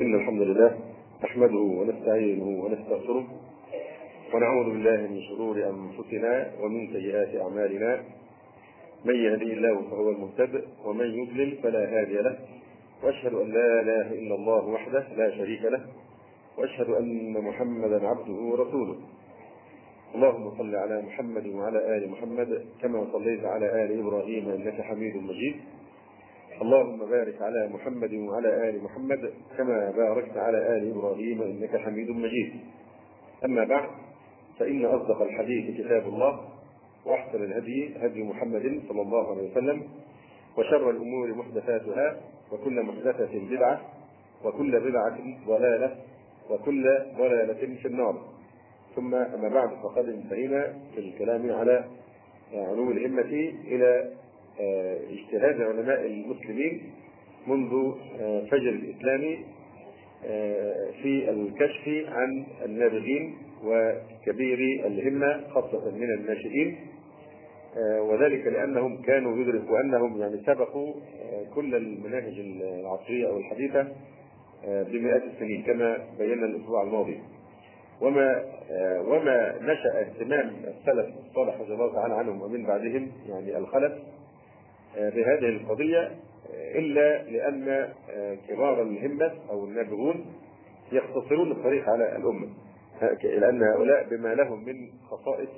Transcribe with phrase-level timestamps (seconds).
[0.00, 0.78] إن الحمد لله
[1.24, 3.26] نحمده ونستعينه ونستغفره
[4.34, 8.02] ونعوذ بالله من شرور أنفسنا ومن سيئات أعمالنا.
[9.04, 12.38] من يهدي الله فهو المهتد ومن يضلل فلا هادي له.
[13.04, 15.80] وأشهد أن لا إله إلا الله وحده لا شريك له.
[16.58, 18.96] وأشهد أن محمدا عبده ورسوله.
[20.14, 25.56] اللهم صل على محمد وعلى آل محمد كما صليت على آل إبراهيم إنك حميد مجيد.
[26.60, 32.52] اللهم بارك على محمد وعلى آل محمد كما باركت على آل إبراهيم انك حميد مجيد.
[33.44, 33.88] أما بعد
[34.58, 36.40] فإن أصدق الحديث كتاب الله
[37.06, 39.82] وأحسن الهدي هدي محمد صلى الله عليه وسلم
[40.58, 42.16] وشر الأمور محدثاتها
[42.52, 43.80] وكل محدثة بدعة
[44.44, 45.96] وكل بدعة ضلالة
[46.50, 48.22] وكل ضلالة في النار.
[48.96, 51.84] ثم أما بعد فقد انتهينا في الكلام على
[52.54, 53.32] علو الهمة
[53.64, 54.12] إلى
[55.10, 56.82] اجتهاد علماء المسلمين
[57.46, 57.70] منذ
[58.50, 59.36] فجر الاسلام
[61.02, 66.76] في الكشف عن النابغين وكبير الهمة خاصة من الناشئين
[68.00, 70.94] وذلك لأنهم كانوا يدركوا أنهم يعني سبقوا
[71.54, 73.88] كل المناهج العصرية أو الحديثة
[74.66, 77.18] بمئات السنين كما بينا الأسبوع الماضي.
[78.00, 78.44] وما
[79.00, 83.92] وما نشأ اهتمام السلف الصالح رضي الله تعالى عنهم ومن بعدهم يعني الخلف
[84.96, 86.10] بهذه القضية
[86.74, 87.92] إلا لأن
[88.48, 90.26] كبار الهمه أو النابغون
[90.92, 92.48] يختصرون الطريق على الأمة.
[93.22, 95.48] لأن هؤلاء بما لهم من خصائص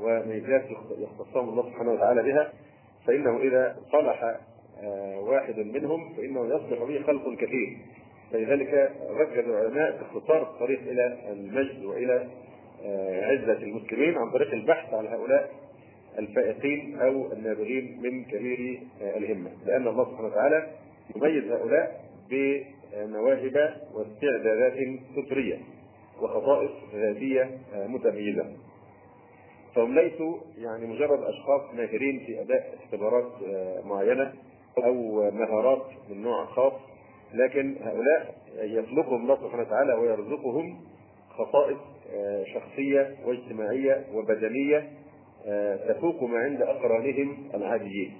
[0.00, 0.64] وميزات
[0.98, 2.52] يختصهم الله سبحانه وتعالى بها
[3.06, 4.40] فإنه إذا صلح
[5.18, 7.78] واحد منهم فإنه يصلح به خلق كثير.
[8.32, 12.28] فلذلك ركز العلماء في اختصار الطريق إلى المجد وإلى
[13.22, 15.50] عزة المسلمين عن طريق البحث عن هؤلاء
[16.18, 19.50] الفائقين أو النابغين من كبير الهمة.
[19.66, 20.70] لأن الله سبحانه وتعالى
[21.16, 24.78] يميز هؤلاء بمواهب واستعدادات
[25.16, 25.58] فطريه
[26.22, 28.46] وخصائص ذاتية متميزة.
[29.74, 33.32] فهم ليسوا يعني مجرد أشخاص ماهرين في أداء اختبارات
[33.84, 34.32] معينة
[34.84, 36.72] أو مهارات من نوع خاص
[37.34, 40.80] لكن هؤلاء يخلقهم الله سبحانه وتعالى ويرزقهم
[41.30, 41.78] خصائص
[42.54, 44.90] شخصية واجتماعية وبدنية
[45.88, 48.12] تفوق ما عند أقرانهم العاديين.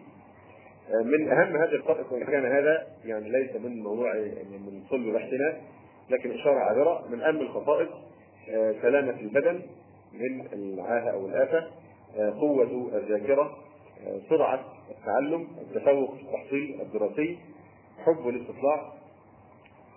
[1.04, 4.14] من أهم هذه الخصائص وان كان هذا يعني ليس من موضوع
[4.50, 5.60] من صلب بحثنا
[6.10, 7.88] لكن إشارة عابرة من أهم الخصائص
[8.82, 9.62] سلامة البدن
[10.12, 11.66] من العاهة أو الآفة
[12.40, 13.56] قوة الذاكرة
[14.28, 17.38] سرعة التعلم التفوق في التحصيل الدراسي
[18.04, 18.92] حب الاستطلاع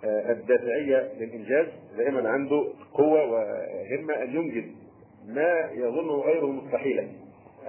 [0.04, 1.68] الدافعية للإنجاز
[1.98, 4.64] دائما عنده قوة وهمة أن ينجز
[5.28, 7.08] ما يظنه غيره مستحيلا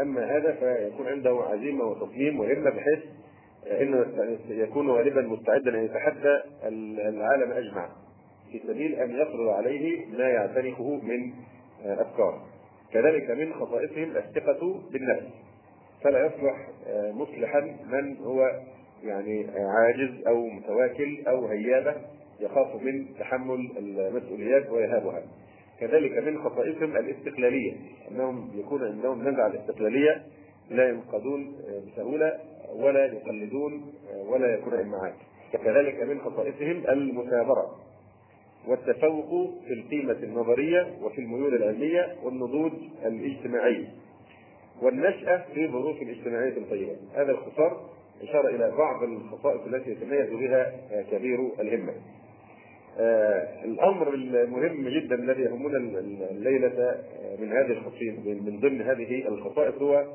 [0.01, 2.99] أما هذا فيكون عنده عزيمة وتصميم وهمة بحيث
[3.81, 4.07] أنه
[4.49, 6.41] يكون غالبا مستعدا أن يتحدى
[7.09, 7.89] العالم أجمع
[8.53, 11.33] في سبيل أن يفرض عليه ما يعتنقه من
[11.85, 12.43] أفكار.
[12.93, 15.25] كذلك من خصائصهم الثقة بالنفس.
[16.05, 16.69] فلا يصلح
[17.15, 17.61] مصلحا
[17.93, 18.61] من هو
[19.05, 21.95] يعني عاجز أو متواكل أو هيابة
[22.41, 25.23] يخاف من تحمل المسؤوليات ويهابها.
[25.81, 27.73] كذلك من خصائصهم الاستقلالية
[28.11, 30.23] أنهم يكون عندهم نزعة الاستقلالية
[30.71, 31.57] لا ينقذون
[31.87, 32.39] بسهولة
[32.75, 33.93] ولا يقلدون
[34.27, 35.15] ولا يكون معاك.
[35.53, 37.77] كذلك من خصائصهم المثابرة
[38.67, 42.73] والتفوق في القيمة النظرية وفي الميول العلمية والنضوج
[43.05, 43.87] الاجتماعي
[44.83, 47.91] والنشأة في ظروف اجتماعية طيبة هذا الاختصار
[48.23, 50.73] إشارة إلى بعض الخصائص التي يتميز بها
[51.11, 51.93] كبير الهمة.
[53.01, 55.77] آه الأمر المهم جدا الذي يهمنا
[56.31, 56.97] الليلة
[57.39, 60.07] من هذه الخصائص من ضمن هذه الخصائص هو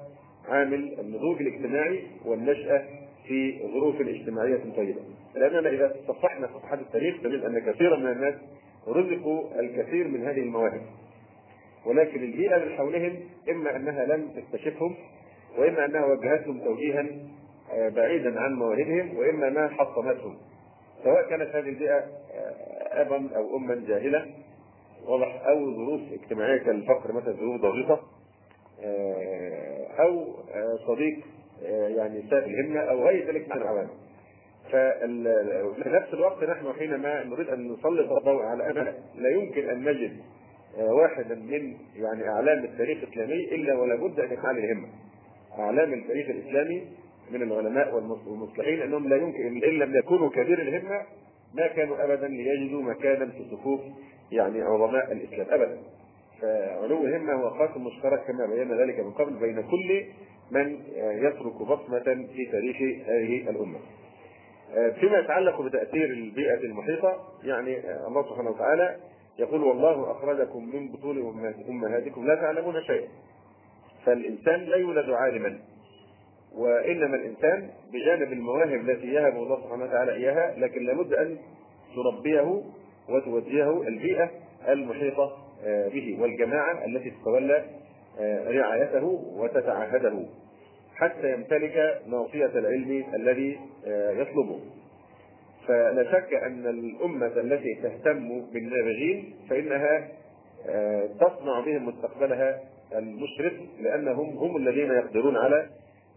[0.50, 2.86] عامل النضوج الاجتماعي والنشأة
[3.28, 5.00] في ظروف اجتماعية طيبة.
[5.36, 8.36] لأننا إذا صفحنا صفحات التاريخ نجد أن كثيرا من الناس
[8.88, 10.82] رزقوا الكثير من هذه المواهب.
[11.86, 14.96] ولكن البيئة من حولهم إما أنها لم تكتشفهم
[15.58, 17.06] وإما أنها وجهتهم توجيها
[17.90, 20.38] بعيدا عن مواهبهم وإما انها حطمتهم
[21.04, 22.04] سواء كانت هذه البيئة
[22.92, 24.26] ابا أو اما جاهله
[25.08, 28.00] واضح أو ظروف اجتماعية كالفقر مثلا ظروف ضاغطه
[30.00, 30.26] أو
[30.88, 31.20] صديق
[31.98, 33.90] يعني ساء الهمة أو غير ذلك من العوامل.
[34.72, 40.18] ففي نفس الوقت نحن حينما نريد أن نسلط الضوء على أن لا يمكن أن نجد
[40.80, 44.88] واحدا من يعني أعلام التاريخ الإسلامي إلا ولا بد أن يكون عليه همه
[45.60, 46.88] أعلام التاريخ الإسلامي
[47.34, 51.02] من العلماء والمصلحين أنهم لا يمكن إن لم يكونوا كبير الهمة
[51.54, 53.82] ما كانوا ابدا ليجدوا مكانا في صفوف
[54.32, 55.78] يعني عظماء الإسلام ابدا.
[56.42, 60.06] فعلو الهمة هو قاسم مشترك كما بينا ذلك من قبل بين كل
[60.52, 62.78] من يترك بصمة في تاريخ
[63.08, 63.80] هذه الأمة.
[65.00, 67.78] فيما يتعلق بتأثير البيئة المحيطة يعني
[68.08, 68.98] الله سبحانه وتعالى
[69.40, 71.18] يقول والله أخرجكم من بطون
[71.70, 73.08] أمهاتكم لا تعلمون شيئا
[74.06, 75.60] فالإنسان لا يولد عالما
[76.58, 81.38] وإنما الإنسان بجانب المواهب التي يهب الله سبحانه وتعالى إياها لكن لابد أن
[81.96, 82.62] تربيه
[83.10, 84.30] وتوجهه البيئة
[84.68, 87.66] المحيطة آه، به والجماعة التي تتولى
[88.20, 89.04] آه، رعايته
[89.38, 90.26] وتتعهده
[90.96, 94.60] حتى يمتلك ناصيه العلم الذي آه، يطلبه.
[95.68, 100.08] فلا شك أن الأمة التي تهتم بالنابغين فإنها
[101.20, 102.60] تصنع بهم مستقبلها
[102.96, 105.70] المشرف لأنهم هم الذين يقدرون على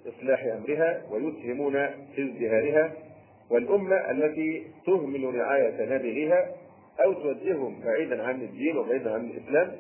[0.09, 1.73] إصلاح أمرها ويسهمون
[2.15, 2.93] في ازدهارها
[3.51, 6.55] والأمة التي تهمل رعاية نابغيها
[7.05, 9.73] أو توجههم بعيدا عن الدين وبعيدا عن الإسلام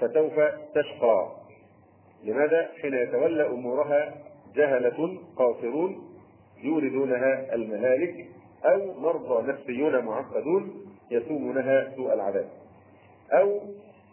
[0.00, 0.40] فسوف
[0.74, 1.30] تشقى.
[2.24, 4.14] لماذا؟ حين يتولى أمورها
[4.56, 6.08] جهلة قاصرون
[6.62, 8.26] يوردونها المهالك
[8.64, 12.48] أو مرضى نفسيون معقدون يسومونها سوء العذاب.
[13.32, 13.60] أو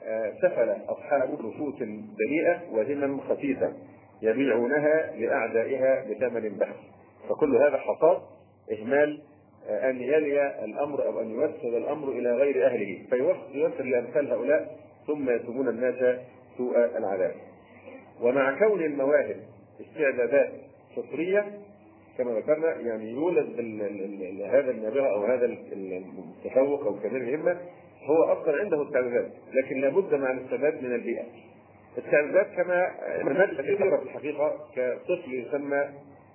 [0.03, 1.75] آه، سفل أصحاب نفوس
[2.19, 3.73] دنيئة وهمم خفيفة.
[4.21, 6.79] يبيعونها لأعدائها بثمن بخس
[7.29, 8.21] فكل هذا حصاد
[8.71, 9.21] إهمال
[9.67, 13.05] آه، أن يلي الأمر أو أن يوسد الأمر إلى غير أهله.
[13.09, 14.77] فيوسر لأمثال هؤلاء
[15.07, 16.19] ثم يسومون الناس
[16.57, 17.35] سوء العذاب.
[18.21, 19.37] ومع كون المواهب
[19.81, 20.51] استعدادات
[20.95, 21.45] فطرية
[22.17, 23.49] كما ذكرنا يعني يولد
[24.45, 27.57] هذا النابغة أو هذا المتفوق أو كبير الهمة
[28.03, 31.23] هو أصلا عنده استعدادات لكن لابد مع الاستعداد من البيئة.
[31.99, 32.91] التعريفات كما
[33.23, 35.89] نماذج كثيره في الحقيقة كطفل يسمى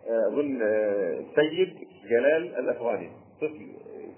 [0.09, 3.11] آه، أظن آه، سيد جلال الأفغاني.
[3.41, 3.67] طفل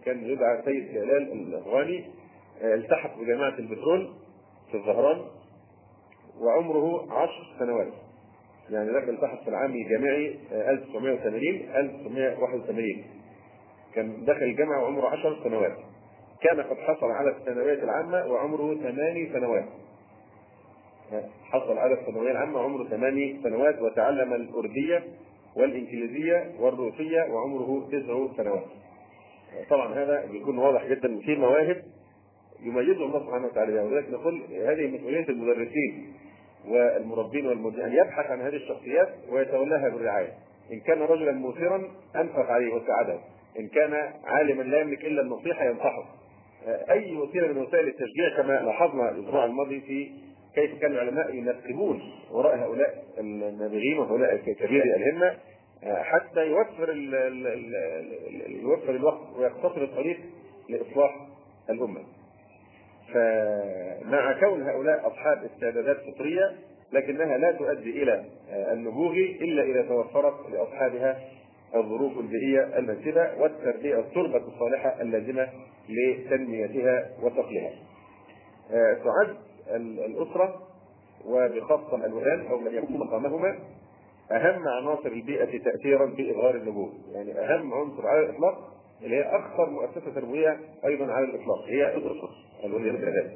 [0.05, 2.05] كان يدعى سيد جلال الأفغاني
[2.63, 4.13] آه، التحق بجامعة البترول
[4.71, 5.25] في الظهران
[6.41, 7.93] وعمره عشر سنوات.
[8.71, 13.05] يعني ذاك التحق في العام الجامعي 1980 1981
[13.95, 15.77] كان دخل الجامعة وعمره 10 سنوات.
[16.43, 19.65] كان قد حصل على الثانوية العامة وعمره ثماني سنوات.
[21.44, 25.05] حصل على الثانويه العامه عمره ثماني سنوات وتعلم الأردية
[25.56, 28.64] والإنجليزية والروسية وعمره تسع سنوات.
[29.70, 31.82] طبعا هذا بيكون واضح جدا في مواهب
[32.62, 36.12] يميزه الله سبحانه وتعالى ولذلك نقول هذه مسؤولية المدرسين
[36.69, 40.32] والمربين والمديرين أن يبحث عن هذه الشخصيات ويتولاها بالرعاية.
[40.73, 43.19] إن كان رجلا مثيرا انفق عليه وساعده.
[43.59, 46.05] إن كان عالما لا يملك إلا النصيحة ينصحه.
[46.67, 50.11] أي وسيلة من وسائل التشجيع كما لاحظنا الأسبوع الماضي في
[50.56, 55.37] كيف كان العلماء ينقبون وراء هؤلاء النابغين وهؤلاء كبير الهمه
[55.85, 60.19] آه، حتى يوفر ال ال ال يوفر الوقت ويقتصر الطريق
[60.69, 61.26] لإصلاح
[61.70, 62.00] الأمة.
[63.14, 66.53] فمع كون هؤلاء أصحاب استعدادات فطرية
[66.93, 71.19] لكنها لا تؤدي إلى آه، النبوغ إلا إذا توفرت لأصحابها
[71.75, 75.49] الظروف البيئية المناسبة والتربية التربة الصالحة اللازمة
[75.88, 77.70] لتنميتها وصقلها.
[78.70, 79.46] آه، تعد
[79.77, 80.63] الأسرة
[81.27, 83.59] وبخاصة الولدان أو من يكون مقامهما
[84.31, 88.73] أهم عناصر البيئة تأثيرا في إظهار النبوة، يعني أهم عنصر على الإطلاق
[89.03, 92.31] اللي هي أكثر مؤسسة تربوية أيضا على الإطلاق هي الأسرة
[92.65, 93.31] الولدان.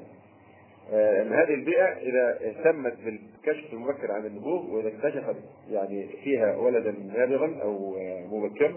[0.92, 5.36] آه، إن هذه البيئة إذا اهتمت بالكشف المبكر عن النبوغ وإذا اكتشفت
[5.70, 7.96] يعني فيها ولدا نابغا أو
[8.30, 8.74] مبكرا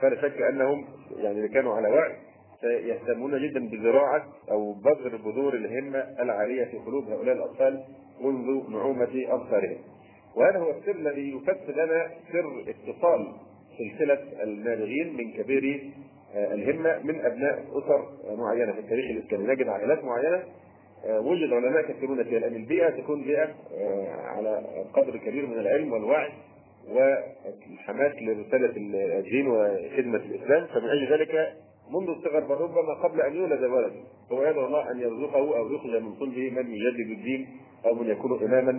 [0.00, 0.84] فلا شك أنهم
[1.16, 2.16] يعني كانوا على وعي
[2.62, 7.84] يهتمون جدا بزراعة أو بذر بذور الهمة العالية في قلوب هؤلاء الأطفال
[8.20, 9.78] منذ نعومة أظفارهم.
[10.36, 13.32] وهذا هو السر الذي يفسر لنا سر اتصال
[13.78, 15.90] سلسلة النابغين من كبير
[16.34, 20.42] آه، الهمة من أبناء أسر معينة في التاريخ الإسلامي، نجد عائلات معينة
[21.06, 22.90] آه، وجد علماء كثيرون فيها لأن البيئة.
[22.90, 24.62] تكون بيئة آه، على
[24.94, 26.32] قدر كبير من العلم والوعي
[26.88, 28.72] والحماس لرسالة
[29.18, 30.66] الدين وخدمة الإسلام.
[30.66, 31.54] فمن أجل ذلك
[31.90, 33.92] منذ الصغر بل ربما قبل أن يولد الولد
[34.32, 37.48] هو يدعو الله أن يرزقه أو يخرج من صلبه من يجدد الدين
[37.86, 38.72] أو من يكون إماما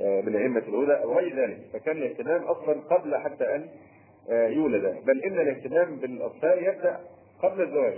[0.00, 1.58] من أئمة الهدى أو غير ذلك.
[1.72, 3.68] فكان الاهتمام أصلا قبل حتى أن
[4.30, 5.04] آه، يولد.
[5.06, 7.00] بل إن الاهتمام بالأطفال يبدأ
[7.42, 7.94] قبل الزواج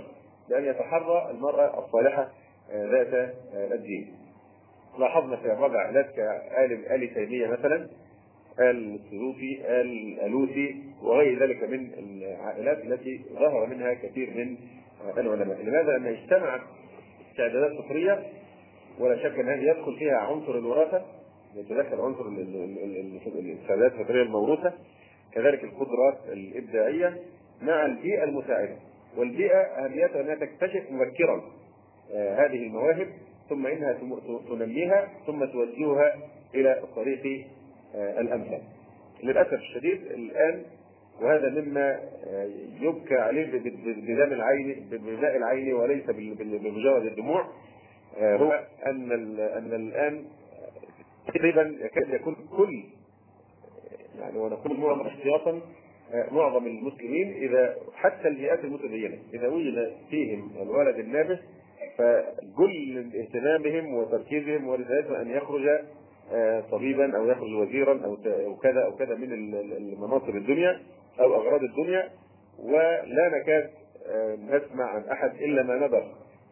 [0.49, 2.29] بأن يتحرى المرأة الصالحة
[2.71, 4.15] آه، ذات آه، الدين.
[4.99, 7.87] لاحظنا في الربع عائلات كآل آل تيمية مثلا
[8.59, 8.99] آل
[9.81, 14.57] الألوسي وغير ذلك من العائلات التي ظهر منها كثير من
[15.17, 16.61] العلماء لماذا؟ أن اجتمعت
[17.31, 18.23] استعدادات فطرية
[18.99, 21.05] ولا شك أن هذه يدخل فيها عنصر الوراثة
[21.55, 22.27] يتدخل عنصر
[23.39, 24.73] الاستعدادات الفطرية الموروثة
[25.33, 27.17] كذلك القدرات الإبداعية
[27.61, 28.75] مع البيئة المساعدة
[29.17, 31.43] والبيئة أهميتها أنها تكتشف مبكرا
[32.13, 33.07] آه، هذه المواهب
[33.49, 33.97] ثم إنها
[34.49, 36.15] تنميها ثم توجهها
[36.55, 37.45] إلى الطريق
[37.95, 38.61] آه، الامثل.
[39.23, 40.63] للأسف الشديد الآن
[41.21, 41.99] وهذا مما
[42.81, 43.45] يبكى عليه
[43.83, 47.47] بدم العين بماء العين وليس بمجرد الدموع
[48.21, 50.25] هو أن أن الآن
[51.27, 52.83] تقريبا يكاد يكون كل
[54.19, 55.61] يعني ونقول معظم احتياطا
[56.31, 61.39] معظم المسلمين إذا حتى البيئات المتدينة إذا وجد فيهم الولد النابه
[61.97, 65.83] فكل اهتمامهم وتركيزهم ولذلك أن يخرج آه،
[66.71, 69.33] طبيبا أو يخرج وزيرا أو كذا أو كذا من
[69.77, 70.79] المناصب الدنيا
[71.19, 72.09] أو أغراض الدنيا
[72.63, 73.69] ولا نكاد
[74.07, 76.03] آه، نسمع عن أحد إلا ما نبغ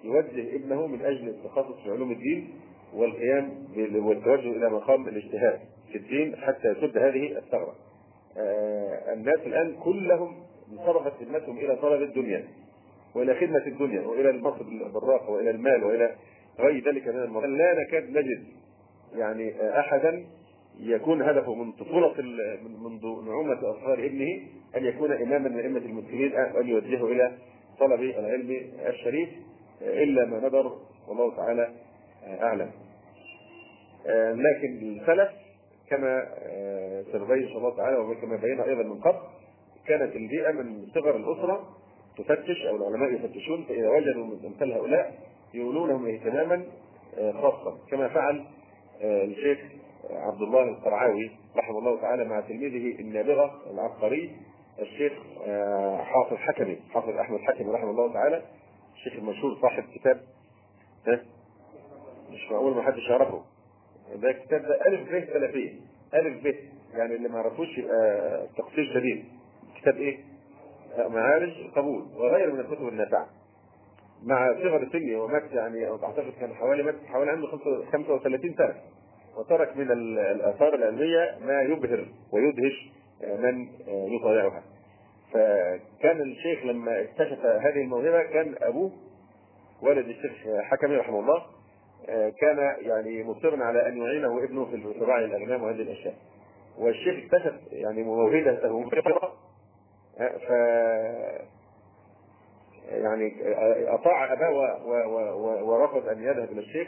[0.04, 2.50] يوجه ابنه من أجل التخصص في علوم الدين
[2.94, 5.60] والقيام والتوجه إلى مقام الاجتهاد
[5.92, 7.76] في الدين حتى يسد هذه الثغرة.
[8.38, 10.36] آه، الناس الآن كلهم
[10.72, 12.48] انصرفت خدمتهم إلى طلب الدنيا
[13.16, 16.16] وإلى خدمة الدنيا وإلى المنصب البراق وإلى المال وإلى
[16.60, 18.44] غير ذلك من المرض لا نكاد نجد
[19.18, 20.26] يعني أحدا
[20.80, 22.14] يكون هدفه من طفولة
[22.84, 24.42] منذ نعومة أظفار ابنه
[24.78, 27.32] أن يكون إماما من أئمة المسلمين أن يوجهه إلى
[27.80, 29.30] طلب العلم الشريف
[29.82, 31.70] إلا ما نظر والله تعالى
[32.42, 32.72] أعلم.
[34.34, 35.30] لكن السلف
[35.90, 36.26] كما
[37.12, 39.18] سنبين إن الله تعالى وكما بينا أيضا من قبل
[39.88, 41.70] كانت البيئة من صغر الأسرة
[42.18, 45.14] تفتش أو العلماء يفتشون فإذا وجدوا من أمثال هؤلاء
[45.54, 46.64] يولونهم اهتماما
[47.18, 48.46] خاصا كما فعل
[49.02, 49.60] الشيخ
[50.10, 54.36] عبد الله القرعاوي رحمه الله تعالى مع تلميذه النابغة العبقري
[54.80, 55.14] الشيخ
[55.48, 58.42] آه، حافظ حكمي حافظ أحمد حكمي رحمه الله تعالى
[58.96, 60.22] الشيخ المشهور صاحب كتاب
[62.32, 63.44] مش معقول ما حدش يعرفه.
[64.16, 65.74] ده كتاب ده ألف ب سلفيه
[66.14, 66.56] ألف ب
[66.98, 69.26] يعني اللي ما يعرفوش يبقى تقصير شديد.
[69.82, 70.18] كتاب إيه؟
[70.98, 73.28] آه، معارج القبول وغيره من الكتب النافعة.
[74.24, 77.48] مع صغر سنه ومات يعني أعتقد كان حوالي مات حوالي عنده
[77.92, 78.76] 35 سنة
[79.38, 84.64] وترك من الآثار العلمية ما يبهر ويدهش من يطالعها.
[85.34, 88.92] فكان الشيخ لما اكتشف هذه الموهبة كان أبوه
[89.82, 90.32] والد الشيخ
[90.62, 91.44] حكمي رحمه الله
[92.42, 96.16] كان يعني مصرا على أن يعينه ابنه في زراعه الأغنام وهذه الأشياء.
[96.78, 98.86] والشيخ اكتشف يعني موهبته
[100.18, 100.52] ف
[102.90, 103.34] يعني
[103.88, 104.52] أطاع أباه
[105.64, 106.88] ورفض أن يذهب إلى الشيخ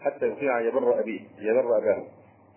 [0.00, 2.04] حتى يطيع يبر أبيه يبر أباه.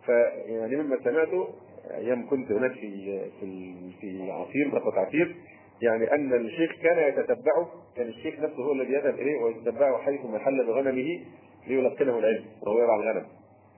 [0.05, 1.47] فيعني مما سمعته
[1.91, 5.35] أيام كنت هناك في في في عصير منطقه عصير
[5.81, 10.65] يعني أن الشيخ كان يتتبعه كان الشيخ نفسه هو الذي يذهب إليه ويتتبعه حيث محل
[10.67, 11.19] بغنمه
[11.67, 13.25] ليلقنه العلم وهو يرعى الغنم.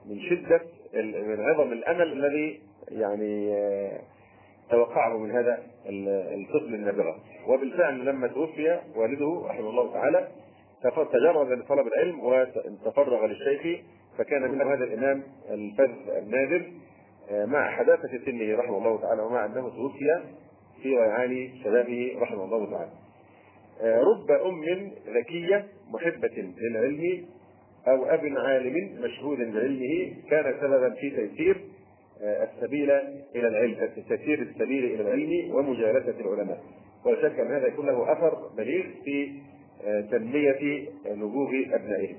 [0.05, 0.61] من شدة
[1.27, 3.55] من عظم الأمل الذي يعني
[4.73, 5.63] توقعه من هذا
[6.35, 7.15] الطفل النابغه
[7.47, 10.27] وبالفعل لما توفي والده رحمه الله تعالى
[11.13, 13.81] تجرد لطلب العلم وتفرغ للشيخ
[14.17, 16.71] فكان من هذا الإمام الفذ النادر
[17.31, 20.21] آه، مع حداثة سنه رحمه الله تعالى ومع أنه توفي
[20.81, 22.91] في ريعان شبابه رحمه الله تعالى.
[23.81, 27.25] آه، رب أم ذكية محبة للعلم
[27.87, 31.61] أو أب عالم مشهود بعلمه كان سببا في تيسير
[32.21, 32.91] السبيل
[33.35, 36.59] إلى العلم تيسير السبيل إلى العلم ومجالسة العلماء.
[37.05, 39.31] ولا شك أن هذا يكون له أثر بليغ في
[40.11, 42.17] تنمية نبوغ أبنائهم.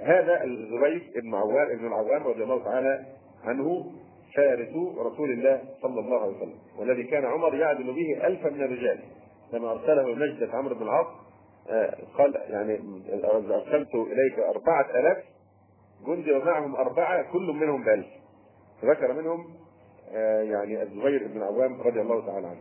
[0.00, 3.06] هذا الزبير بن عوام بن العوام رضي الله تعالى
[3.44, 3.92] عنه
[4.36, 8.98] فارس رسول الله صلى الله عليه وسلم والذي كان عمر يعدل به ألفا من الرجال.
[9.52, 11.06] لما أرسله نجدة عمرو بن العاص
[11.70, 12.80] آه، قال يعني
[13.24, 15.18] أرسلت إليك أربعة آلاف
[16.06, 18.06] جندي ومعهم أربعة كل منهم بألف.
[18.84, 19.46] ذكر منهم
[20.14, 22.60] آه، يعني الزبير بن عوام رضي الله تعالى عنه.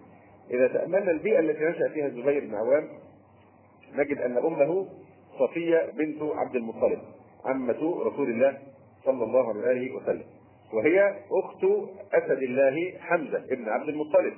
[0.51, 2.87] إذا تأملنا البيئة التي نشأ فيها الزبير بن عوام
[3.93, 4.87] نجد أن أمه
[5.39, 6.99] صفية بنت عبد المطلب
[7.45, 8.57] عمة رسول الله
[9.05, 10.23] صلى الله عليه وسلم.
[10.73, 11.63] وهي أخت
[12.13, 14.33] أسد الله حمزة ابن عبد المطلب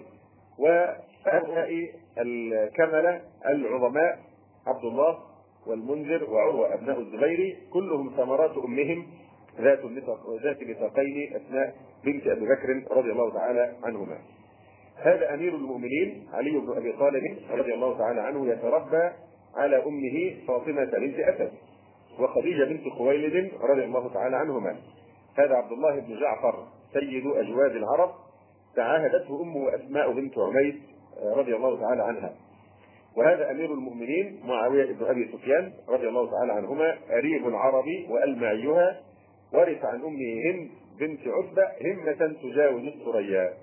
[0.60, 4.20] وهؤلاء الكملة العظماء
[4.68, 5.20] عبد الله
[5.68, 9.08] والمنذر وعروة أبناء الزبير كلهم ثمرات أمهم
[9.60, 9.80] ذات
[10.44, 14.18] ذات نطاقين أثناء بنت أبي بكر رضي الله تعالى عنهما.
[14.98, 19.10] هذا أمير المؤمنين علي بن أبي طالب رضي الله تعالى عنه يتربى
[19.56, 21.52] على أمه فاطمة بنت أسد
[22.20, 24.76] وخديجة بنت خويلد رضي الله تعالى عنهما.
[25.38, 28.12] هذا عبد الله بن جعفر سيد اجواد العرب
[28.76, 30.76] تعاهدته أمه اسماء بنت عميس
[31.36, 32.34] رضي الله تعالى عنها.
[33.18, 39.00] وهذا أمير المؤمنين معاوية بن أبي سفيان رضي الله تعالى عنهما أريب العرب وألمعيها.
[39.54, 40.70] ورث عن أمه هند
[41.00, 43.54] بنت عتبة همه تجاوز الثريا.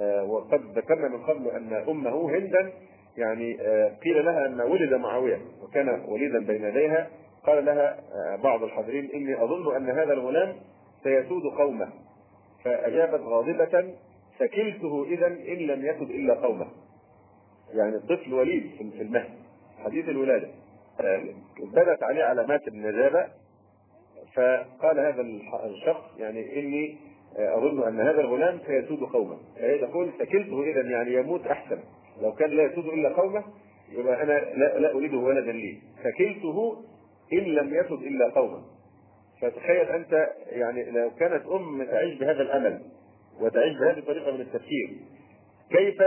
[0.00, 2.72] آه، وقد ذكرنا من قبل أن أمه هندا
[3.16, 7.10] يعني آه، قيل لها أن ولد معاوية وكان وليدا بين يديها.
[7.46, 10.56] قال لها آه، بعض الحاضرين إني أظن أن هذا الغلام
[11.02, 11.88] سيسود قومه.
[12.64, 13.94] فأجابت غاضبة
[14.38, 16.66] فكلته إذا إن لم يتب إلا قومه.
[17.74, 19.30] يعني الطفل وليد في المهد
[19.84, 20.48] حديث الولادة.
[21.74, 23.26] بدت عليه علامات النجابة.
[24.38, 25.22] فقال هذا
[25.64, 26.96] الشخص يعني إني
[27.36, 29.38] أظن أن هذا الغلام سيسود قومه.
[29.56, 31.78] فهي تقول فكلته إذا يعني يموت أحسن.
[32.22, 33.44] لو كان لا يسود إلا قومه
[33.92, 35.78] يبقى أنا لا, لا أريده ولدا لي.
[36.04, 36.84] فكلته
[37.32, 38.62] إن لم يسد إلا قومه.
[39.40, 42.82] فتخيل أنت يعني لو كانت أم تعيش بهذا الأمل
[43.40, 44.90] وتعيش بهذه الطريقة من التفكير
[45.70, 46.02] كيف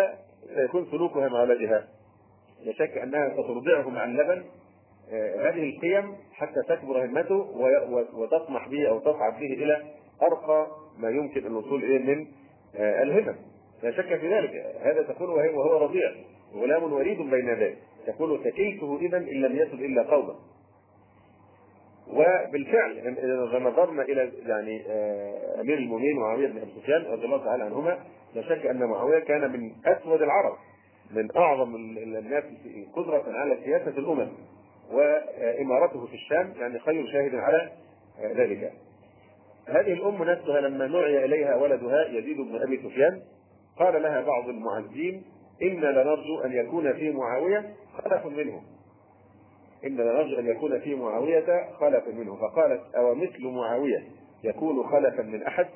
[0.55, 1.88] سيكون سلوكها مع ولدها؟
[2.65, 4.43] لا شك أنها سترضعه اللبن آه،
[5.12, 7.36] هذه القيم حتى تكبر همته
[8.13, 9.84] وتطمح به أو تصعد به إلى
[10.22, 12.27] أرقى ما يمكن الوصول إليه من
[12.75, 13.36] آه، الهمم.
[13.84, 14.65] لا شك في ذلك.
[14.82, 16.12] هذا تقول وهو رضيع.
[16.56, 17.77] غلام وليد بين ذلك.
[18.08, 20.36] تقول تكيته إذا إن لم يصل إلا قوما.
[22.08, 27.63] وبالفعل اذا نظرنا إلى يعني آه، أمير المؤمنين معاوية بن أبي سفيان رضي الله تعالى
[27.63, 28.00] عنهما
[28.36, 30.53] لا شك أن معاوية كان من أسود العرب
[31.12, 32.44] من أعظم الناس
[32.96, 34.27] قدرة على سياسة الأمم.
[34.91, 37.71] وإمارته في الشام يعني خير شاهد على
[38.21, 38.74] ذلك.
[39.67, 43.21] هذه الأم نفسها لما نعي إليها ولدها يزيد بن أبي سفيان
[43.79, 45.24] قال لها بعض المعزين
[45.62, 48.62] إنا لنرجو أن يكون في معاوية خلف منه
[49.86, 54.03] إن لنرجو أن يكون في معاوية خلف منه فقالت أو مثل معاوية
[54.43, 55.67] يكون خلفا من أحد؟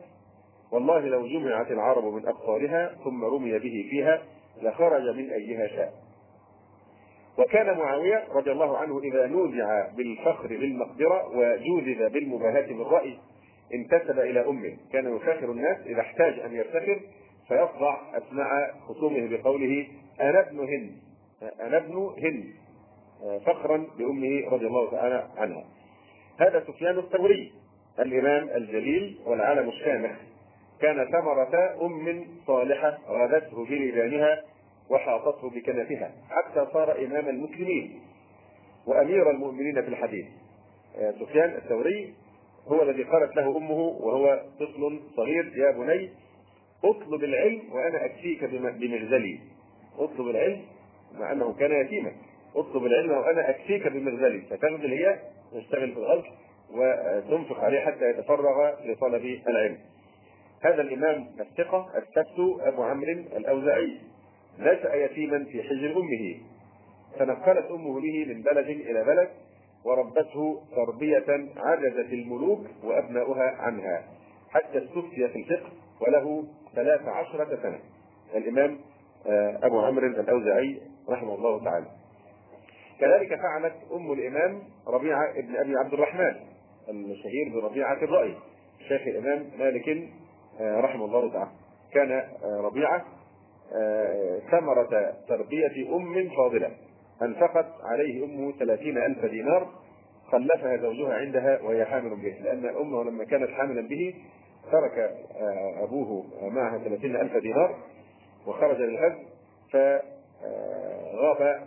[0.72, 4.22] والله لو جمعت العرب من أقطارها ثم رمي به فيها
[4.62, 5.94] لخرج من أيها شاء.
[7.38, 13.18] وكان معاوية رضي الله عنه إذا نوزع بالفخر بالمقدرة وجوزب بالمباهاة بالرأي
[13.74, 14.78] انتسب إلى أمه.
[14.94, 17.00] كان يفاخر الناس إذا احتاج أن يفتخر
[17.48, 19.88] فيخضع أسماء خصومه بقوله
[20.22, 20.92] أنا ابن هند.
[21.62, 22.46] أنا ابن هند.
[23.46, 25.64] فخرا بامه رضي الله تعالى عنها.
[26.40, 27.52] هذا سفيان الثوري
[28.00, 30.12] الإمام الجليل والعالم الشامخ.
[30.82, 34.44] كان ثمرة أم صالحة غذته بلبانها
[34.90, 38.02] وحاطته بكنفها حتى صار إمام المسلمين
[38.88, 40.26] وأمير المؤمنين في الحديث.
[41.20, 42.14] سفيان الثوري
[42.68, 46.10] هو الذي قالت له أمه وهو طفل صغير يا بني
[46.84, 49.40] اطلب العلم وأنا أكفيك بمغزلي.
[50.00, 50.62] اطلب العلم
[51.20, 52.12] مع أنه كان يتيما
[52.56, 55.20] اطلب العلم وأنا أكفيك بمغزلي فتغزل هي
[55.54, 56.24] تشتغل في الأرض
[56.72, 59.78] وتنفق عليه حتى يتفرغ لطلب العلم.
[60.62, 63.98] هذا الإمام الثقة السبت أبو عمرو الأوزاعي
[64.60, 66.36] نشا يتيما في حجر أمه.
[67.20, 69.30] تنقلت أمه به من بلد إلى بلد
[69.86, 74.04] وربته تربية عجزت الملوك وأبناؤها عنها
[74.50, 75.70] حتى استفتي في الفقه
[76.02, 76.44] وله
[76.76, 77.80] ثلاث عشرة سنة.
[78.36, 78.78] الإمام
[79.28, 81.86] آه، أبو عمرو الأوزاعي رحمه الله تعالى.
[83.00, 86.36] كذلك فعلت أم الإمام ربيعة ابن أبي عبد الرحمن
[86.90, 88.36] الشهير بربيعة الرأي
[88.88, 90.10] شيخ الإمام مالك
[90.60, 91.52] آه، رحمه الله تعالى.
[91.94, 93.15] كان آه، ربيعة آه،
[94.52, 96.72] ثمرة تربية أم فاضلة.
[97.22, 99.70] أنفقت عليه أمه ثلاثين ألف دينار
[100.32, 102.36] خلفها زوجها عندها وهي حامل به.
[102.44, 104.14] لأن أمه لما كانت حاملا به
[104.72, 105.16] ترك
[105.84, 107.76] أبوه معها ثلاثين ألف دينار
[108.48, 109.20] وخرج للغزو
[109.72, 111.60] فغاب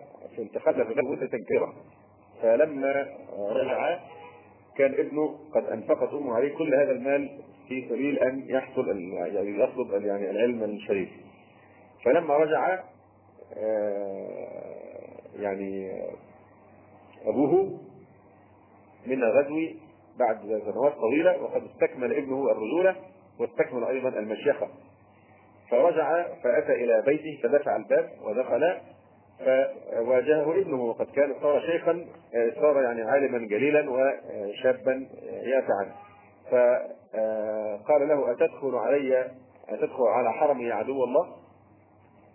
[0.54, 1.74] تخلف له مدة كبيرة.
[2.42, 3.06] فلما
[3.38, 3.98] رجع
[4.76, 7.30] كان ابنه قد أنفقت أمه عليه كل هذا المال
[7.68, 11.08] في سبيل أن يحصل يعني يطلب يعني العلم الشريف.
[12.04, 12.78] فلما رجع
[13.56, 15.92] آه، يعني
[17.26, 17.78] أبوه
[19.06, 19.56] من الغزو
[20.18, 22.96] بعد سنوات طويلة وقد استكمل ابنه الرجولة
[23.40, 24.68] واستكمل أيضا المشيخة.
[25.70, 28.80] فرجع فأتى إلى بيته فدفع الباب ودخل
[29.90, 32.06] فواجهه ابنه وقد كان صار شيخا
[32.60, 35.08] صار يعني عالما جليلا وشابا
[35.42, 35.94] يافعا.
[36.50, 39.30] فقال له أتدخل علي
[39.68, 41.37] أتدخل على حرمي عدو الله؟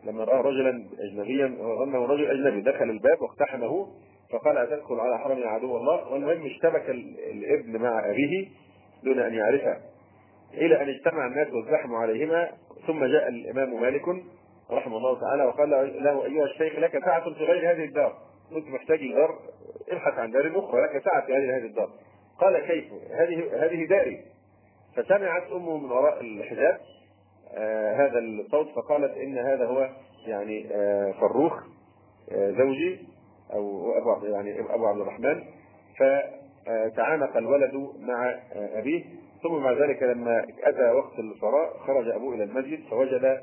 [0.05, 3.87] لما رأى رجلا أجنبيا وظنه رجل أجنبي دخل الباب واقتحمه
[4.31, 6.89] فقال أتدخل على حرمي عدو الله؟ والمهم اشتبك
[7.33, 8.47] الابن مع أبيه
[9.03, 9.77] دون أن يعرفه.
[10.53, 12.49] إلى أن اجتمع الناس والزحم عليهما
[12.87, 14.03] ثم جاء الإمام مالك
[14.71, 15.69] رحمه الله تعالى وقال
[16.03, 18.17] له أيها الشيخ لك ساعة في غير هذه الدار.
[18.49, 19.39] كنت محتاج الدار
[19.89, 21.89] ابحث عن دار أخرى لك ساعة في هذه الدار.
[22.39, 24.21] قال كيف؟ هذه هذه داري.
[24.95, 26.77] فسمعت أمه من وراء الحجاب
[27.97, 29.89] هذا الصوت فقالت إن هذا هو
[30.27, 31.53] يعني آه فروخ
[32.31, 32.99] آه زوجي
[33.53, 35.43] أو أبو يعني أبو عبد الرحمن.
[35.99, 39.03] فتعانق الولد مع آه أبيه.
[39.43, 43.41] ثم مع ذلك لما أتى وقت الصلاه خرج أبوه إلى المسجد فوجد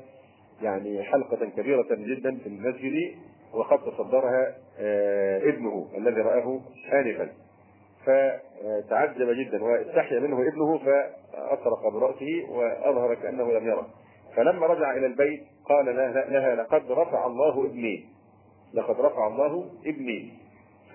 [0.61, 3.15] يعني حلقة كبيرة جدا في المسجد
[3.53, 6.59] وقد تصدرها آه، ابنه الذي رآه
[6.93, 7.29] آنفا.
[8.05, 13.87] فتعجب جدا واستحيا منه ابنه فأطرق برأسه وأظهر كأنه لم يره.
[14.35, 18.05] فلما رجع إلى البيت قال لها, لقد رفع الله ابني.
[18.73, 20.33] لقد رفع الله ابني.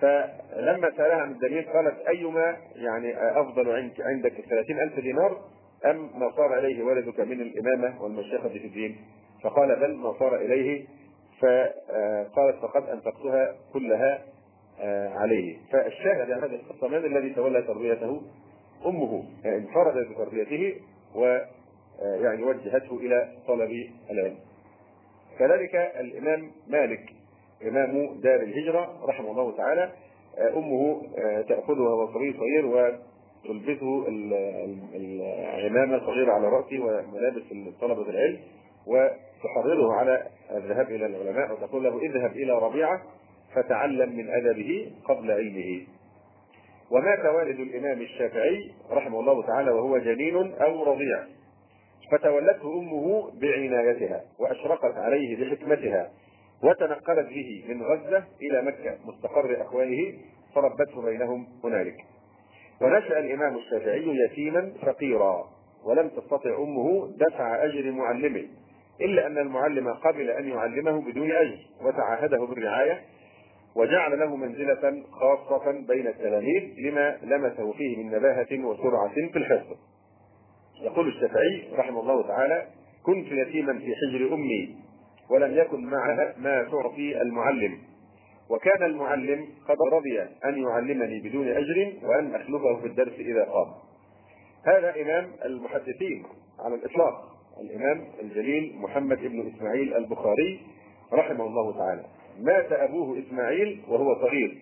[0.01, 5.37] فلما سألها عن الدليل قالت أيما يعني أفضل عندك 30000 دينار
[5.85, 8.97] أم ما صار إليه ولدك من الإمامة والمشيخة في الدين؟
[9.43, 10.85] فقال بل ما صار إليه.
[11.41, 14.23] فقالت فقد أنفقتها كلها
[15.17, 15.57] عليه.
[15.71, 18.21] فالشاهد عن هذه القصة من الذي تولى تربيته؟
[18.85, 20.75] أمه يعني انفردت بتربيته
[21.15, 21.39] و
[22.01, 23.71] يعني وجهته إلى طلب
[24.11, 24.37] العلم.
[25.39, 27.13] كذلك الإمام مالك
[27.67, 29.91] إمام دار الهجرة رحمه الله تعالى
[30.55, 31.01] أمه
[31.49, 34.05] تأخذه وهو صغير صغير وتلبسه
[34.95, 37.43] العمامة الصغيرة على رأسه وملابس
[37.81, 38.39] طلبة العلم
[38.87, 43.01] وتحرضه على الذهاب إلى العلماء وتقول له اذهب إلى ربيعة
[43.55, 45.81] فتعلم من أدبه قبل علمه.
[46.91, 51.23] ومات والد الإمام الشافعي رحمه الله تعالى وهو جنين أو رضيع.
[52.11, 56.11] فتولته أمه بعنايتها وأشرقت عليه بحكمتها
[56.63, 60.13] وتنقلت به من غزة إلى مكة مستقر أخوانه
[60.55, 61.95] فربته بينهم هنالك
[62.81, 65.45] ونشأ الإمام الشافعي يتيما فقيرا
[65.85, 68.45] ولم تستطع أمه دفع أجر معلمه
[69.01, 73.01] إلا أن المعلم قبل أن يعلمه بدون أجر وتعاهده بالرعاية
[73.75, 79.75] وجعل له منزلة خاصة بين التلاميذ لما لمسه فيه من نباهة وسرعة في الحفظ.
[80.81, 82.67] يقول الشافعي رحمه الله تعالى:
[83.03, 84.75] كنت يتيما في حجر أمي
[85.29, 87.77] ولم يكن معها ما تعطي المعلم.
[88.49, 93.67] وكان المعلم قد رضي أن يعلمني بدون أجر وأن أخلفه في الدرس إذا قام.
[94.65, 96.23] هذا إمام المحدثين
[96.59, 97.37] على الإطلاق.
[97.61, 100.59] الإمام الجليل محمد بن إسماعيل البخاري
[101.13, 102.03] رحمه الله تعالى.
[102.39, 104.57] مات أبوه إسماعيل وهو صغير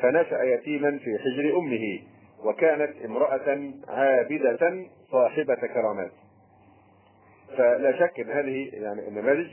[0.00, 1.98] فنشأ يتيما في حجر أمه.
[2.44, 6.10] وكانت امرأة عابدة صاحبة كرامات
[7.56, 9.48] فلا شك إن هذه يعني النماذج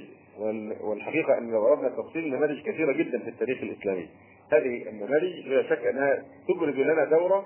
[0.82, 4.10] والحقيقة أن لو أردنا تفصيل نماذج كثيرة جدا في التاريخ الإسلامي
[4.52, 7.46] هذه النماذج لا شك أنها تبرز لنا دور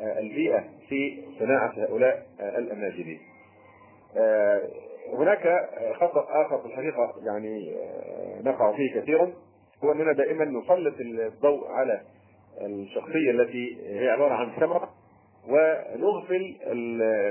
[0.00, 3.20] البيئة في صناعة هؤلاء الأماجدين.
[5.12, 5.68] هناك
[6.00, 7.76] خطا آخر في الحقيقة يعني
[8.44, 9.32] نقع فيه كثيرا
[9.84, 12.00] هو أننا دائما نسلط الضوء على
[12.60, 14.90] الشخصية التي هي عبارة عن ثمرة
[15.48, 16.56] ونغفل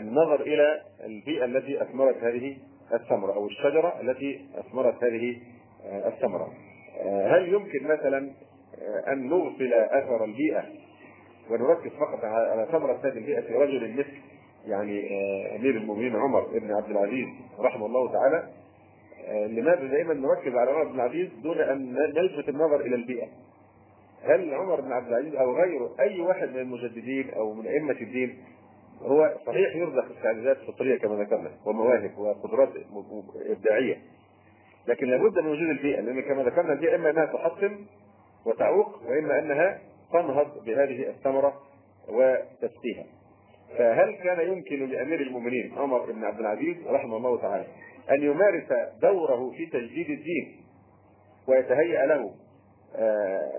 [0.01, 2.57] النظر إلى البيئة التي أثمرت هذه
[2.93, 5.37] الثمرة أو الشجرة التي أثمرت هذه
[5.85, 6.53] الثمرة.
[7.05, 8.31] هل يمكن مثلا
[9.07, 10.63] أن نغفل أثر البيئة
[11.49, 14.13] ونركز فقط على ثمرة هذه البيئة في رجل مثل
[14.65, 15.07] يعني
[15.55, 17.27] أمير المؤمنين عمر بن عبد العزيز
[17.59, 18.49] رحمه الله تعالى
[19.47, 23.27] لماذا دائما نركز على عمر بن العزيز دون أن نلفت النظر إلى البيئة؟
[24.23, 28.37] هل عمر بن عبد العزيز أو غيره أي واحد من المجددين أو من أئمة الدين
[29.01, 32.69] هو صحيح يرزق استعدادات فطرية كما ذكرنا ومواهب وقدرات
[33.49, 33.97] إبداعية
[34.87, 37.85] لكن لابد من وجود البيئة لأن كما ذكرنا البيئة إما أنها تحطم
[38.45, 39.79] وتعوق وإما أنها
[40.13, 41.53] تنهض بهذه الثمرة
[42.09, 43.05] وتسقيها.
[43.77, 47.65] فهل كان يمكن لأمير المؤمنين عمر بن عبد العزيز رحمه الله تعالى
[48.11, 48.67] أن يمارس
[49.01, 50.63] دوره في تجديد الدين
[51.47, 52.31] ويتهيأ له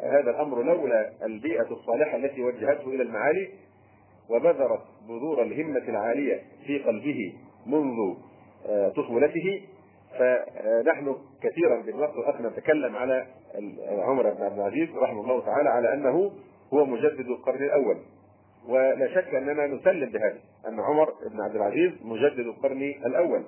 [0.03, 3.49] هذا الأمر لولا البيئة الصالحة التي وجهته إلى المعالي
[4.31, 7.33] وبذرت بذور الهمة العالية في قلبه
[7.67, 8.15] منذ
[8.69, 9.63] آه طفولته.
[10.19, 13.27] فنحن كثيرا بالوقت والاخر نتكلم على
[13.89, 16.33] عمر بن عبد العزيز رحمه الله تعالى على أنه
[16.75, 17.97] هو مجدد القرن الأول.
[18.69, 23.45] ولا شك أننا نسلم بهذا أن عمر بن عبد العزيز مجدد القرن الأول.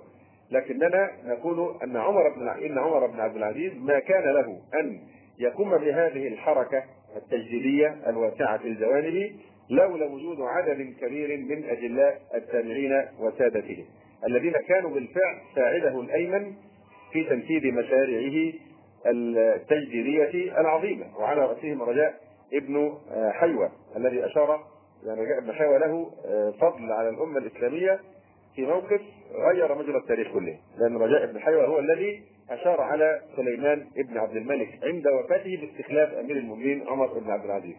[0.51, 5.01] لكننا نقول أن عمر بن إن عمر بن عبد العزيز ما كان له أن
[5.39, 6.85] يقوم بهذه الحركة
[7.17, 9.33] التجديدية الواسعة الجوانب
[9.71, 13.85] لولا وجود عدد كبير من اجلاء التابعين وسادتهم
[14.29, 16.53] الذين كانوا بالفعل ساعده الأيمن
[17.13, 18.53] في تنفيذ مشاريعه
[19.07, 21.19] التجديدية العظيمة.
[21.19, 22.15] وعلى رأسهم رجاء
[22.55, 22.93] ابن
[23.33, 24.67] حيوة الذي أشار
[25.07, 26.11] يعني رجاء ابن حيوة له
[26.61, 28.01] فضل على الأمة الإسلامية
[28.55, 29.01] في موقف
[29.53, 34.37] غير مجرى التاريخ كله لأن رجاء ابن حيوة هو الذي أشار على سليمان ابن عبد
[34.37, 37.77] الملك عند وفاته باستخلاف أمير المؤمنين عمر بن عبد العزيز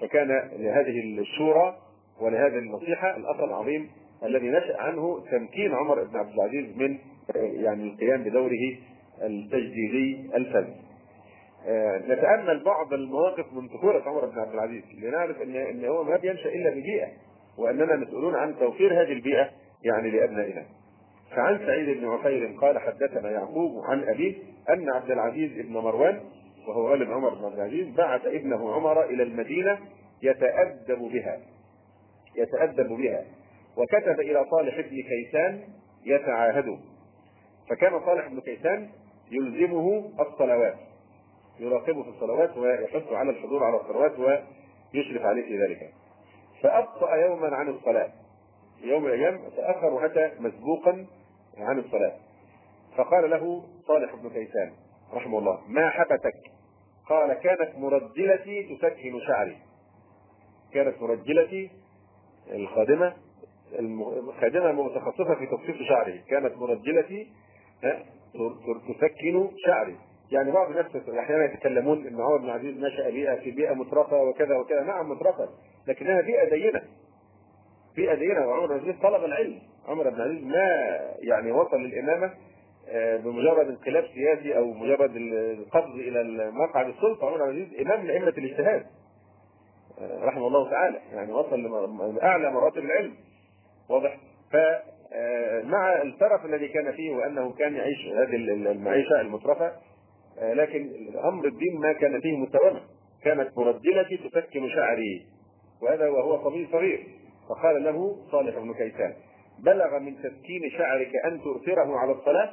[0.00, 1.76] فكان لهذه الشورى
[2.20, 3.90] ولهذه النصيحة الاثر العظيم
[4.24, 6.98] الذي نشأ عنه تمكين عمر بن عبد العزيز من
[7.34, 8.76] يعني القيام بدوره
[9.22, 10.66] التجديدي الفذ.
[12.08, 16.48] نتأمل بعض المواقف من طفوله عمر بن عبد العزيز لنعرف أن أن هو ما بينشأ
[16.48, 17.08] إلا ببيئه
[17.58, 19.50] وأننا مسؤولون عن توفير هذه البيئة
[19.84, 20.64] يعني لأبنائنا.
[21.36, 24.34] فعن سعيد بن عفير قال حدثنا يعقوب عن أبيه
[24.70, 26.20] أن عبد العزيز بن مروان
[26.68, 29.78] وهو والد عمر بن عبد العزيز بعث ابنه عمر إلى المدينة
[30.22, 31.40] يتأدب بها
[32.36, 33.24] يتأدب بها
[33.76, 35.60] وكتب إلى صالح بن كيسان
[36.06, 36.78] يتعاهده.
[37.70, 38.88] فكان صالح بن كيسان
[39.30, 40.76] يلزمه الصلوات
[41.60, 45.78] يراقبه في الصلوات ويحث على الحضور على الصلوات ويشرف عليه في ذلك.
[46.62, 48.10] فأبطأ يوما عن الصلاة
[48.84, 51.06] يوم من الأيام تأخر وأتى مسبوقا
[51.58, 52.16] عن الصلاة.
[52.96, 54.72] فقال له صالح بن كيسان
[55.12, 56.34] رحمه الله ما حبتك
[57.08, 59.56] قال كانت مرجلتي تسكن شعري.
[60.72, 61.70] كانت مرجلتي
[62.50, 63.12] الخادمة
[63.78, 66.18] الخادمة متخصصة في تخصيص شعري.
[66.18, 67.32] كانت مرجلتي
[68.88, 69.96] تسكن شعري.
[70.32, 74.56] يعني بعض الناس أحيانا يتكلمون إن عمر بن عزيز نشأ بيئة في بيئة مترفة وكذا
[74.56, 74.82] وكذا.
[74.82, 75.48] نعم مترفة
[75.86, 76.82] لكنها بيئة دينة.
[77.96, 79.58] بيئه دينه وعمر بن طلب العلم.
[79.88, 82.30] عمر بن عزيز ما يعني وصل للإمامة
[82.88, 87.26] آه، بمجرد انقلاب سياسي أو مجرد القفز إلى مقعد السلطة.
[87.26, 88.86] عمر بن عزيز إمام لائمه الاجتهاد
[90.00, 91.00] آه، رحمه الله تعالى.
[91.12, 91.62] يعني وصل
[92.14, 93.14] لاعلى مراتب العلم.
[93.90, 94.18] واضح؟
[94.52, 98.36] فمع آه، الترف الذي كان فيه وأنه كان يعيش هذه
[98.70, 99.72] المعيشة المترفة
[100.42, 100.90] لكن
[101.24, 102.80] أمر الدين ما كان فيه مستوى
[103.24, 105.26] كانت مردلتي تسكن شعري
[105.82, 107.06] وهذا وهو صبي صغير.
[107.50, 109.14] فقال له صالح بن كيسان
[109.64, 112.52] بلغ من تسكين شعرك أن تؤثره على الصلاة؟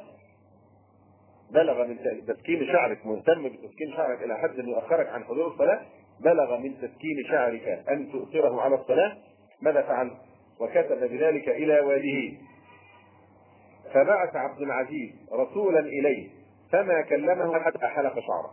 [1.50, 5.80] بلغ من تسكين شعرك مهتم بتسكين شعرك إلى حد ان يؤخرك عن حضور الصلاة؟
[6.20, 9.16] بلغ من تسكين شعرك أن تؤثره على الصلاة؟
[9.62, 10.10] ماذا فعل؟
[10.60, 12.38] وكتب بذلك إلى والده.
[13.94, 16.28] فبعث عبد العزيز رسولا إليه
[16.72, 18.50] فما كلمه حتى حلق شعره.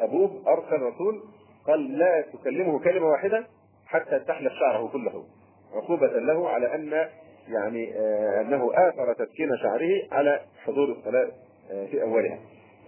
[0.00, 1.22] أبوه أرسل رسول
[1.66, 3.46] قال لا تكلمه كلمة واحدة
[3.86, 5.24] حتى تحلق شعره كله.
[5.74, 7.08] عقوبة له على أن
[7.48, 11.28] يعني آه أنه آثر تسكين شعره على حضور الصلاة
[11.72, 12.38] آه في أولها.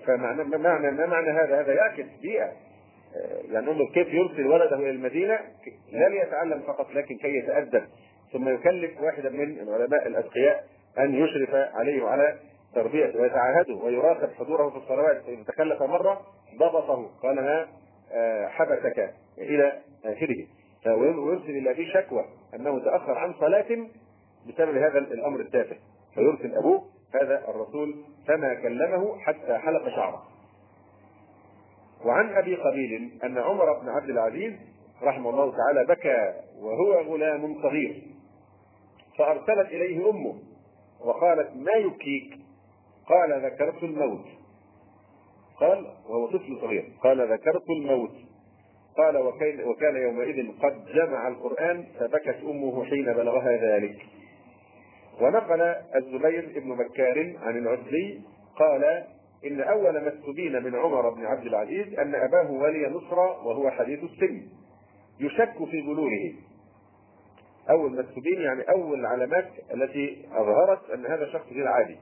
[0.06, 4.76] فمعنى ما معنى ما معنى هذا؟ هذا يعكس بيئة آه يعني انظر كيف يرسل ولده
[4.76, 5.38] إلى المدينة
[5.92, 7.82] لا ليتعلم فقط لكن كي يتادب
[8.32, 10.64] ثم يكلف واحدا من العلماء الأتقياء
[10.98, 12.38] أن يشرف عليه وعلى
[12.74, 15.22] تربيته ويتعاهده ويراقب حضوره في الصلوات.
[15.22, 16.20] فإن تكلف مرة
[16.58, 17.66] ضبطه قال
[18.12, 19.72] آه، حبسك إلى
[20.04, 20.46] آخره.
[20.86, 23.88] ويرسل إلى أبيه شكوى أنه تأخر عن صلاة
[24.48, 25.76] بسبب هذا الأمر التافه.
[26.14, 27.94] فيرسل أبوه هذا الرسول
[28.28, 30.22] فما كلمه حتى حلق شعره.
[32.04, 34.52] وعن أبي قبيل أن عمر بن عبد العزيز
[35.02, 38.02] رحمه الله تعالى بكى وهو غلام صغير.
[39.18, 40.38] فأرسلت إليه أمه
[41.00, 42.38] وقالت ما يبكيك؟
[43.08, 44.24] قال ذكرت الموت.
[45.60, 46.92] قال وهو طفل صغير.
[47.02, 48.29] قال ذكرت الموت.
[48.96, 53.96] قال وكان, وكان يومئذ قد جمع القرآن فبكت أمه حين بلغها ذلك.
[55.20, 55.60] ونقل
[55.96, 58.20] الزبير بن بكار عن العزلي
[58.56, 59.04] قال
[59.46, 64.04] إن أول ما استبين من عمر بن عبد العزيز أن أباه ولي مصر وهو حديث
[64.04, 64.42] السن
[65.20, 66.32] يشك في بلوغه
[67.70, 71.96] أول ما استبين يعني أول العلامات التي أظهرت أن هذا شخص غير عادي.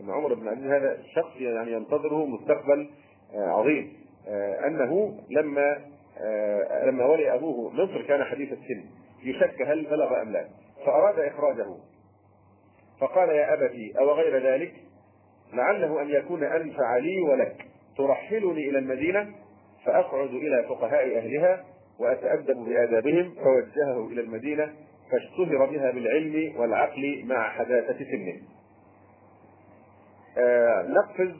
[0.00, 2.90] إن عمر بن عبد هذا شخص يعني ينتظره مستقبل
[3.34, 3.92] آه، عظيم.
[4.28, 5.76] آه، أنه لما
[6.86, 8.84] لما ولي أبوه مصر كان حديث السن.
[9.24, 10.48] يشك هل بلغ أم لا.
[10.86, 11.66] فأراد إخراجه.
[13.00, 14.74] فقال يا أبتي أو غير ذلك؟
[15.52, 17.66] لعله أن يكون أنفع لي ولك.
[17.96, 19.34] ترحلني إلى المدينة
[19.84, 21.64] فأقعد إلى فقهاء أهلها
[21.98, 24.72] وأتأدب بآدابهم فوجهه إلى المدينة
[25.10, 28.40] فاشتهر بها بالعلم والعقل مع حداثة سنه.
[30.38, 31.36] آه، نقفز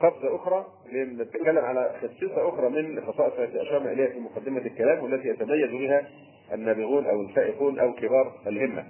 [0.00, 0.66] قفزة أخرى.
[0.96, 6.08] نتكلم على خصيصة أخرى من خصائص التي أشرنا إليها في مقدمة الكلام والتي يتميز بها
[6.52, 8.84] النابغون أو الفائقون أو كبار الهمة.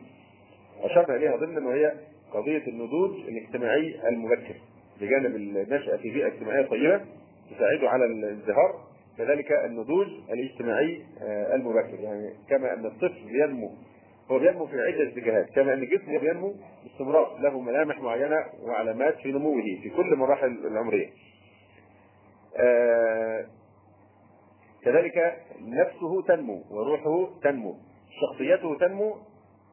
[0.82, 1.92] أشرنا إليها ضمنا وهي
[2.32, 4.54] قضية النضوج الاجتماعي المبكر
[5.00, 7.00] بجانب النشأة في بيئة اجتماعية طيبة
[7.56, 8.74] تساعده على الازدهار
[9.18, 13.70] كذلك النضوج الاجتماعي آه، المبكر يعني كما أن الطفل ينمو
[14.30, 19.32] هو بينمو في عدة اتجاهات كما أن جسمه بينمو باستمرار له ملامح معينة وعلامات في
[19.32, 21.08] نموه في كل المراحل العمرية
[24.84, 27.76] كذلك نفسه تنمو وروحه تنمو
[28.20, 29.16] شخصيته تنمو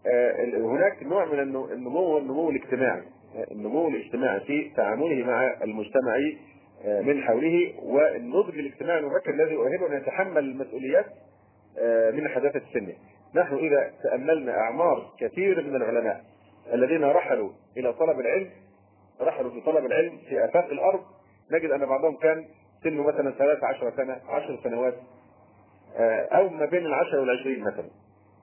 [0.08, 3.04] آه هناك نوع من النمو النمو الاجتماعي
[3.52, 6.16] النمو الاجتماعي في تعامله مع المجتمع
[6.86, 11.06] آه من حوله والنضج الاجتماعي المبكر الذي يؤهله أن يتحمل المسؤوليات
[11.80, 12.94] آه، من حداثة سنه
[13.36, 16.24] نحن إذا تأملنا أعمار كثير من العلماء
[16.74, 18.50] الذين رحلوا إلى طلب العلم
[19.22, 21.02] رحلوا في طلب العلم في آفاق الأرض
[21.52, 22.46] نجد أن بعضهم كان
[22.84, 24.94] سنه مثلا 13 سنة 10 سنوات
[25.98, 27.90] آه، أو ما بين العشرة والعشرين مثلا.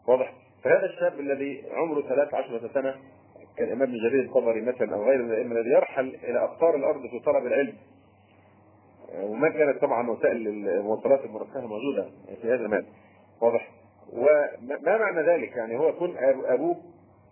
[0.09, 2.95] واضح؟ فهذا الشاب الذي عمره 13 سنة
[3.57, 7.21] كالإمام ابن جرير الطبري مثلا أو غيره من الأئمة الذي يرحل إلى أقطار الأرض في
[7.21, 7.75] طلب العلم.
[9.15, 12.11] آه، وما كانت طبعا وسائل المواصلات المرفهة موجودة
[12.43, 12.87] في هذا المال.
[13.41, 13.71] واضح؟
[14.13, 16.15] وما معنى ذلك؟ يعني هو كن
[16.47, 16.77] أبوه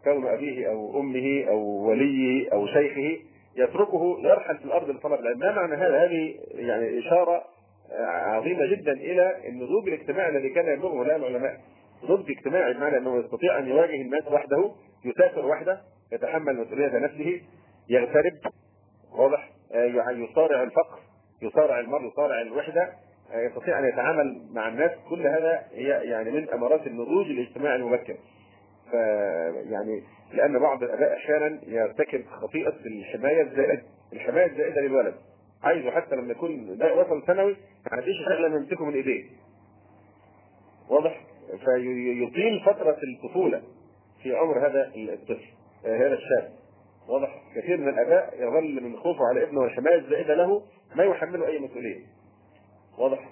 [0.05, 3.19] كون أبيه أو أمه أو وليه أو شيخه
[3.57, 7.45] يتركه يرحل في الأرض لطلب العلم ما معنى هذا؟ هذه يعني إشارة
[8.09, 11.61] عظيمة جدا إلى النضوج الاجتماعي الذي كان يبلغه هؤلاء العلماء.
[12.05, 14.71] نضج اجتماعي بمعنى أنه يستطيع أن يواجه الناس وحده
[15.05, 15.81] يسافر وحده
[16.13, 17.41] يتحمل مسؤولية نفسه
[17.89, 18.33] يغترب
[19.19, 19.51] واضح؟
[20.11, 20.99] يصارع الفقر
[21.43, 22.93] يصارع المرض يصارع الوحدة
[23.35, 24.91] يستطيع أن يتعامل مع الناس.
[25.11, 28.17] كل هذا هي يعني من أمارات النضوج الاجتماعي المبكر.
[28.91, 28.95] ف
[29.71, 35.15] يعني لأن بعض الأباء أحيانا يرتكب خطيئة الحماية الزائدة الحماية الزائدة للولد.
[35.63, 39.25] عايزه حتى لما يكون ده وصل ثانوي ما عنديش شغله إنه يمسكه من إيديه.
[40.89, 41.21] واضح؟
[41.65, 43.63] فيطيل فترة الطفولة
[44.23, 45.45] في عمر هذا الطفل
[45.85, 46.53] هذا الشاب.
[47.09, 50.63] واضح؟ كثير من الأباء يظل من خوفه على إبنه والحماية الزائدة له
[50.95, 52.01] ما يحمله أي مسؤولية.
[52.99, 53.29] واضح؟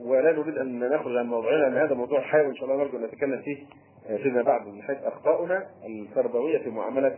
[0.00, 3.04] ولا نريد أن نخرج عن موضوعنا لأن هذا موضوع حيوي إن شاء الله نرجو أن
[3.04, 3.66] نتكلم فيه.
[4.06, 7.16] فيما بعد من حيث أخطاؤنا التربوية في معاملة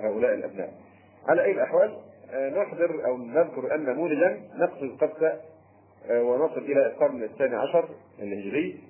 [0.00, 0.72] هؤلاء الأبناء.
[1.28, 1.96] على أي الأحوال
[2.34, 5.40] نحضر أو نذكر أن نموذجا نقصد قبسه
[6.10, 8.80] ونصل إلى القرن الثاني عشر الهجري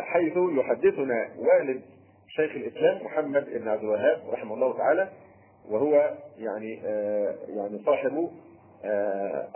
[0.00, 1.82] حيث يحدثنا والد
[2.28, 5.08] شيخ الإسلام محمد بن عبد الوهاب رحمه الله تعالى
[5.70, 6.74] وهو يعني
[7.48, 8.30] يعني صاحب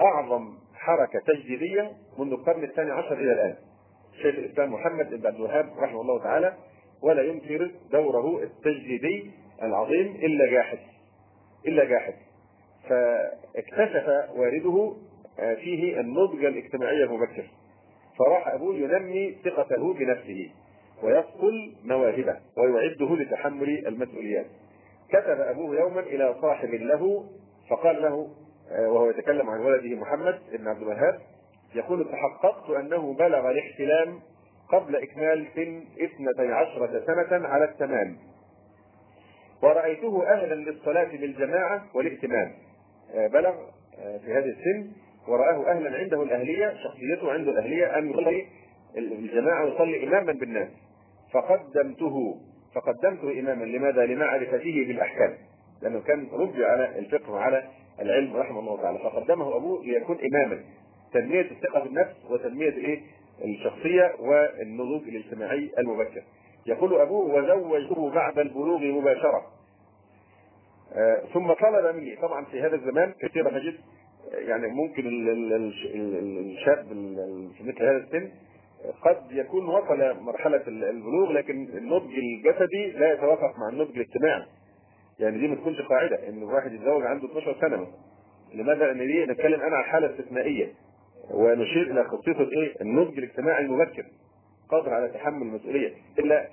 [0.03, 3.55] أعظم حركة تجديدية منذ القرن الثاني عشر إلى الآن.
[4.17, 6.55] شيخ الإسلام محمد بن عبد الوهاب رحمه الله تعالى
[7.03, 9.31] ولا ينكر دوره التجديدي
[9.63, 10.79] العظيم إلا جاحد.
[11.67, 12.15] إلا جاحد.
[12.89, 14.93] فاكتشف والده
[15.37, 17.45] فيه النضج الاجتماعي المبكر.
[18.19, 20.51] فراح أبوه ينمي ثقته بنفسه
[21.03, 24.47] ويصقل مواهبه ويعده لتحمل المسؤوليات.
[25.09, 27.25] كتب أبوه يوما إلى صاحب له
[27.71, 28.29] فقال له
[28.71, 31.21] وهو يتكلم عن ولده محمد بن عبد الوهاب
[31.75, 34.21] يقول تحققت أنه بلغ الاحتلام
[34.69, 38.17] قبل إكمال سن اثنتي عشرة سنة على التمام.
[39.63, 42.53] ورأيته أهلا للصلاة بالجماعة والائتمام
[43.15, 43.55] بلغ
[43.97, 44.91] في هذه السن
[45.29, 48.47] ورآه أهلا عنده الأهلية شخصيته عنده الأهلية أن يصلي
[48.97, 50.69] الجماعة ويصلي إماما بالناس.
[51.33, 52.41] فقدمته
[52.75, 53.65] فقدمته إماما.
[53.65, 55.35] لماذا؟ لمعرفته بالأحكام.
[55.83, 57.69] لأنه كان ربي على الفقه وعلى
[58.01, 58.99] العلم رحمه الله تعالى.
[58.99, 60.65] فقدمه أبوه ليكون إماما.
[61.13, 63.01] تنمية الثقة بالنفس وتنمية الايه؟
[63.45, 66.23] الشخصية والنضوج الاجتماعي المبكر.
[66.67, 69.47] يقول أبوه وزوجته بعد البلوغ مباشرة.
[70.93, 72.17] آه ثم طلب مني.
[72.17, 73.75] طبعا في هذا الزمان كثيرا نجد
[74.33, 76.87] يعني ممكن الشاب
[77.59, 78.31] في مثل هذا السن
[79.03, 84.43] قد يكون وصل مرحلة البلوغ لكن النضج الجسدي لا يتوافق مع النضج الاجتماعي.
[85.19, 87.87] يعني دي ما تكونش قاعدة إن الواحد يتزوج عنده 12 سنة
[88.55, 90.73] لماذا؟ لأن دي نتكلم أنا عن حاله استثنائيه
[91.33, 94.05] ونشير إلى خصيصه الإيه؟ النضج الاجتماعي المبكر
[94.71, 96.49] قادر على تحمل المسؤولية إلا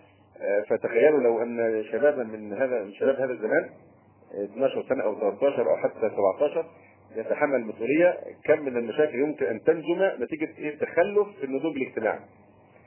[0.70, 3.70] فتخيلوا لو أن شبابا من هذا من شباب هذا الزمان
[4.54, 6.66] 12 سنة أو 13 أو حتى 17
[7.16, 12.20] يتحمل المسؤولية كم من المشاكل يمكن أن تنجم نتيجة إيه؟ تخلف في النضوج الاجتماعي.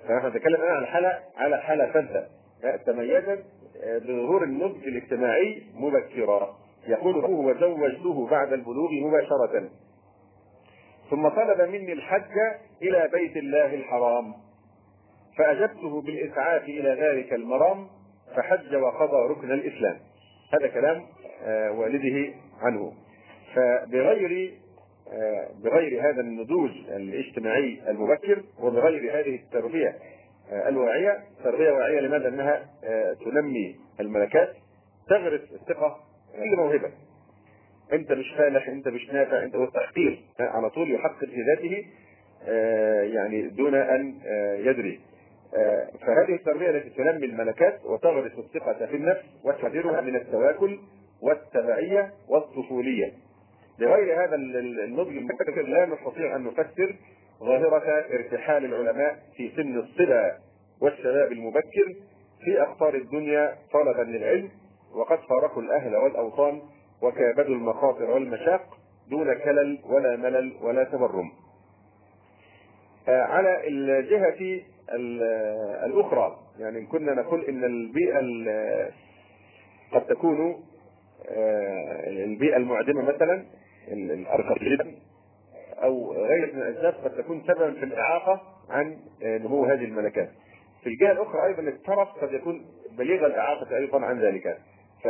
[0.09, 2.27] فنحن نتكلم الآن عن حالة على حالة فذه
[2.87, 3.45] تميزت
[4.05, 6.57] بظهور النضج الاجتماعي مبكرا
[6.89, 9.69] يقول ابوه وزوجته بعد البلوغ مباشرة
[11.13, 12.39] ثم طلب مني الحج
[12.83, 14.35] إلى بيت الله الحرام.
[15.39, 17.87] فأجبته بالإسعاف إلى ذلك المرام
[18.37, 19.97] فحج وقضى ركن الإسلام.
[20.53, 21.07] هذا كلام
[21.79, 22.93] والده عنه.
[23.55, 24.55] فبغير
[25.65, 29.99] بغير هذا النضوج الاجتماعي المبكر وبغير هذه التربية
[30.53, 32.67] الواعية تربية واعية لماذا؟ أنها
[33.25, 34.55] تنمي الملكات
[35.09, 36.01] تغرس الثقة
[36.33, 36.91] في موهبة
[37.93, 41.85] أنت مش فالح أنت مش نافع أنت والتحقير على طول يحقر في ذاته
[43.15, 44.15] يعني دون أن
[44.59, 45.01] يدري.
[46.01, 50.79] فهذه التربية التي تنمي الملكات وتغرس الثقة في النفس وتحذرها من التواكل
[51.23, 53.13] والتبعية والطفولية.
[53.81, 54.35] بغير هذا
[54.85, 56.95] النضج المبكر لا نستطيع أن نفسر
[57.41, 60.33] ظاهرة ارتحال العلماء في سن الصبا
[60.83, 61.95] والشباب المبكر
[62.45, 64.49] في أقطار الدنيا طلبا للعلم
[64.95, 66.63] وقد فارقوا الأهل والأوطان
[67.03, 68.79] وكابدوا المخاطر والمشاق
[69.11, 71.33] دون كلل ولا ملل ولا تبرم.
[73.09, 74.61] على الجهة
[75.87, 78.21] الأخرى يعني كنا نقول إن البيئة
[79.93, 80.65] قد تكون
[82.07, 83.45] البيئة المعدمة مثلا
[83.89, 84.95] الأرقام
[85.83, 88.41] أو غير من الاسباب قد تكون سببا في الإعاقة
[88.71, 90.31] عن نمو هذه الملكات.
[90.83, 92.67] في الجهة الأخرى أيضا الترف قد يكون
[92.99, 94.59] بليغ الإعاقة أيضا عن ذلك.
[95.03, 95.09] ف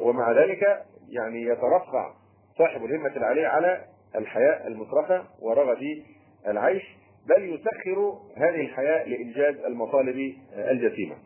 [0.00, 2.12] ومع ذلك يعني يترفع
[2.58, 3.84] صاحب الهمة العاليه على
[4.16, 6.02] الحياة المترفه ورغد
[6.46, 6.82] العيش
[7.28, 11.16] بل يسخر هذه الحياة لإنجاز المطالب الجسيمه.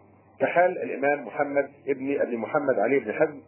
[0.41, 3.41] كحال الإمام محمد ابن أبي محمد علي بن حزم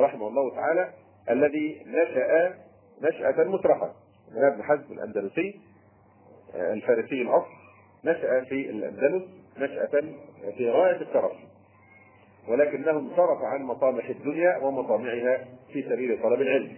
[0.00, 0.90] رحمه الله تعالى
[1.30, 2.54] الذي نشأ
[3.02, 3.92] نشأة مترفة
[4.36, 5.60] ابن حزم الأندلسي
[6.54, 7.50] آه، الفارسي الأصل
[8.04, 9.22] نشأ في الأندلس
[9.58, 10.00] نشأة
[10.56, 11.32] في غاية الترف
[12.48, 16.72] ولكنه انصرف عن مطامح الدنيا ومطامعها في سبيل طلب العلم.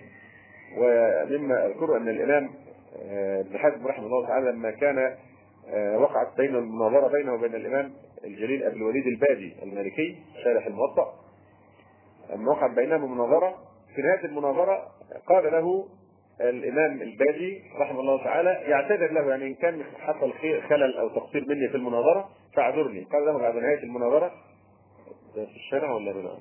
[0.79, 2.51] ومما أذكر أن الإمام
[3.03, 5.17] آه، ابن حزم رحمه الله تعالى لما كان
[5.69, 7.93] آه، وقعت بين المناظره بينه وبين الإمام
[8.25, 11.14] الجليل ابي الوليد الباجي المالكي شارح الموطأ
[12.31, 13.55] لما وقعت بينهم مناظرة.
[13.95, 14.83] في نهاية المناظرة
[15.27, 15.89] قال له
[16.41, 20.33] الإمام الباجي رحمه الله تعالى يعتذر له يعني إن كان حصل
[20.69, 23.07] خلل أو تقصير مني في المناظرة فاعذرني.
[23.12, 24.31] قال له بعد نهاية المناظرة
[25.45, 26.39] في الشارع ولا لا؟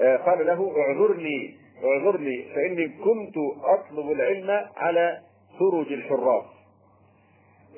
[0.00, 5.22] آه، قال له اعذرني اعذرني فإني كنت أطلب العلم على
[5.58, 6.44] سرج الحراس.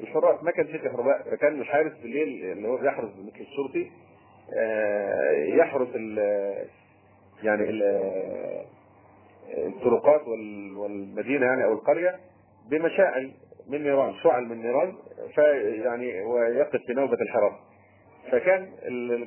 [0.00, 3.90] الحراس ما كان في كهرباء فكان الحارس بالليل اللي هو بيحرس مثل الشرطي
[4.58, 6.18] آه، يحرس ال
[7.42, 7.82] يعني ال
[9.58, 10.28] الطرقات
[10.76, 12.20] والمدينة يعني أو القرية
[12.70, 13.32] بمشاعل.
[13.68, 14.92] من نيران شعل من نيران
[15.34, 17.56] فيعني ويقف في نوبة الحراسه
[18.30, 18.68] فكان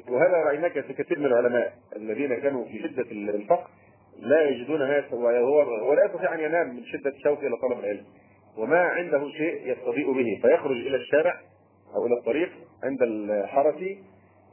[0.10, 3.68] وهذا رايناه في كثير من العلماء الذين كانوا في شدة الفقر
[4.20, 8.06] لا يجدون هذا وهو ولا يستطيع أن ينام من شدة شوقه إلى طلب العلم.
[8.58, 10.40] وما عنده شيء يستضيء به.
[10.42, 11.42] فيخرج إلى الشارع
[11.96, 12.50] أو إلى الطريق
[12.84, 13.76] عند الحرس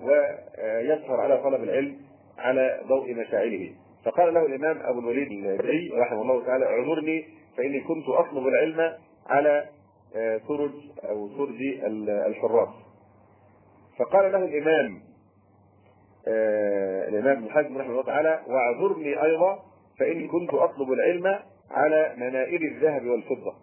[0.01, 1.97] ويسهر على طلب العلم
[2.39, 3.72] على ضوء مشاعله.
[4.05, 7.24] فقال له الإمام أبو الوليد الجري رحمه الله تعالى اعذرني
[7.57, 8.93] فإني كنت أطلب العلم
[9.27, 9.68] على
[10.49, 10.73] سرج
[11.05, 11.61] أو سرج
[12.07, 12.68] الحراس.
[13.99, 15.03] فقال له الإمام
[16.29, 19.62] آه، الإمام ابن حزم رحمه الله تعالى واعذرني أيضا
[19.99, 21.39] فاني كنت أطلب العلم
[21.70, 23.55] على منائل الذهب والفضة.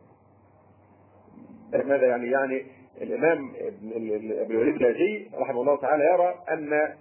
[1.74, 2.66] ماذا يعني؟ يعني
[3.02, 6.94] الإمام ابن الوليد اللاجي رحمه الله تعالى يرى أن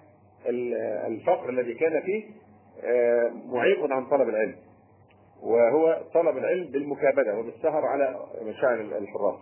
[1.07, 2.25] الفقر الذي كان فيه
[2.85, 4.57] آه، معيق عن طلب العلم.
[5.43, 9.39] وهو طلب العلم بالمكابدة وبالسهر على مشاعر الحراس.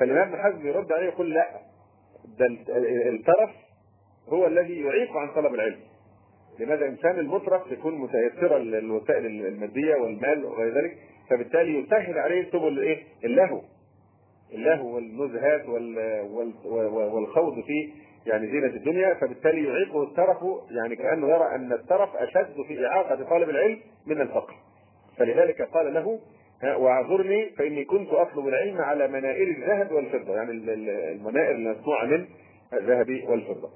[0.00, 1.48] فالإمام ابن حزم يرد عليه يقول لا
[2.38, 2.46] ده
[3.08, 3.50] الترف
[4.28, 5.78] هو الذي يعيق عن طلب العلم.
[6.60, 10.98] لماذا الإنسان المترف يكون متيسرا للوسائل المادية والمال وغير ذلك؟
[11.30, 13.60] فبالتالي يسهل عليه سبل الايه؟ اللهو.
[14.54, 15.68] اللهو والنزهات
[17.12, 17.92] والخوض في
[18.26, 19.14] يعني زينة الدنيا.
[19.14, 20.36] فبالتالي يعيقه الترف
[20.70, 24.54] يعني كأنه يرى أن الترف أشد في إعاقة طالب العلم من الفقر.
[25.18, 26.20] فلذلك قال له
[26.62, 32.26] واعذرني فإني كنت أطلب العلم على منائر الذهب والفضة يعني المنائر المصنوعه من
[32.72, 33.70] الذهب والفضة.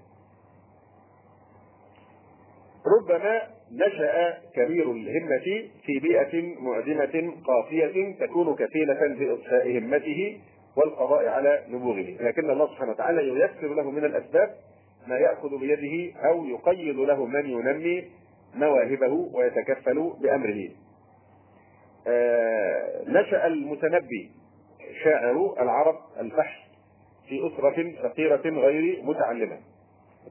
[2.86, 10.40] ربما نشأ كبير الهمة في بيئة معدمة قاسيه تكون كفيلة باطفاء همته
[10.76, 14.50] والقضاء على نبوغه، لكن الله سبحانه وتعالى ييسر له من الأسباب
[15.06, 18.04] ما يأخذ بيده أو يقيد له من ينمي
[18.54, 20.68] مواهبه ويتكفل بأمره.
[22.10, 24.30] آه، نشأ المتنبي
[25.04, 26.70] شاعر العرب الفحش
[27.28, 29.58] في أسرة فقيرة غير متعلمة.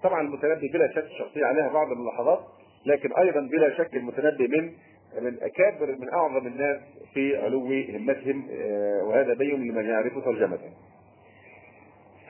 [0.04, 2.40] طبعا المتنبي بلا شك شخصية عليها بعض الملاحظات
[2.86, 4.74] لكن أيضا بلا شك المتنبي من
[5.22, 6.78] من أكابر من أعظم الناس
[7.14, 10.72] في علو همتهم آه، وهذا بين لمن يعرف ترجمته.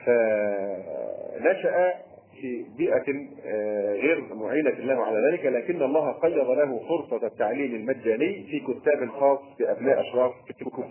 [0.06, 1.94] فنشأ
[2.40, 3.04] في بيئة
[3.44, 9.08] آه، غير معينة له على ذلك لكن الله قيض له فرصة التعليم المجاني في كتاب
[9.08, 10.88] خاص بأبناء أشراف الكفر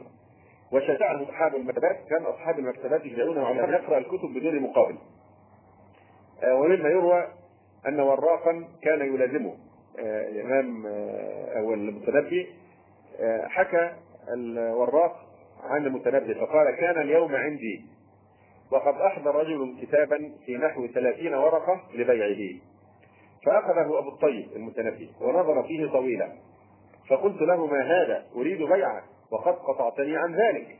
[0.71, 4.97] وشجعه أصحاب المكتبات كان أصحاب المكتبات يشجعونه على أن يقرأ الكتب بدون مقابل.
[6.43, 7.27] آه، ومما يروى
[7.87, 9.55] أن وراقا كان يلازمه.
[9.99, 10.85] آه، الإمام
[11.57, 12.47] أو المتنبي
[13.43, 13.91] حكى
[14.33, 15.29] الوراق
[15.63, 17.85] عن المتنبي فقال كان اليوم عندي
[18.71, 22.59] وقد أحضر رجل كتابا في نحو ثلاثين ورقة لبيعه.
[23.45, 26.31] فأخذه أبو الطيب المتنبي ونظر فيه طويلا.
[27.09, 30.79] فقلت له ما هذا؟ أريد بيعه وقد قطعتني عن ذلك.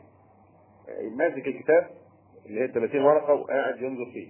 [1.18, 1.88] ماسك الكتاب
[2.46, 4.28] اللي هي 30 ورقة وقاعد ينظر فيه.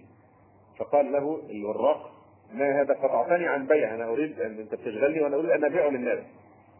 [0.79, 2.11] فقال له الوراق
[2.53, 3.95] ما هذا؟ قطعتني عن بيع.
[3.95, 6.19] أنا أريد أن أنت بتشغلني وأنا أريد أن أبيعه للناس.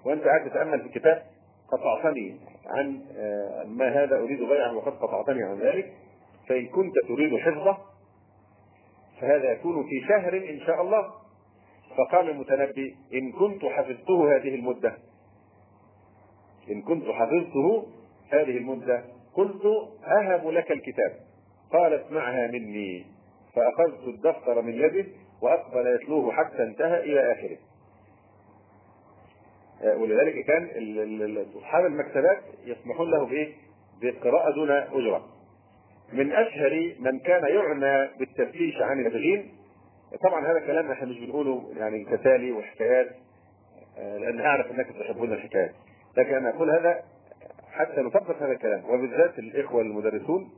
[0.05, 1.23] وأنت قاعد تتأمل في الكتاب.
[1.71, 5.93] قطعتني عن آه، ما هذا؟ أريد بيعه وقد قطعتني عن ذلك.
[6.49, 7.77] فإن كنت تريد حفظه
[9.21, 11.13] فهذا يكون في شهر إن شاء الله.
[11.97, 14.97] فقال المتنبي إن كنت حفظته هذه المدة.
[16.71, 17.87] إن كنت حفظته
[18.29, 19.03] هذه المدة.
[19.33, 19.61] قلت
[20.03, 21.11] أهب لك الكتاب.
[21.73, 23.05] قال اسمعها مني.
[23.55, 25.05] فأخذت الدفتر من يده
[25.41, 27.57] وأقبل يتلوه حتى انتهى إلى آخره.
[30.01, 30.69] ولذلك كان
[31.57, 33.53] أصحاب المكتبات يسمحون له بإيه؟
[34.01, 35.38] بالقراءة دون أجرة.
[36.13, 39.51] من أشهر من كان يعنى بالتفتيش عن التدخين
[40.23, 43.07] طبعا هذا كلام إحنا مش بنقوله يعني تسالي وحكايات
[43.97, 45.71] آه، لأن أعرف إنك تحبون الحكايات.
[46.17, 47.03] لكن أنا أقول هذا
[47.71, 48.83] حتى نطبق هذا الكلام.
[48.89, 50.49] وبالذات الإخوة المدرسون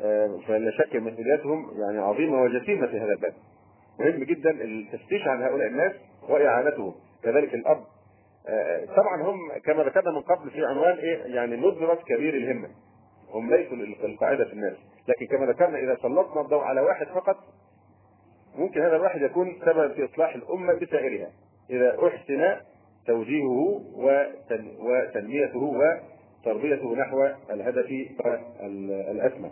[0.00, 3.34] آه، فلا شك مسؤولياتهم يعني عظيمة وجسيمة في هذا الباب.
[4.00, 5.92] مهم جدا التفتيش عن هؤلاء الناس
[6.28, 6.94] وإعانتهم.
[7.22, 7.84] كذلك الأب.
[8.48, 12.68] آه، طبعا هم كما ذكرنا من قبل في عنوان إيه؟ يعني ندرة كبير الهمة.
[13.32, 13.76] هم ليسوا
[14.06, 14.76] القاعده في الناس
[15.08, 17.36] لكن كما ذكرنا إذا سلطنا الضوء على واحد فقط
[18.58, 21.30] ممكن هذا الواحد يكون سبب في إصلاح الأمة بسائرها
[21.70, 22.56] إذا أحسن
[23.06, 23.82] توجيهه
[24.80, 25.58] وتنميته
[26.44, 27.90] وتربيته نحو الهدف
[29.10, 29.50] الاسمى.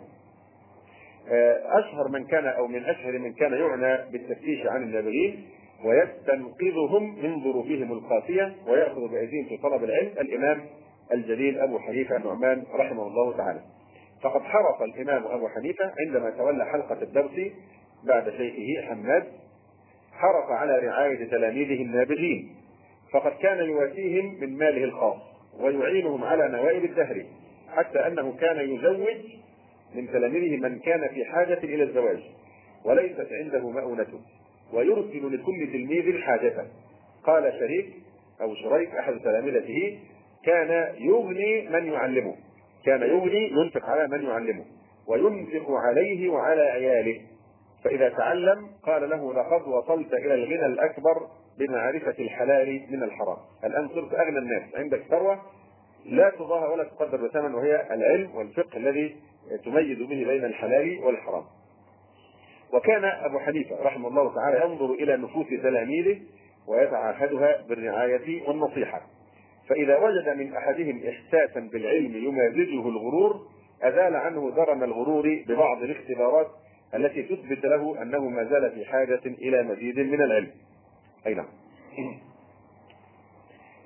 [1.29, 5.45] آه، أشهر من كان أو من أشهر من كان يعنى بالتفتيش عن النابغين
[5.85, 10.61] ويستنقذهم من ظروفهم القاسية ويأخذ بايديهم في طلب العلم الإمام
[11.13, 13.59] الجليل أبو حنيفة النعمان رحمه الله تعالى.
[14.21, 17.51] فقد حرص الإمام أبو حنيفة عندما تولى حلقة الدرس
[18.03, 19.23] بعد شيخه حماد
[20.13, 22.55] حرص على رعاية تلاميذه النابغين
[23.13, 25.17] فقد كان يواسيهم من ماله الخاص
[25.59, 27.25] ويعينهم على نوائب الدهر
[27.69, 29.25] حتى أنه كان يزوج
[29.95, 32.19] من تلاميذه من كان في حاجة إلى الزواج
[32.85, 34.19] وليست عنده مؤونته
[34.73, 36.67] ويرسل لكل تلميذ حاجته
[37.23, 37.93] قال شريك
[38.41, 39.99] أو شريك أحد تلامذته
[40.45, 42.35] كان يغني من يعلمه.
[42.85, 44.65] كان يغني ينفق على من يعلمه.
[45.07, 47.21] وينفق عليه وعلى عياله.
[47.83, 51.27] فإذا تعلم قال له لقد وصلت إلى الغنى الأكبر
[51.59, 53.37] بمعرفة الحلال من الحرام.
[53.63, 54.75] الآن صرت أغنى الناس.
[54.75, 55.41] عندك ثروة
[56.05, 59.15] لا تضاهى ولا تقدر بثمن وهي العلم والفقه الذي
[59.65, 61.43] تميز به بين الحلال والحرام.
[62.73, 66.19] وكان أبو حنيفة رحمه الله تعالى ينظر إلى نفوس تلاميذه
[66.67, 69.01] ويتعاهدها بالرعاية والنصيحة.
[69.71, 73.47] فإذا وجد من أحدهم إحساسا بالعلم يمازجه الغرور
[73.81, 76.47] أزال عنه درن الغرور ببعض الاختبارات
[76.95, 80.51] التي تثبت له أنه ما زال في حاجة إلى مزيد من العلم.
[81.27, 81.45] أي نعم.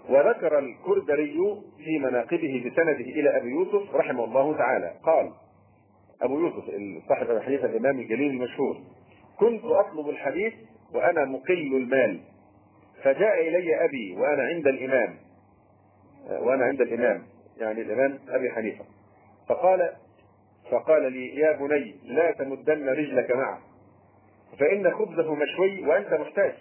[0.10, 1.38] وذكر الكردري
[1.78, 4.94] في مناقبه بسنده إلى أبي يوسف رحمه الله تعالى.
[5.04, 5.32] قال
[6.22, 6.64] أبو يوسف
[7.10, 8.78] صاحب حنيفة الإمام الجليل المشهور
[9.38, 10.54] كنت أطلب الحديث
[10.94, 12.20] وأنا مقل المال
[13.04, 15.25] فجاء إلي أبي وأنا عند الإمام
[16.30, 17.24] وأنا عند الإمام
[17.58, 18.86] يعني الإمام أبي حنيفة.
[19.50, 19.90] فقال
[20.72, 23.60] فقال لي يا بني لا تمدن رجلك معه
[24.60, 26.54] فإن خبزه مشوي وأنت محتاج.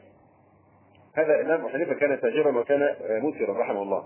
[1.16, 4.04] هذا الإمام حنيفة كان تاجرا وكان مثرا رحمه الله.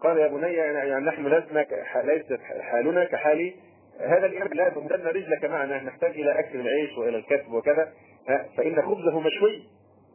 [0.00, 1.66] قال يا بني يعني نحن لسنا
[2.02, 3.54] ليست حالنا كحال
[4.00, 7.92] هذا الإمام لا تمدن رجلك معنا نحتاج إلى أكل العيش وإلى الكسب وكذا
[8.56, 9.62] فإن خبزه مشوي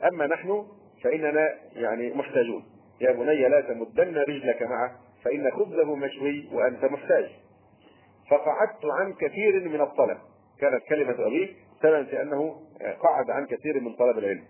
[0.08, 0.66] أما نحن
[1.04, 2.64] فإننا يعني محتاجون.
[3.02, 4.92] يا بني لا تمدن رجلك معه
[5.24, 7.30] فإن خبزه مشوي وأنت محتاج.
[8.30, 10.18] فقعدت عن كثير من الطلب.
[10.60, 11.48] كانت كلمة أبيه
[11.82, 12.62] سببا في أنه
[13.04, 14.44] قعد عن كثير من طلب العلم.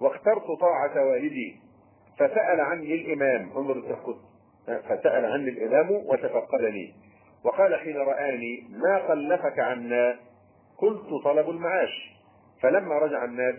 [0.00, 1.56] واخترت طاعة والدي.
[2.18, 3.50] فسأل عني الإمام.
[3.56, 4.16] انظر التفقد
[4.66, 6.94] فسأل عني الإمام وتفقدني.
[7.44, 10.16] وقال حين رآني ما خلفك عنا؟
[10.78, 12.12] قلت طلب المعاش.
[12.62, 13.54] فلما رجع الناس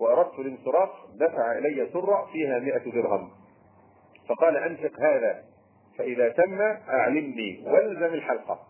[0.00, 3.30] وأردت الانصراف دفع إلي سرة فيها مئة درهم.
[4.28, 5.42] فقال أنفق هذا
[5.98, 8.60] فإذا تم أعلمني وألزم الحلقة.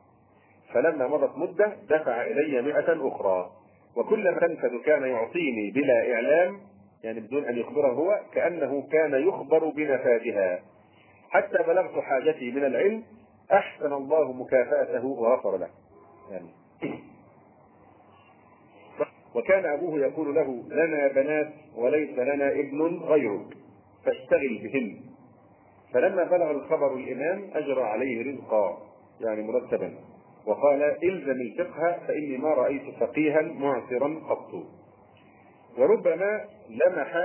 [0.74, 3.50] فلما مضت مدة دفع إلي مئة أخرى.
[3.96, 6.60] وكلما تنفذ كان يعطيني بلا إعلام
[7.04, 10.62] يعني بدون أن يخبره هو كأنه كان يخبر بنفاذها.
[11.30, 13.02] حتى بلغت حاجتي من العلم
[13.52, 15.68] أحسن الله مكافأته وغفر له.
[16.30, 16.48] يعني.
[19.34, 23.56] وكان أبوه يقول له لنا بنات وليس لنا ابن غيرك
[24.04, 25.07] فاشتغل بهن.
[25.94, 28.78] فلما بلغ الخبر الإمام أجرى عليه رزقا
[29.20, 29.94] يعني مرتبا
[30.46, 34.50] وقال الزم الفقه فإني ما رأيت فقيها معصرا قط.
[35.78, 37.16] وربما لمح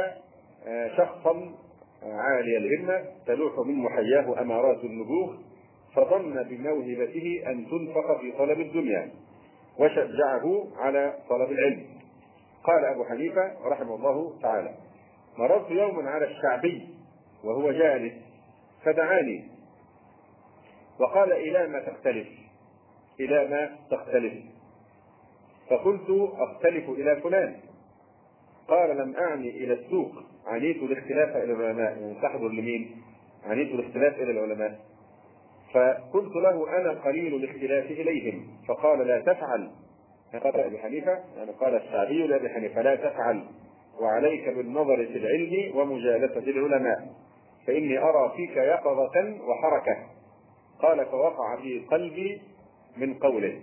[0.67, 1.55] آه، شخصا
[2.03, 5.35] عالي الهمة تلوح من محياه أمارات النبوغ
[5.95, 9.11] فظن بموهبته أن تنفق في طلب الدنيا
[9.79, 11.85] وشجعه على طلب العلم.
[12.63, 14.73] قال أبو حنيفة رحمه الله تعالى
[15.37, 16.87] مررت يوما على الشعبي
[17.43, 18.13] وهو جالس
[18.85, 19.47] فدعاني.
[20.99, 22.27] وقال إلى ما تختلف
[23.19, 24.33] إلى ما تختلف.
[25.69, 27.55] فقلت أختلف إلى فلان.
[28.67, 30.11] قال لم أعني إلى السوق.
[30.45, 31.97] عنيت الاختلاف إلى العلماء.
[31.97, 33.01] يعني تحضر لمين؟
[33.45, 34.79] عنيت الاختلاف إلى العلماء.
[35.73, 38.47] فقلت له أنا قليل الاختلاف إليهم.
[38.67, 39.71] فقال لا تفعل.
[40.43, 41.19] قال أبي حنيفة.
[41.37, 43.43] يعني قال الشعبي لأبي حنيفة لا تفعل.
[44.01, 47.22] وعليك بالنظر في العلم ومجالسة العلماء.
[47.67, 49.97] فإني أرى فيك يقظة وحركة.
[50.79, 52.41] قال فوقع في قلبي
[52.97, 53.59] من قوله.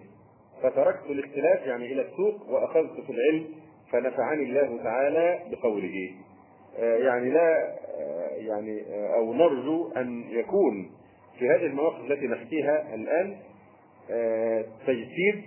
[0.63, 3.47] فتركت الاختلاف يعني إلى السوق وأخذت في العلم
[3.93, 6.11] فنفعني الله تعالى بقوله.
[6.79, 10.91] آه، يعني لا آه، يعني آه، أو نرجو أن يكون
[11.39, 13.37] في هذه المواقف التي نحكيها الآن
[14.87, 15.45] تجسيد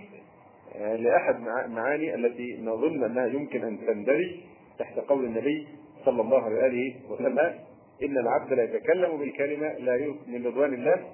[0.80, 4.36] لأحد معاني التي نظن أنها يمكن أن تندرج
[4.78, 5.66] تحت قول النبي
[6.04, 7.54] صلى الله عليه وسلم.
[8.02, 11.04] إن العبد لا يتكلم بالكلمة لا من رضوان الله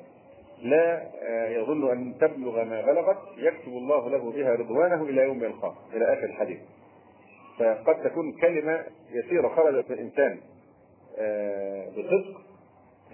[0.63, 1.03] لا
[1.49, 6.25] يظن أن تبلغ ما بلغت يكتب الله له بها رضوانه إلى يوم يلقاه إلى آخر
[6.25, 6.59] الحديث.
[7.59, 10.41] فقد تكون كلمة يسيرة خرجت من إنسان
[11.19, 12.41] آه، بصدق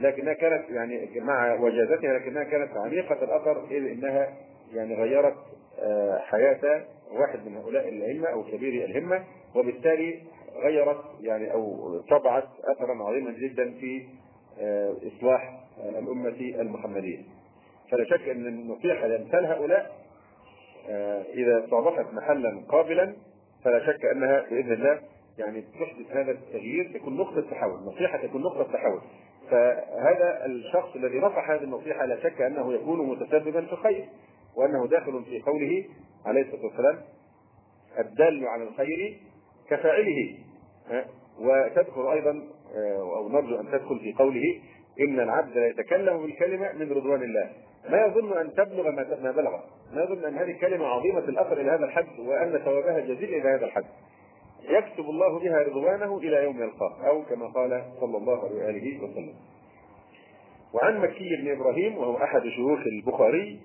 [0.00, 4.34] لكنها كانت يعني مع وجازتها لكنها كانت عميقة الأثر إذ إنها
[4.74, 5.36] يعني غيرت
[5.78, 10.22] آه، حياة واحد من هؤلاء الأئمة أو كبير الهمة وبالتالي
[10.64, 14.06] غيرت يعني أو طبعت أثرا عظيما جدا في
[14.60, 15.60] آه، إصلاح
[15.98, 16.28] الأمة
[16.60, 17.18] المحمدية.
[17.90, 20.06] فلا شك أن النصيحة لأمثال هؤلاء.
[21.34, 23.16] إذا صادفت محلا قابلا
[23.64, 25.00] فلا شك أنها بإذن الله
[25.38, 29.00] يعني تحدث هذا التغيير تكون نقطة تحول، نصيحه تكون نقطة تحول.
[29.50, 34.08] فهذا الشخص الذي رفع هذه النصيحه لا شك أنه يكون متسببا في الخير
[34.56, 35.84] وأنه داخل في قوله
[36.26, 36.98] عليه الصلاة والسلام
[37.98, 39.20] الدال على الخير
[39.70, 40.38] كفاعله.
[41.40, 42.42] وتدخل أيضا
[42.96, 44.60] أو نرجو أن تدخل في قوله
[45.00, 47.50] إن العبد لا يتكلم بالكلمة من رضوان الله.
[47.88, 48.90] ما يظن أن تبلغ
[49.22, 49.52] ما بلغ.
[49.94, 53.64] ما يظن أن هذه كلمه عظيمة الأثر إلى هذا الحد وأن ثوابها جزيل إلى هذا
[53.64, 53.84] الحد.
[54.68, 59.34] يكتب الله بها رضوانه إلى يوم يلقاه أو كما قال صلى الله عليه وآله وسلم.
[60.74, 63.60] وعن مكي بن إبراهيم وهو أحد شيوخ البخاري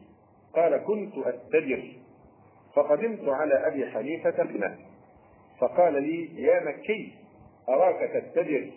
[0.55, 1.83] قال كنت اتجر
[2.75, 4.77] فقدمت على أبي حنيفة ابنه
[5.61, 7.13] فقال لي يا مكي
[7.69, 8.71] أراك تتجر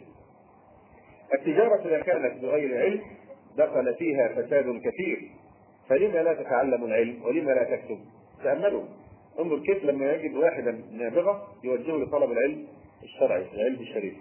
[1.34, 3.00] التجارة إذا كانت بغير علم
[3.56, 5.30] دخل فيها فساد كثير.
[5.88, 7.98] فلما لا تتعلم العلم ولما لا تكتب؟
[8.44, 8.82] تأملوا.
[9.40, 12.66] انظر كيف لما يجد واحدا نابغة يوجهه لطلب العلم
[13.02, 14.14] الشرعي العلم الشريف.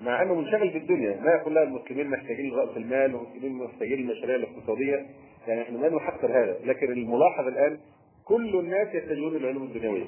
[0.00, 5.06] مع أنه منشغل بالدنيا ما يقول لها المسلمين محتاجين راس المال والمسلمين محتاجين المشاريع الاقتصادية.
[5.48, 7.78] يعني إحنا ما نحقر هذا لكن الملاحظ الآن
[8.24, 10.04] كل الناس يتجهون للعلوم الدنيويه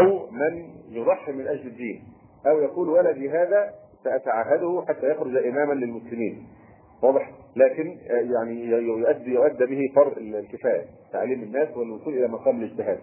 [0.00, 2.02] أو من يضحي من أجل الدين.
[2.46, 3.74] أو يقول ولدي هذا
[4.04, 6.46] سأتعهده حتى يخرج إماما للمسلمين.
[7.02, 12.98] واضح؟ لكن يعني يؤدي يؤدى به فرض الكفاية تعليم الناس والوصول إلى مقام الاجتهاد.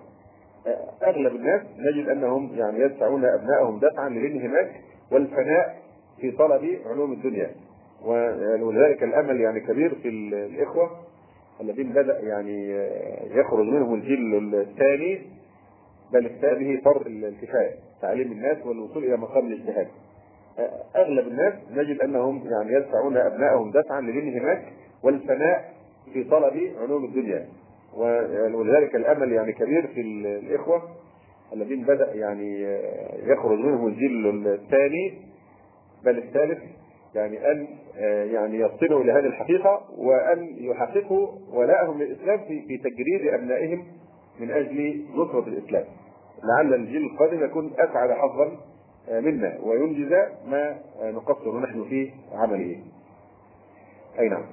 [1.04, 4.72] أغلب الناس نجد أنهم يعني يدفعون أبنائهم دفعا للانهماك
[5.12, 5.78] والفناء
[6.22, 7.52] في طلب علوم الدنيا.
[8.62, 10.90] ولذلك الأمل يعني كبير في الإخوة
[11.62, 12.72] الذين بدأ يعني
[13.40, 15.22] يخرج منهم الجيل الثاني
[16.14, 19.88] بل به فرض الكفاية تعليم الناس والوصول إلى مقام الاجتهاد
[20.96, 25.74] أغلب الناس نجد أنهم يعني يدفعون أبنائهم دفعا للانهماك والفناء
[26.14, 27.48] في طلب علوم الدنيا
[28.54, 30.84] ولذلك الأمل يعني كبير في الإخوة
[31.54, 32.78] الذين بدأ يعني
[33.24, 35.14] يخرج منهم الجيل الثاني
[36.06, 36.60] بل الثالث
[37.16, 37.68] يعني أن
[38.34, 43.86] يعني يصلوا إلى هذه الحقيقة وأن يحققوا ولاءهم للإسلام في في تجريد أبنائهم
[44.40, 45.86] من أجل نصرة الإسلام.
[46.44, 48.58] لعل الجيل القادم يكون أسعد حظا
[49.12, 50.14] منا وينجز
[50.48, 52.78] ما نقصر نحن في عمله.
[54.20, 54.46] أي نعم.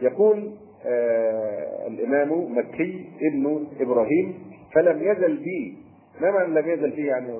[0.00, 0.52] يقول
[0.86, 4.38] آه الإمام مكي ابن إبراهيم
[4.74, 5.78] فلم يزل بي
[6.20, 7.38] ما معنى لم يزل بي يعني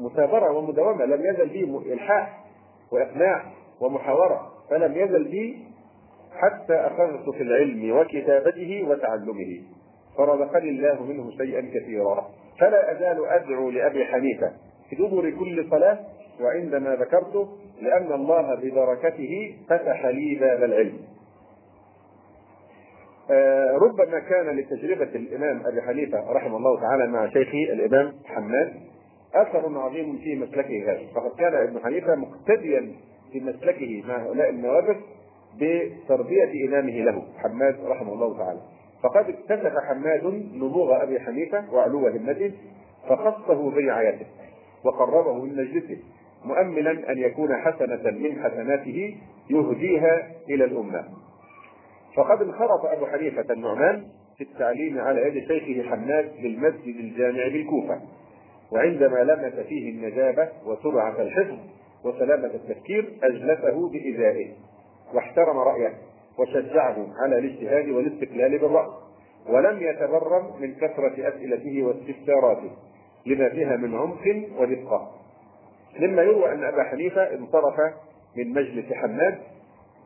[0.00, 1.04] مثابرة ومداومة.
[1.04, 2.44] لم يزل بي إلحاح
[2.92, 3.44] وإقناع
[3.80, 4.52] ومحاورة.
[4.70, 5.64] فلم يزل بي
[6.32, 9.60] حتى أخذت في العلم وكتابته وتعلمه.
[10.16, 12.30] فرزقني الله منه شيئا كثيرا.
[12.60, 14.52] فلا أزال أدعو لأبي حنيفة
[14.90, 15.98] في دبر كل صلاة
[16.40, 17.48] وعندما ذكرته
[17.80, 20.98] لأن الله ببركته فتح لي باب العلم.
[23.30, 28.74] آه ربما كان لتجربة الإمام أبي حنيفة رحمه الله تعالى مع شيخه الإمام حماد
[29.34, 31.00] أثر عظيم في مسلكه هذا.
[31.14, 32.92] فقد كان ابن حنيفة مقتديا
[33.32, 34.96] في مسلكه مع هؤلاء النوابغ
[35.56, 38.60] بتربية إمامه له حماد رحمه الله تعالى.
[39.02, 40.24] فقد اكتشف حماد
[40.54, 42.52] نبوغ أبي حنيفة وعلو همته
[43.08, 44.26] فخصه برعايته
[44.84, 45.98] وقربه من مجلسه
[46.44, 49.16] مؤملا أن يكون حسنة من حسناته
[49.50, 51.04] يهديها إلى الأمة.
[52.16, 54.04] فقد انخرط أبو حنيفة النعمان
[54.38, 58.00] في التعليم على يد شيخه حماد بالمسجد الجامع بالكوفة.
[58.72, 61.58] وعندما لمس فيه النجابة وسرعة الحفظ
[62.04, 64.52] وسلامة التفكير أجلسه بإزائه
[65.14, 65.94] واحترم رأيه.
[66.38, 68.90] وشجعه على الاجتهاد والاستقلال بالرأي
[69.48, 72.70] ولم يتبرم من كثرة أسئلته واستفساراته
[73.26, 75.10] لما فيها من عمق ودقة
[76.00, 77.74] مما يروى أن أبا حنيفة انصرف
[78.36, 79.38] من مجلس حماد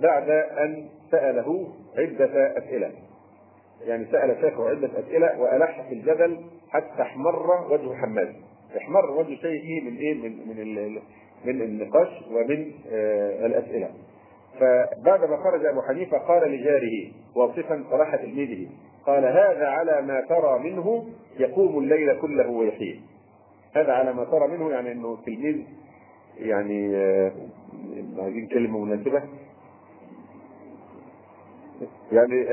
[0.01, 1.69] بعد أن سأله
[1.99, 2.91] عدة أسئلة.
[3.87, 8.35] يعني سأل شيخه عدة أسئلة وألح في الجدل حتى احمر وجه حماد.
[8.77, 10.99] احمر وجه شيخه من إيه؟ من من
[11.45, 13.91] من النقاش ومن آه الأسئلة.
[14.61, 18.69] فبعد ما خرج أبو حنيفة قال لجاره واصفا صلاح تلميذه
[19.07, 21.07] قال هذا على ما ترى منه
[21.39, 23.01] يقوم الليل كله ويحييه
[23.77, 25.57] هذا على ما ترى منه يعني إنه تلميذ
[26.39, 27.33] يعني آه
[28.19, 29.23] عايزين كلمة مناسبة؟
[32.13, 32.45] يعني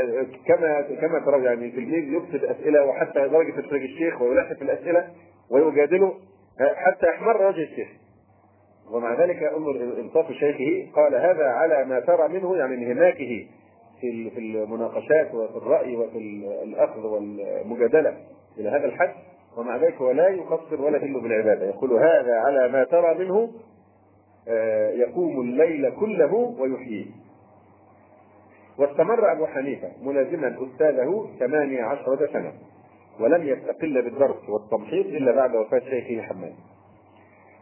[0.46, 5.08] كما كما ترى يعني تلميذ يكتب أسئلة وحتى درجة الشيخ ويلحق الأسئلة
[5.52, 6.14] ويجادله
[6.60, 7.88] حتى أحمر وجه الشيخ.
[8.92, 13.48] ومع ذلك انظر إنصاف شيخه قال هذا على ما ترى منه يعني انهماكه
[14.02, 16.18] في في المناقشات وفي الرأي وفي
[16.64, 18.18] الأخذ والمجادلة
[18.58, 19.14] إلى هذا الحد.
[19.58, 21.66] ومع ذلك هو لا يقصر ولا يهل بالعبادة.
[21.66, 23.52] يقول هذا على ما ترى منه
[24.94, 27.06] يقوم الليل كله ويحييه.
[28.78, 32.54] واستمر أبو حنيفة ملازما أستاذه ثمانية عشرة سنة
[33.20, 36.54] ولم يستقل بالدرس والتمحيص إلا بعد وفاة شيخه حماد.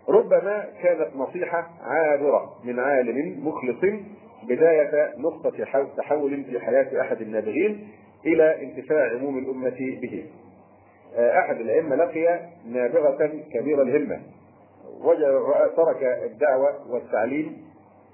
[0.10, 3.94] ربما كانت نصيحة عابرة من عالم مخلص
[4.44, 7.88] بداية نقطة تحول في حياة أحد النابغين
[8.26, 10.26] إلى انتفاع عموم الأمة به.
[11.18, 14.22] أحد الأئمة لقي نابغة كبير الهمة.
[15.04, 17.58] وترك الدعوة والتعليم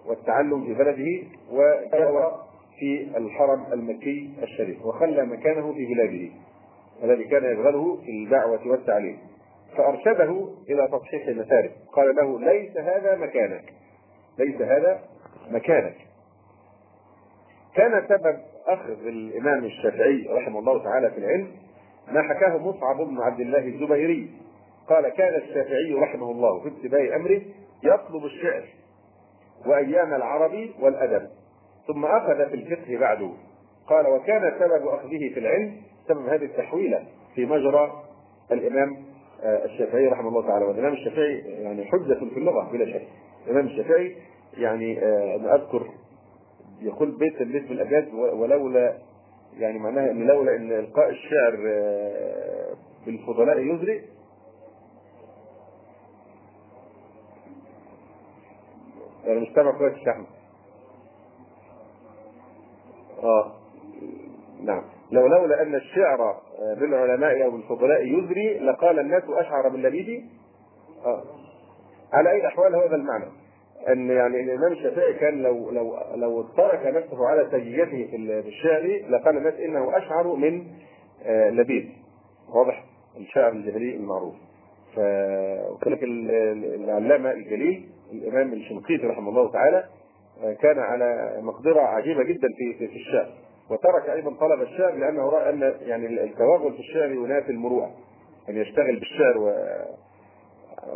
[0.07, 2.47] والتعلم في بلده وجاء
[2.79, 6.29] في الحرم المكي الشريف وخلى مكانه في بلاده.
[7.03, 9.17] الذي كان يشغله في الدعوة والتعليم.
[9.78, 13.74] فأرشده إلى تصحيح مساره قال له ليس هذا مكانك.
[14.39, 14.99] ليس هذا
[15.49, 15.95] مكانك.
[17.76, 21.47] كان سبب أخذ الإمام الشافعي رحمه الله تعالى في العلم
[22.11, 24.32] ما حكاه مصعب بن عبد الله الزبيري.
[24.89, 27.41] قال كان الشافعي رحمه الله في ابتداء أمره
[27.84, 28.63] يطلب الشعر
[29.65, 31.30] وأيام العربي والأدب
[31.88, 33.32] ثم أخذ في الفقه بعده
[33.88, 37.03] قال وكان سبب أخذه في العلم سبب هذه التحويلة
[37.36, 38.03] في مجرى
[38.51, 38.97] الإمام
[39.43, 40.65] الشافعي رحمه الله تعالى.
[40.65, 43.07] والإمام الشافعي يعني حجة في اللغة بلا شك.
[43.47, 44.15] الإمام الشافعي
[44.57, 44.99] يعني
[45.35, 45.88] أنا أذكر
[46.81, 48.97] يقول بيت البيت بالأجاز ولولا
[49.57, 51.57] يعني معناها إن لولا إن إلقاء الشعر
[53.05, 54.01] بالفضلاء يزري
[59.27, 60.25] أنا مش سامع كويس يا احمد
[63.23, 63.53] آه
[64.63, 64.83] نعم.
[65.11, 66.37] لو لولا أن الشعر
[66.79, 70.25] بالعلماء أو بالفضلاء يزري لقال الناس أشعر من لبيدي
[71.05, 71.23] آه.
[72.13, 73.25] على أي الاحوال هذا المعنى؟
[73.87, 79.37] أن يعني الإمام الشافعي كان لو لو لو ترك نفسه على سجيته في الشعر لقال
[79.37, 80.67] الناس إنه أشعر من
[81.49, 81.89] لبيد
[82.55, 82.83] واضح؟
[83.17, 84.35] الشاعر الجبلي المعروف.
[84.95, 84.99] ف
[85.71, 89.85] وكذلك العلامة الجليل الإمام الشنقيطي رحمه الله تعالى
[90.61, 93.27] كان على مقدرة عجيبة جدا في في الشعر.
[93.70, 97.91] وترك أيضا طلب الشعر لأنه رأى أن يعني التوغل في الشعر ينافي المروءة
[98.49, 99.51] أن يشتغل بالشعر و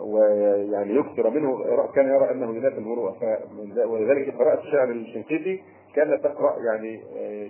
[0.02, 1.64] ويعني يكثر منه
[1.96, 3.16] كان يرى أنه ينافي المروءة
[3.86, 5.62] ولذلك قرات الشعر الشنقيطي
[5.96, 7.02] كان تقرأ يعني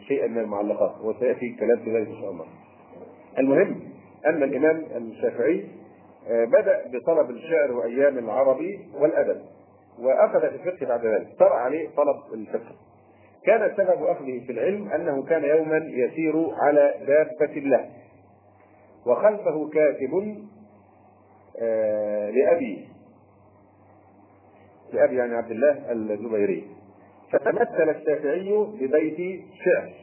[0.07, 2.45] شيئا من المعلقات وسيأتي كلام في ذلك إن شاء الله.
[3.37, 3.79] المهم
[4.25, 5.67] أن الإمام الشافعي
[6.29, 9.41] بدأ بطلب الشعر وأيام العربي والأدب
[9.99, 12.75] وأخذ في الفقه بعد ذلك طرأ عليه طلب الفقه.
[13.45, 17.89] كان سبب أخذه في العلم أنه كان يوما يسير على دابة له
[19.05, 20.37] وخلفه كاتب
[21.61, 22.87] آه لأبي.
[24.93, 26.67] لأبي يعني عبد الله الزبيري.
[27.31, 29.93] فتمثل الشافعي ببيت شعر.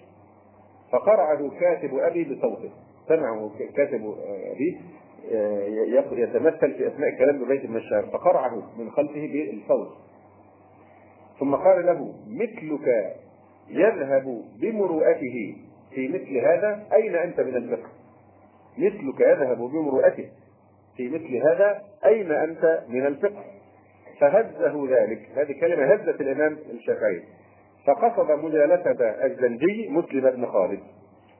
[0.92, 2.70] فقرعه كاتب أبي بصوته.
[3.08, 4.14] سمعه كاتب
[4.52, 4.80] أبي
[6.12, 8.02] يتمثل في أثناء الكلام ببيت من الشعر.
[8.02, 9.88] فقرعه من خلفه بالصوت.
[11.40, 13.16] ثم قال له مثلك
[13.70, 15.56] يذهب بمروءته
[15.94, 16.86] في مثل هذا.
[16.92, 17.88] أين أنت من الفقه؟
[18.78, 20.28] مثلك يذهب بمروءته
[20.96, 21.82] في مثل هذا.
[22.04, 23.44] أين أنت من الفقه؟
[24.20, 25.28] فهزه ذلك.
[25.36, 27.22] هذه كلمة هزت الإمام الشافعي.
[27.86, 30.80] فقصد مجالسة الزنجي مسلم بن خالد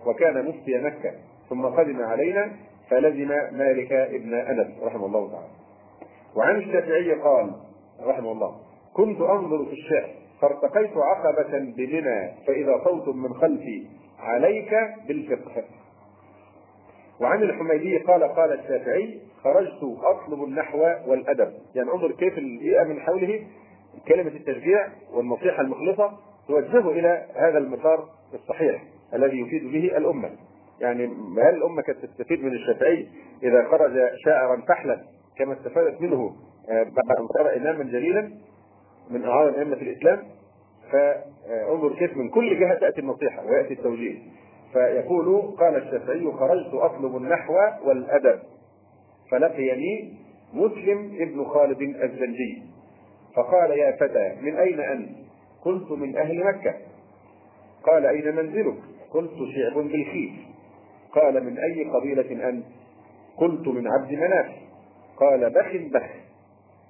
[0.07, 1.13] وكان مفتي مكة
[1.49, 2.51] ثم قدم علينا
[2.91, 5.49] فلزم مالك ابن أنس رحمه الله تعالى.
[6.37, 7.53] وعن الشافعي قال
[8.01, 8.57] رحمه الله
[8.95, 10.11] كنت أنظر في الشعر
[10.41, 13.87] فارتقيت عقبة بمنى فإذا صوت من خلفي
[14.19, 14.71] عليك
[15.09, 15.65] بالفقه.
[17.21, 21.53] وعن الحميدي قال قال الشافعي خرجت أطلب النحو والأدب.
[21.75, 23.47] يعني انظر كيف البيئة من حوله.
[24.09, 26.13] كلمة التشجيع والنصيحة المخلصة
[26.49, 28.83] توجهه إلى هذا المسار الصحيح
[29.15, 30.31] الذي يفيد به الأمة.
[30.81, 31.07] يعني
[31.39, 33.09] هل الأمة كانت تستفيد من الشافعي
[33.43, 33.93] إذا خرج
[34.25, 35.01] شاعرا فحلا
[35.39, 36.33] كما استفادت منه
[36.69, 38.31] بعد أن صار اماما جليلا؟
[39.11, 40.23] من اعظم ائمه الإسلام
[40.93, 44.19] فانظر كيف من كل جهة تأتي النصيحة ويأتي التوجيه
[44.73, 47.55] فيقول قال الشافعي خرجت أطلب النحو
[47.85, 48.39] والأدب
[49.31, 50.13] فلقيني
[50.53, 52.63] مسلم ابن خالد الزنجي
[53.35, 55.09] فقال يا فتى من أين أنت؟
[55.65, 56.75] قلت من أهل مكة
[57.83, 58.77] قال أين منزلك؟
[59.11, 60.33] قلت شعب بالخيف
[61.13, 62.65] قال من أي قبيلة أنت؟
[63.37, 64.47] قلت من عبد مناف
[65.17, 66.11] قال بخ بخ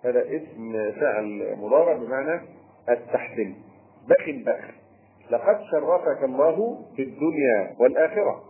[0.05, 2.40] هذا اسم فعل مضارع بمعنى
[2.88, 3.62] التحسين.
[4.09, 4.64] بخ بخ.
[5.30, 8.44] لقد شرفك الله في الدنيا والآخرة.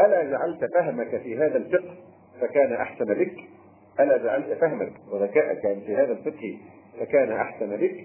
[0.00, 1.94] ألا جعلت فهمك في هذا الفقه
[2.40, 3.34] فكان أحسن بك؟
[4.00, 6.58] ألا جعلت فهمك وذكاءك في هذا الفقه
[7.00, 8.04] فكان أحسن بك؟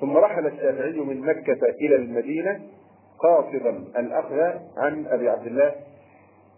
[0.00, 2.60] ثم رحل الشافعي من مكة إلى المدينة
[3.18, 4.40] قاصدا الأخذ
[4.76, 5.74] عن أبي عبد الله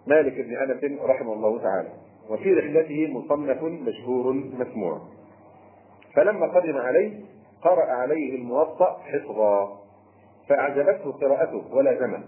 [0.07, 1.89] مالك بن أنس رحمه الله تعالى.
[2.31, 5.01] وفي رحلته مصنف مشهور مسموع.
[6.14, 7.11] فلما قدم عليه
[7.62, 9.79] قرأ عليه الموطأ حفظا
[10.49, 12.22] فأعجبته قراءته ولازمه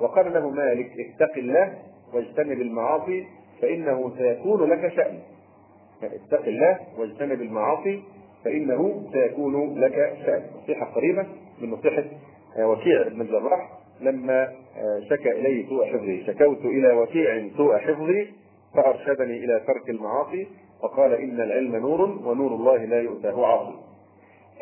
[0.00, 1.78] وقال له مالك اتق الله
[2.14, 3.26] واجتنب المعاصي
[3.62, 5.18] فإنه سيكون لك شأن.
[6.02, 8.02] اتق الله واجتنب المعاصي
[8.44, 10.42] فإنه سيكون لك شأن.
[10.62, 11.26] نصيحة قريبة
[11.60, 12.04] من نصيحة
[12.58, 13.70] وكيع بن الجراح.
[14.00, 14.52] لما
[15.10, 18.28] شكى إليه سوء حفظي شكوت إلى وكيع سوء حفظي
[18.74, 20.46] فأرشدني إلى ترك المعاصي
[20.82, 23.76] وقال إن العلم نور ونور الله لا يؤتاه عاصي.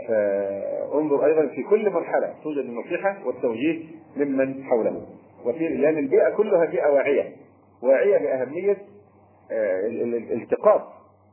[0.08, 3.84] فانظر أيضا في كل مرحلة توجد النصيحة والتوجيه
[4.16, 5.06] ممن حوله.
[5.44, 7.32] وفي لأن البيئة كلها بيئة واعية
[7.82, 8.76] واعية باهميه
[9.50, 10.82] الالتقاط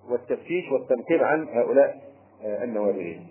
[0.10, 1.98] والتفتيش والتنقيب عن هؤلاء
[2.44, 3.28] النوابغين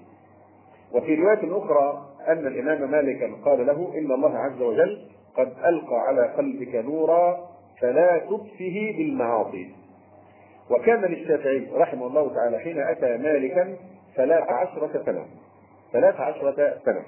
[0.95, 4.99] وفي رواية أخرى أن الإمام مالكا قال له إن الله عز وجل
[5.37, 7.49] قد ألقى على قلبك نورا
[7.81, 9.75] فلا تطفه بالمعاصي.
[10.71, 13.77] وكان للشافعي رحمه الله تعالى حين أتى مالكا
[14.17, 15.27] ثلاث عشرة سنة.
[15.93, 17.03] ثلاث عشرة سنة.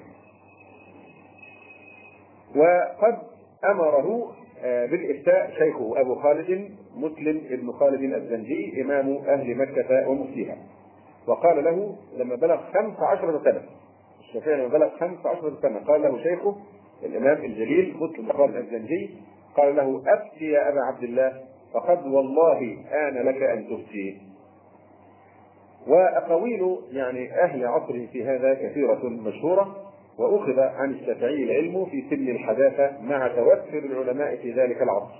[2.55, 3.17] وقد
[3.65, 4.31] أمره
[4.63, 10.57] بالإفتاء شيخه أبو خالد مسلم بن خالد الزنجي إمام أهل مكة ومفتيها.
[11.27, 13.61] وقال له لما بلغ خمس عشرة سنة
[14.19, 16.55] الشافعي لما بلغ خمس عشرة سنة قال له شيخه
[17.03, 19.09] الإمام الجليل مسلم بن خالد الزنجي
[19.57, 21.41] قال له أفتي يا أبا عبد الله
[21.73, 24.17] فقد والله آن لك أن تفتي
[25.87, 29.75] وأقاويل يعني أهل عصره في هذا كثيرة مشهورة
[30.17, 35.15] وأخذ عن الشافعي العلم في سن الحداثة مع توفر العلماء في ذلك العصر.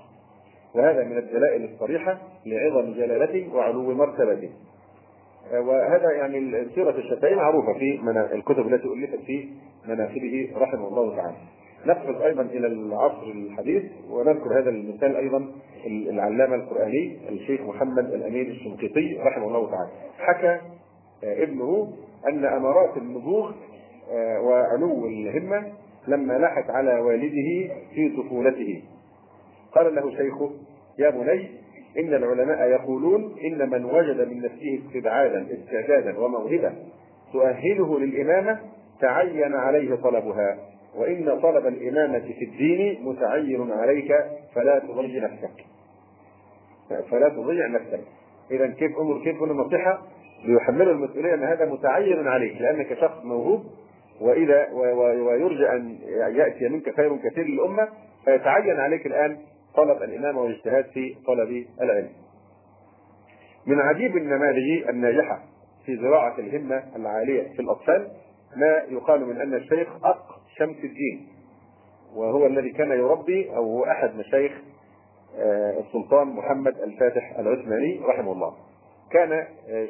[0.74, 4.50] وهذا من الدلائل الصريحة لعظم جلالته وعلو مرتبته.
[5.52, 8.00] وهذا يعني سيرة الشافعي معروفة في
[8.34, 9.48] الكتب التي ألفت في
[9.88, 11.36] مناقبه رحمه الله تعالى.
[11.86, 15.52] نقفز أيضا إلى العصر الحديث ونذكر هذا المثال أيضا
[15.86, 19.90] العلامة القرآني الشيخ محمد الأمين الشنقيطي رحمه الله تعالى.
[20.18, 20.60] حكى
[21.24, 21.92] ابنه
[22.28, 23.52] أن أمارات النبوغ
[24.40, 25.72] وعلو الهمة
[26.08, 28.82] لما لاحت على والده في طفولته.
[29.74, 30.50] قال له شيخه
[30.98, 31.48] يا بني
[31.98, 36.72] إن العلماء يقولون إن من وجد من نفسه استبعادا استعدادا وموهبة
[37.32, 38.60] تؤهله للإمامة
[39.00, 40.58] تعين عليه طلبها
[40.96, 44.12] وإن طلب الإمامة في الدين متعين عليك
[44.54, 45.64] فلا تضيع نفسك.
[47.10, 48.00] فلا تضيع نفسك.
[48.50, 50.02] إذا كيف أمر؟ كيف النصيحة
[50.44, 52.60] ليحمله المسؤولية أن هذا متعين عليك.
[52.60, 53.64] لأنك شخص موهوب
[54.20, 55.98] وإذا ويرجى أن
[56.36, 57.88] يأتي منك خير كثير للأمة
[58.24, 59.38] فيتعين عليك الآن
[59.76, 62.08] طلب الإمامة والاجتهاد في طلب العلم.
[63.66, 65.42] من عجيب النماذج الناجحة
[65.86, 68.08] في زراعة الهمة العالية في الأطفال
[68.56, 70.31] ما يقال من أن الشيخ أق
[70.62, 71.28] شمس الدين
[72.16, 74.52] وهو الذي كان يربي أو هو أحد مشايخ
[75.80, 78.54] السلطان محمد الفاتح العثماني رحمه الله.
[79.10, 79.46] كان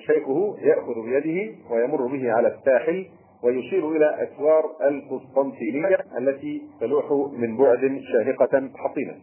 [0.06, 3.06] شيخه يأخذ بيده ويمر به على الساحل
[3.42, 9.14] ويشير إلى أسوار القسطنطينية التي تلوح من بعد شاهقة حصينة.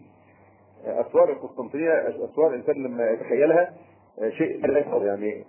[0.85, 3.73] أسوار القسطنطينية أسوار الانسان لما يتخيلها
[4.29, 5.43] شيء لا يعني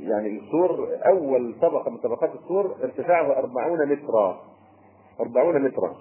[0.00, 4.40] يعني السور أول طبقة من طبقات السور ارتفاعها 40 مترا
[5.20, 5.96] 40 مترا.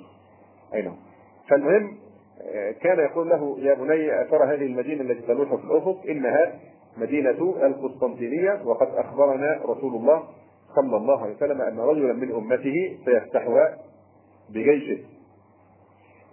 [0.74, 0.96] أي نعم.
[1.50, 1.98] فالمهم
[2.82, 6.60] كان يقول له يا بني ترى هذه المدينة التي تلوح في الافق إنها
[6.98, 10.24] مدينة القسطنطينية وقد أخبرنا رسول الله
[10.76, 13.78] صلى الله عليه وسلم أن رجلا من أمته سيفتحها
[14.50, 14.98] بجيشه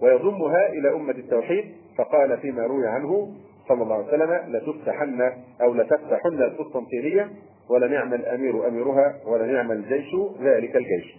[0.03, 1.64] ويضمها إلى أمة التوحيد
[1.99, 3.34] فقال فيما روي عنه
[3.68, 5.32] صلى الله عليه وسلم لتفتحن
[5.62, 7.30] أو لتفتحن القسطنطينية
[7.70, 11.16] ولنعم الأمير أميرها ولنعم الجيش ذلك الجيش.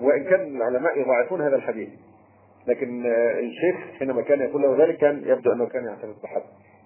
[0.00, 1.88] وإن كان العلماء يضاعفون هذا الحديث
[2.66, 3.06] لكن
[3.38, 6.42] الشيخ حينما كان يقول له ذلك كان يبدو أنه كان يعترف بحد.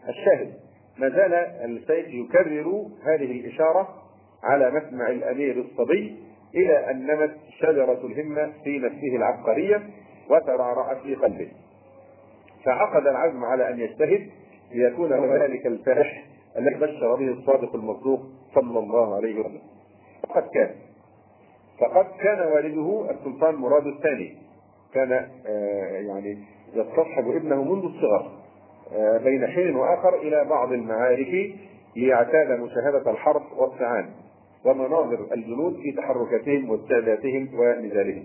[0.08, 0.54] الشاهد
[0.98, 3.88] ما زال الشيخ يكرر هذه الإشارة
[4.42, 6.16] على مسمع الأمير الصبي
[6.54, 9.82] إلى أن نمت شجرة الهمة في نفسه العبقرية
[10.30, 11.48] وترعرعت في قلبه.
[12.64, 14.30] فعقد العزم على أن يجتهد
[14.72, 16.24] ليكون هو ذلك الفرح
[16.58, 18.20] الذي بشر به الصادق المصدوق
[18.54, 19.60] صلى الله عليه وسلم
[20.28, 20.70] فقد كان
[21.82, 24.36] فقد كان والده السلطان مراد الثاني.
[24.94, 25.12] كان
[25.46, 26.38] آه، يعني
[26.74, 28.30] يستصحب ابنه منذ الصغر
[28.92, 31.54] آه، بين حين وآخر إلى بعض المعارك
[31.96, 34.10] ليعتاد مشاهدة الحرب والسعان
[34.64, 38.24] ومناظر الجنود في تحركاتهم واستعداداتهم ونزالهم.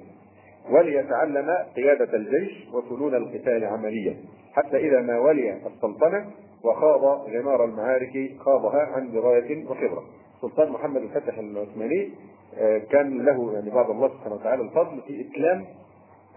[0.72, 4.16] وليتعلم قيادة الجيش وفنون القتال عمليا.
[4.53, 6.26] حتى إذا ما ولي السلطنة
[6.64, 10.03] وخاض غمار المعارك خاضها عن دراية وخبرة.
[10.41, 12.10] سلطان محمد الفتح العثماني
[12.91, 15.66] كان له يعني بعد الله سبحانه وتعالى الفضل في إسلام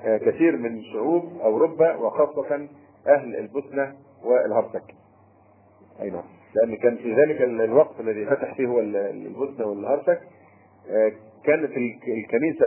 [0.05, 2.69] آه، كثير من شعوب أوروبا وخاصة
[3.07, 4.83] أهل البوسنة والهرسك.
[6.03, 6.23] أي نعم.
[6.55, 10.21] لأن كان في ذلك الوقت الذي فتح فيه هو البوسنة والهرسك
[10.91, 11.13] آه،
[11.45, 11.71] كانت
[12.09, 12.65] الكنيسة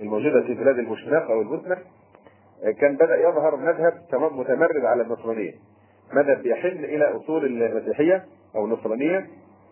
[0.00, 1.76] الموجودة في بلاد البوشناق أو البوسنة
[2.80, 5.54] كان بدأ يظهر مذهب متمرد على النصرانية.
[6.12, 8.24] مذهب يحن إلى أصول المسيحية
[8.56, 9.26] أو النصرانية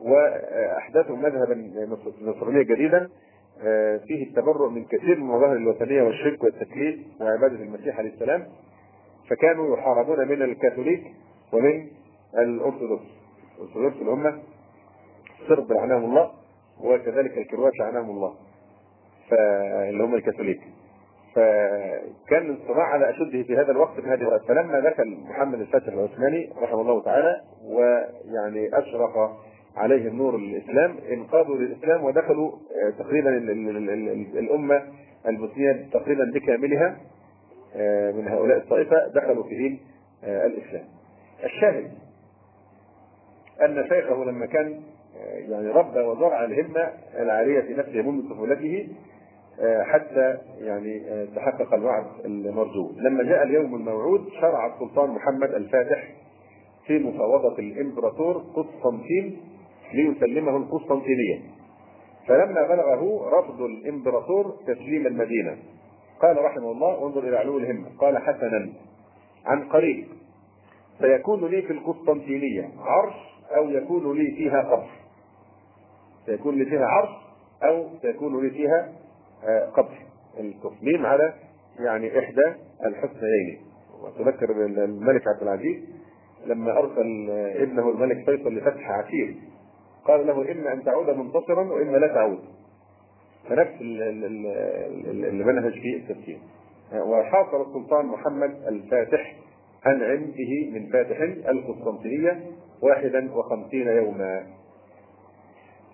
[0.04, 1.70] وأحدثوا مذهبا
[2.22, 3.08] نصرانيا جديدا
[3.62, 8.46] آه، فيه التبرؤ من كثير من المظاهر الوثنية والشرك والتكليف وعبادة المسيح عليه السلام
[9.30, 11.02] فكانوا يحاربون من الكاثوليك
[11.52, 11.86] ومن
[12.38, 13.02] الأرثوذكس.
[13.58, 14.42] الأرثوذكس اللي هم
[15.42, 16.30] الصرب لعنهم الله
[16.80, 18.34] وكذلك الكروات لعنهم الله
[19.30, 20.60] فاللي هم الكاثوليك.
[21.34, 24.44] فكان الصراع على أشده في هذا الوقت في هذه الوقت.
[24.48, 29.36] فلما دخل محمد الفاتح العثماني رحمه الله تعالى ويعني اشرق
[29.76, 33.30] عليهم نور الإسلام انقادوا للإسلام ودخلوا آه، تقريبا
[34.38, 34.82] الأمة
[35.28, 36.96] المسلمه تقريبا بكاملها
[37.76, 39.80] آه، من هؤلاء الطائفة دخلوا في دين
[40.24, 40.84] آه، الإسلام.
[41.44, 41.90] الشاهد
[43.62, 44.80] أن شيخه لما كان
[45.48, 48.88] يعني ربى وزرع الهمة العاليه في نفسه منذ طفولته
[49.82, 51.02] حتى يعني
[51.36, 56.14] تحقق الوعد المرجو لما جاء اليوم الموعود شرع السلطان محمد الفاتح
[56.86, 59.40] في مفاوضة الإمبراطور قسطنطين
[59.94, 61.40] ليسلمه القسطنطينية.
[62.28, 65.56] فلما بلغه رفض الإمبراطور تسليم المدينة.
[66.22, 67.88] قال رحمه الله انظر إلى علو الهمة.
[67.98, 68.72] قال حسنا
[69.46, 70.06] عن قريب.
[71.00, 73.14] سيكون لي في القسطنطينية عرش
[73.56, 74.90] أو يكون لي فيها قصر
[76.26, 77.10] سيكون لي فيها عرش
[77.62, 78.92] أو سيكون لي فيها
[79.76, 79.98] قبر.
[80.40, 81.34] التصميم على
[81.78, 82.54] يعني إحدى
[82.86, 83.60] الحسنيين.
[84.02, 85.76] وتذكر الملك عبد العزيز
[86.46, 89.34] لما أرسل ابنه الملك فيصل لفتح عسير.
[90.04, 92.38] قال له اما أن تعود منتصرا واما لا تعود.
[93.48, 96.38] فنفس المنهج في التفكير.
[96.92, 99.36] وحاصر السلطان محمد الفاتح
[99.86, 102.40] انعم به من فاتح القسطنطينية
[102.82, 104.46] واحدا وخمسين يوما.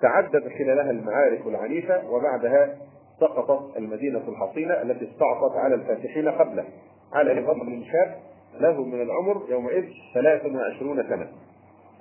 [0.01, 2.77] تعدد خلالها المعارك العنيفة وبعدها
[3.21, 6.65] سقطت المدينة الحصينة التي استعصت على الفاتحين قبله.
[7.13, 8.17] على بن شاب
[8.61, 9.85] له من العمر يومئذ
[10.15, 11.29] 23 سنة.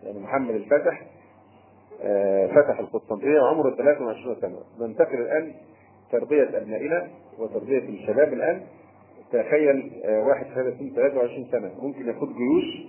[0.03, 1.01] يعني محمد الفاتح
[2.56, 4.60] فتح القسطنطينية وعمره 23 سنة.
[4.80, 5.54] ننتقل الآن
[6.12, 7.08] تربية أبنائنا
[7.39, 8.62] وتربية الشباب الآن.
[9.32, 11.72] تخيل آه، واحد هذا السن 23 سنة.
[11.82, 12.88] ممكن يقود جيوش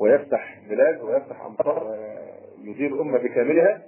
[0.00, 1.96] ويفتح بلاد ويفتح أمطار
[2.62, 3.82] يدير أمة بكاملها.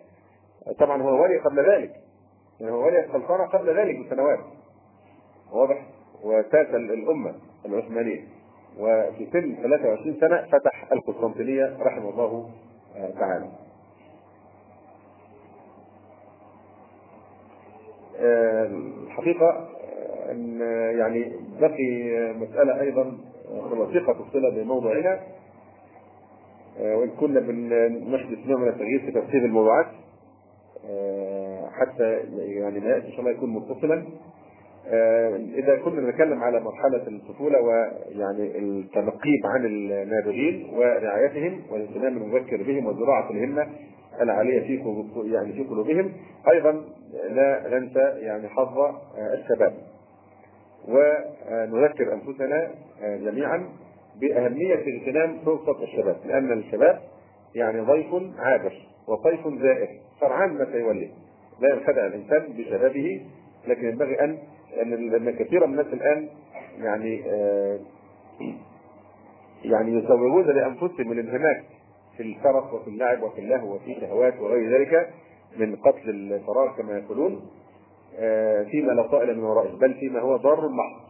[0.79, 1.93] طبعا هو ولي قبل ذلك.
[2.61, 4.41] يعني هو ولي السلطنة قبل ذلك بسنوات.
[5.53, 5.87] واضح؟
[6.23, 7.35] وساس الأمة
[7.67, 8.21] العثمانية.
[8.79, 12.51] وفي سن 23 سنة فتح القسطنطينية رحمه الله
[12.97, 13.72] آه، تعالى.
[18.23, 19.69] الحقيقة
[20.31, 20.61] أن
[20.99, 23.19] يعني بقي مسألة أيضا
[23.73, 25.21] وثيقة الصلة بموضوعنا
[26.81, 29.87] وإن كنا بنحدث نوع من التغيير في ترتيب الموضوعات
[31.81, 34.03] حتى يعني ما يأتي إن شاء الله يكون متصلا.
[35.55, 43.31] إذا كنا نتكلم على مرحلة الطفولة ويعني التنقيب عن النابغين ورعايتهم والاهتمام المبكر بهم وزراعة
[43.31, 43.67] الهمة
[44.21, 44.83] العاليه في
[45.33, 46.13] يعني في قلوبهم؟
[46.51, 46.85] أيضا
[47.31, 48.95] لا ننسى يعني حظ آه،
[49.35, 49.75] الشباب.
[50.89, 52.71] ونذكر أنفسنا
[53.03, 53.69] آه، جميعا
[54.21, 57.01] بأهمية اغتنام فرصة الشباب لأن الشباب
[57.55, 58.73] يعني ضيف عابر
[59.09, 59.89] وطيف زائر.
[60.21, 61.11] فرعان متى يولد
[61.61, 63.27] لا ينخدع الإنسان بشبابه
[63.69, 64.39] لكن ينبغي ان
[64.77, 66.29] لأن كثيرا من الناس الآن
[66.79, 67.79] يعني آه
[69.65, 71.65] يعني يزوجون لأنفسهم الانهماك.
[72.17, 75.11] في الفرح وفي اللعب وفي اللهو وفي شهوات وغير ذلك
[75.57, 77.51] من قتل الفراغ كما يقولون
[78.19, 81.01] آه فيما لا طائل من ورائه بل فيما هو ضار محض.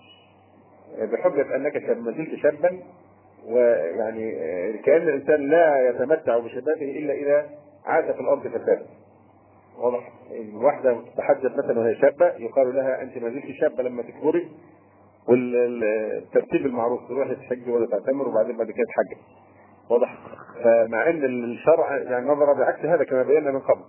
[0.99, 2.79] آه بحجة شاب ما زلت شابا
[3.47, 7.51] ويعني آه، كأن الإنسان لا يتمتع بشبابه إلا إذا
[7.87, 8.87] عاش في الأرض فسادا
[9.79, 14.49] واضح؟ الواحده تتحجب مثلا وهي شابة يقال لها أنت ما زلت شابة لما تكبري
[15.29, 19.19] والترتيب المعروف تروح تحج ولا تعتمر وبعدين بعد كده تحج
[19.93, 20.19] واضح
[20.65, 23.83] فمع إن الشرع يعني نظر بعكس هذا كما بينا من قبل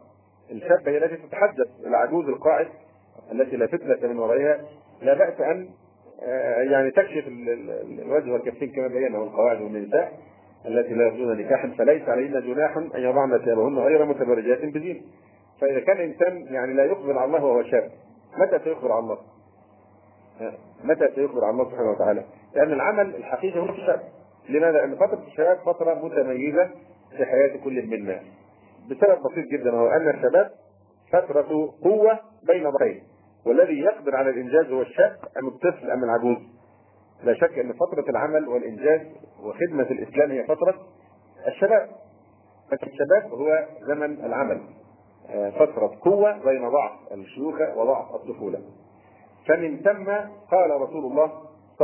[0.52, 2.68] الشابه هي التي تتحدث العجوز القاعد
[3.32, 4.62] التي لا فتنة من ورائها
[5.02, 5.70] لا بأس أن
[6.24, 10.14] آه، يعني تكشف الوجه والكفين كما بينا والقواعد والنساء
[10.66, 15.02] التي لا يرجون نكاحا فليس عليهن جناح أن يضعن ثيابهن غير متبرجات بزين
[15.62, 17.90] فإذا كان إنسان يعني لا يقبل على الله وهو شاب
[18.38, 19.18] متى سيقبل على الله؟
[20.84, 22.24] متى سيقبل على الله سبحانه وتعالى؟
[22.56, 24.02] لأن العمل الحقيقي هو الشاب
[24.50, 26.70] لماذا؟ لأن فترة الشباب فترة متميزة
[27.18, 28.20] في حياة كل منا
[28.90, 30.52] بسبب بسيط جدا وهو أن الشباب
[31.12, 33.04] فترة قوة بين ضعفين
[33.46, 36.38] والذي يقدر على الإنجاز هو الشاب أم الطفل أم العجوز.
[37.24, 39.02] لا شك أن فترة العمل والإنجاز
[39.44, 40.76] وخدمة الإسلام هي فترة
[41.48, 41.90] الشباب.
[42.72, 44.62] فالشباب هو زمن العمل.
[45.30, 48.62] آه، فترة قوة بين ضعف الشيوخة وضعف الطفولة.
[49.48, 50.06] فمن ثم
[50.52, 51.32] قال رسول الله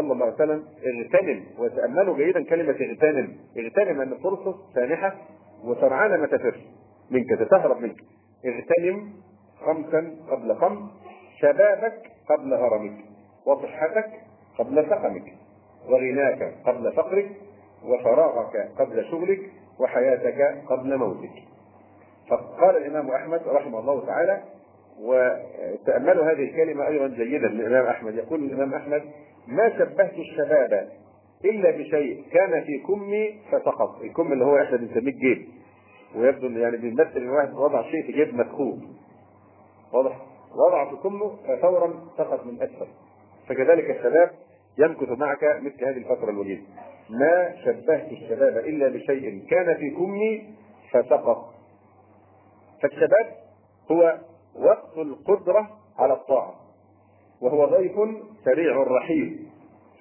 [0.01, 3.37] صلى الله عليه وسلم اغتنم وتأملوا جيدا كلمة اغتنم.
[3.57, 5.15] اغتنم أن فرصة سانحة
[5.63, 6.55] وسرعان ما تفر
[7.11, 7.97] منك تتهرب منك.
[8.45, 9.13] اغتنم
[9.65, 10.79] خمسا قبل خمس
[11.41, 12.97] شبابك قبل هرمك
[13.45, 14.09] وصحتك
[14.57, 15.33] قبل سقمك
[15.89, 17.29] وغناك قبل فقرك
[17.85, 19.39] وفراغك قبل شغلك
[19.79, 21.31] وحياتك قبل موتك.
[22.29, 24.41] فقال الإمام أحمد رحمه الله تعالى
[25.01, 27.47] وتأملوا هذه الكلمة أيضا جيدا.
[27.47, 29.01] للامام أحمد يقول الإمام أحمد
[29.49, 30.89] ما شبهت الشباب
[31.45, 35.47] إلا بشيء كان في كمي فسقط الكم اللي هو إحنا بنسميه الجيب
[36.15, 38.79] ويبدو يعني بيمثل إن واحد وضع شيء في جيب مدخول.
[39.93, 40.21] واضح؟
[40.55, 42.87] وضع في كمه ففورا سقط من أسفل.
[43.47, 44.31] فكذلك الشباب
[44.77, 46.63] يمكث معك مثل هذه الفترة الوجيزة.
[47.09, 50.53] ما شبهت الشباب إلا بشيء كان في كمي
[50.91, 51.53] فسقط
[52.81, 53.33] فالشباب
[53.91, 54.17] هو
[54.55, 56.55] وقت القدرة على الطاعة.
[57.41, 57.95] وهو ضيف
[58.45, 59.45] سريع الرحيل.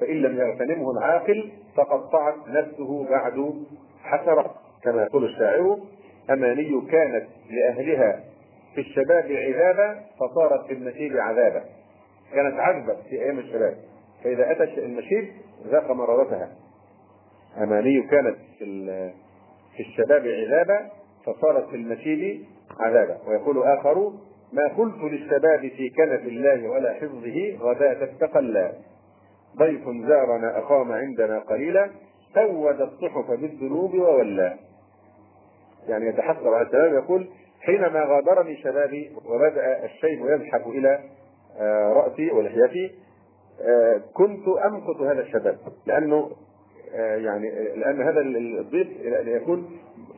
[0.01, 2.01] فإن لم يغتنمه العاقل فقد
[2.49, 3.55] نفسه بعد
[4.03, 4.55] حسرة.
[4.82, 5.78] كما يقول الشاعر
[6.30, 8.24] أماني كانت لأهلها
[8.74, 11.64] في الشباب عذابا فصارت في المشيب عذابا.
[12.32, 13.74] كانت عذبة في أيام الشباب.
[14.24, 15.28] فإذا أتى المشيب
[15.66, 16.49] ذاق مرارتها.
[17.62, 18.36] أماني كانت
[19.76, 20.91] في الشباب عذابا
[21.26, 22.45] فصارت في المشيب
[22.80, 23.18] عذابا.
[23.28, 24.12] ويقول آخر
[24.53, 28.72] ما قلت للشباب في كنف الله ولا حفظه غداة استقلا
[29.57, 31.90] ضيف زارنا أقام عندنا قليلا
[32.34, 34.57] سود الصحف بالذنوب وولى.
[35.88, 37.28] يعني يتحسر على الشباب يقول
[37.61, 41.01] حينما غادرني شبابي وبدأ الشيب يزحف إلى
[41.59, 42.94] آه، رأسي ولحيتي
[43.61, 46.30] آه، كنت أمقت هذا الشباب لأنه
[46.94, 48.88] آه، يعني لأن هذا الضيف
[49.26, 49.64] يقول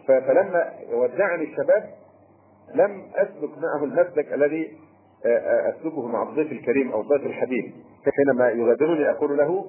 [0.09, 1.91] فلما ودعني الشباب
[2.75, 4.71] لم اسلك معه المسلك الذي
[5.27, 7.73] آه، آه، أسلكه مع الضيف الكريم أو الضيف الحبيب.
[8.16, 9.66] حينما يغادرني أقول له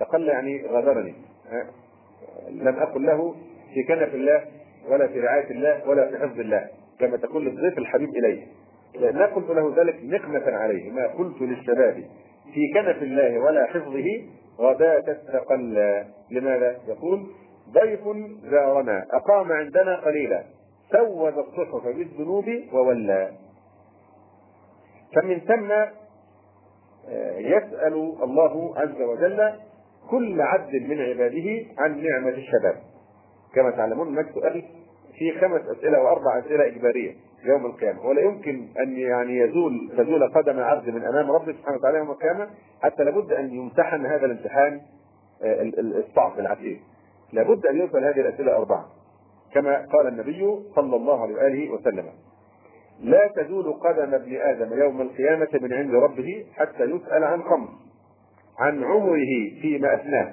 [0.00, 1.14] تقل يعني غادرني.
[1.52, 1.66] آه،
[2.50, 3.34] لم أقل له
[3.74, 4.44] في كنف الله
[4.88, 6.68] ولا في رعاية الله ولا في حفظ الله
[7.00, 8.46] كما تقول للضيف الحبيب إليه.
[9.12, 12.04] ما قلت له ذلك نقمة عليه ما قلت للشباب.
[12.54, 14.06] في كنف الله ولا حفظه
[14.58, 17.26] غداة استقل لماذا؟ يقول
[17.72, 18.00] ضيف
[18.50, 20.44] زارنا أقام عندنا قليلا.
[20.92, 23.32] سود الصحف بالذنوب وولى.
[25.14, 25.72] فمن ثم
[27.08, 29.52] آه، يسأل الله عز وجل
[30.10, 32.76] كل عبد من عباده عن نعمة الشباب.
[33.54, 34.64] كما تعلمون هناك سؤال
[35.18, 37.14] في خمس أسئلة وأربع أسئلة إجبارية
[37.44, 38.06] يوم القيامة.
[38.06, 42.48] ولا يمكن أن يعني يزول تزول قدم عبد من أمام ربه سبحانه وتعالى يوم القيامة
[42.82, 44.80] حتى لابد أن يمتحن هذا الامتحان
[45.42, 46.80] آه، الصعب العسير
[47.32, 48.84] لابد أن يسأل هذه الأسئلة أربعة.
[49.54, 52.04] كما قال النبي صلى الله عليه وآله وسلم.
[53.00, 57.68] لا تزول قدم ابن آدم يوم القيامة من عند ربه حتى يسأل عن خمس
[58.58, 60.32] عن عمره فيما أثناه.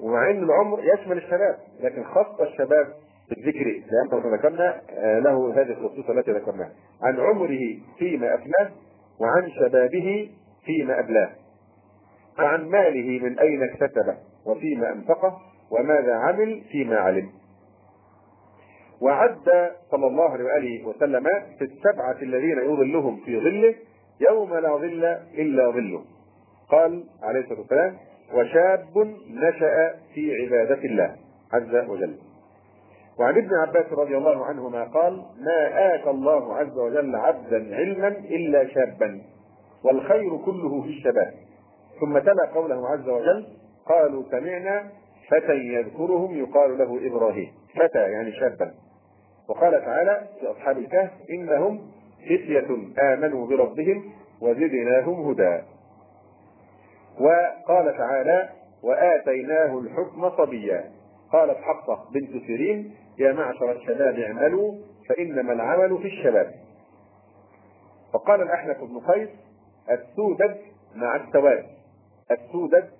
[0.00, 2.86] ومع أن العمر يشمل الشباب لكن خاصة الشباب
[3.28, 6.72] بالذكر لأن ذكرنا آه، له هذه الخصوصة التي ذكرناها.
[7.02, 8.70] عن عمره فيما أفناه
[9.20, 10.30] وعن شبابه
[10.64, 11.30] فيما أبلاه.
[12.38, 14.16] وعن ماله من أين اكتسبه
[14.46, 15.40] وفيما أنفقه
[15.70, 17.30] وماذا عمل فيما علم.
[19.00, 21.24] وعد صلى الله عليه وآله وسلم
[21.58, 23.74] في السبعة الذين يظلهم في ظله
[24.30, 25.04] يوم لا ظل
[25.38, 26.04] إلا ظله.
[26.70, 27.96] قال عليه الصلاة والسلام
[28.34, 31.16] وشاب نشأ في عبادة الله
[31.52, 32.16] عز وجل.
[33.18, 38.68] وعن ابن عباس رضي الله عنهما قال ما آتى الله عز وجل عبدا علما إلا
[38.68, 39.20] شابا
[39.84, 41.34] والخير كله في الشباب.
[42.00, 43.46] ثم تلا قوله عز وجل
[43.86, 44.90] قالوا سمعنا
[45.28, 47.52] فتى يذكرهم يقال له إبراهيم.
[47.74, 48.74] فتى يعني شابا.
[49.48, 51.90] وقال تعالى في أصحاب الكهف إنهم
[52.24, 52.66] فتية
[52.98, 55.62] آمنوا بربهم وزدناهم هدى.
[57.20, 58.48] وقال تعالى
[58.82, 60.90] وآتيناه الحكم صبيا.
[61.32, 64.74] قالت حفصة بنت سيرين يا معشر الشباب اعملوا
[65.08, 66.54] فإنما العمل في الشباب.
[68.12, 69.28] فقال الأحنف بن قيس
[69.90, 70.56] السودد
[70.94, 71.66] مع السواد.
[72.30, 72.90] السودد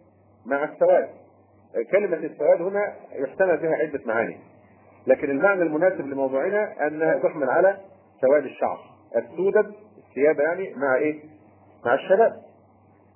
[0.46, 1.08] مع السواد.
[1.92, 4.36] كلمة السواد هنا يحتمل بها عدة معاني.
[5.06, 7.76] لكن المعنى المناسب لموضوعنا أنها تحمل على
[8.20, 8.78] سواد الشعر.
[9.16, 11.20] السودد الثياب يعني مع إيه؟
[11.86, 12.32] مع الشباب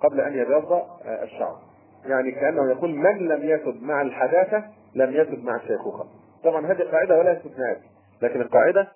[0.01, 1.59] قبل أن يبيض الشعر.
[2.07, 4.65] يعني كأنه يقول من لم يسد مع الحداثة
[4.95, 6.07] لم يسد مع الشيخوخة.
[6.45, 7.81] طبعا هذه قاعدة ولا استثناءات
[8.23, 8.89] لكن القاعدة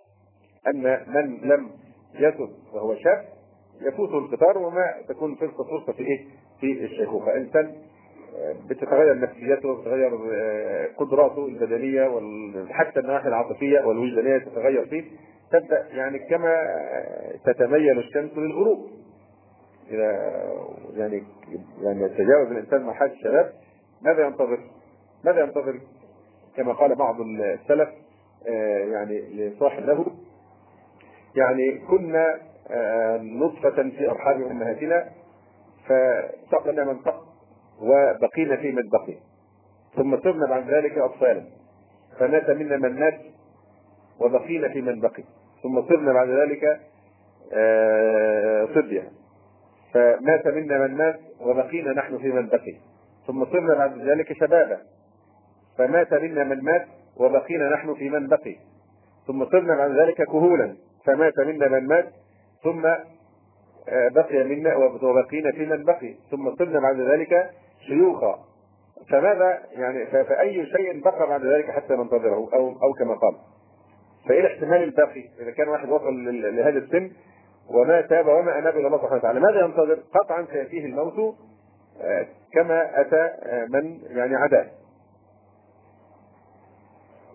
[0.66, 1.70] أن من لم
[2.14, 3.24] يسد وهو شاب
[3.80, 6.24] يفوته القطار وما تكون فرصة فرصة في إيه؟
[6.60, 7.36] في الشيخوخة.
[7.36, 7.74] إنسان
[8.70, 10.10] بتتغير نفسيته وتتغير
[10.96, 15.04] قدراته البدنية وحتى النواحي العاطفية والوجدانية تتغير فيه
[15.52, 16.56] تبدأ يعني كما
[17.44, 18.86] تتميل الشمس للغروب
[19.90, 20.12] إذا
[20.96, 21.22] يعني
[21.82, 23.52] يعني يتجاوز الإنسان مرحلة الشباب
[24.02, 24.58] ماذا ينتظر؟
[25.24, 25.80] ماذا ينتظر؟
[26.56, 27.88] كما قال بعض السلف
[28.92, 30.06] يعني لصاحب له
[31.36, 32.38] يعني كنا
[33.20, 35.08] نطفة في أرحام أمهاتنا
[35.84, 37.25] فسقنا من سق
[37.80, 39.14] وبقينا في بقي
[39.96, 41.44] ثم صرنا بعد ذلك أطفالا.
[42.18, 43.20] فمات منا من مات
[44.20, 45.24] وبقينا في بقي
[45.62, 46.80] ثم صرنا بعد ذلك
[48.74, 49.04] صبيا.
[49.94, 52.74] فمات منا من مات وبقينا نحن في بقي
[53.26, 54.78] ثم صرنا بعد ذلك شبابا.
[55.78, 56.86] فمات منا من مات
[57.16, 58.56] وبقينا نحن في من بقي
[59.26, 60.76] ثم صرنا بعد ذلك كهولا.
[61.04, 62.12] فمات منا من مات
[62.62, 62.82] ثم
[64.14, 67.50] بقي منا وبقينا في من بقي ثم صرنا بعد ذلك
[67.86, 68.38] شيوخا
[69.10, 73.36] فماذا يعني فأي شيء بقى بعد ذلك حتى ننتظره أو أو كما قال.
[74.28, 76.24] فإيه الاحتمال الباقي إذا كان واحد وصل
[76.56, 77.10] لهذا السن
[77.70, 81.34] وما تاب وما أناب إلى الله سبحانه وتعالى ماذا ينتظر؟ قطعا سيأتيه الموت
[82.52, 83.30] كما أتى
[83.72, 84.66] من يعني عداه.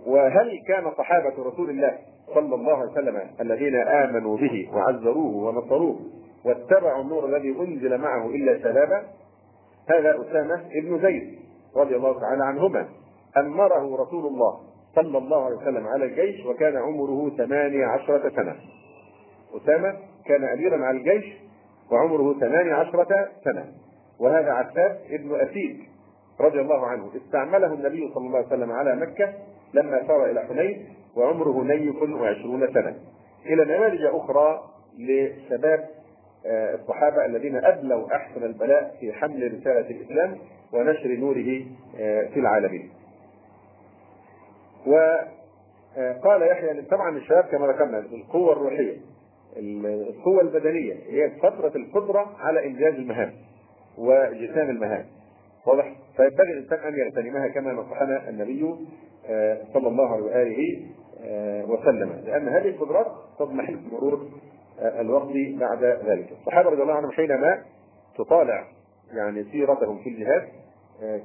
[0.06, 1.98] وهل كان صحابة رسول الله
[2.34, 6.00] صلى الله عليه وسلم الذين آمنوا به وعزروه ونصروه
[6.46, 9.04] واتبعوا النور الذي أنزل معه إلا شبابا
[9.92, 11.40] هذا أسامة ابن زيد
[11.78, 12.88] رضي الله تعالى عنهما
[13.38, 14.60] أمره رسول الله
[14.96, 18.56] صلى الله عليه وسلم على الجيش وكان عمره ثمانية عشرة سنة.
[19.56, 21.34] أسامة كان أميرا على الجيش
[21.92, 23.66] وعمره ثمانية عشرة سنة.
[24.20, 25.80] وهذا عفاف ابن أسيد
[26.42, 27.10] رضي الله عنه.
[27.16, 29.34] استعمله النبي صلى الله عليه وسلم على مكة
[29.74, 30.86] لما سار إلى حنين
[31.18, 32.96] وعمره نيف وعشرون سنة.
[33.46, 34.62] إلى نماذج أخرى
[35.00, 35.90] لشباب
[36.46, 40.38] الصحابة الذين أبلوا أحسن البلاء في حمل رسالة الإسلام
[40.74, 41.66] ونشر نوره
[42.34, 42.90] في العالمين.
[44.88, 48.98] وقال يحيى طبعا الشباب كما ذكرنا القوة الروحية
[49.58, 53.34] القوة البدنية هي فترة القدرة على إنجاز المهام
[53.98, 55.06] وجسام المهام
[55.68, 58.76] واضح فينبغي الإنسان أن يغتنمها كما نصحنا النبي
[59.74, 60.80] صلى الله عليه وآله
[61.70, 63.08] وسلم لأن هذه القدرات
[63.40, 64.28] تضمحل مرور
[64.82, 65.28] الوقت
[65.60, 66.32] بعد ذلك.
[66.32, 67.62] الصحابة رضي الله عنهم حينما
[68.18, 68.68] تطالع
[69.14, 70.48] يعني سيرتهم في الجهاد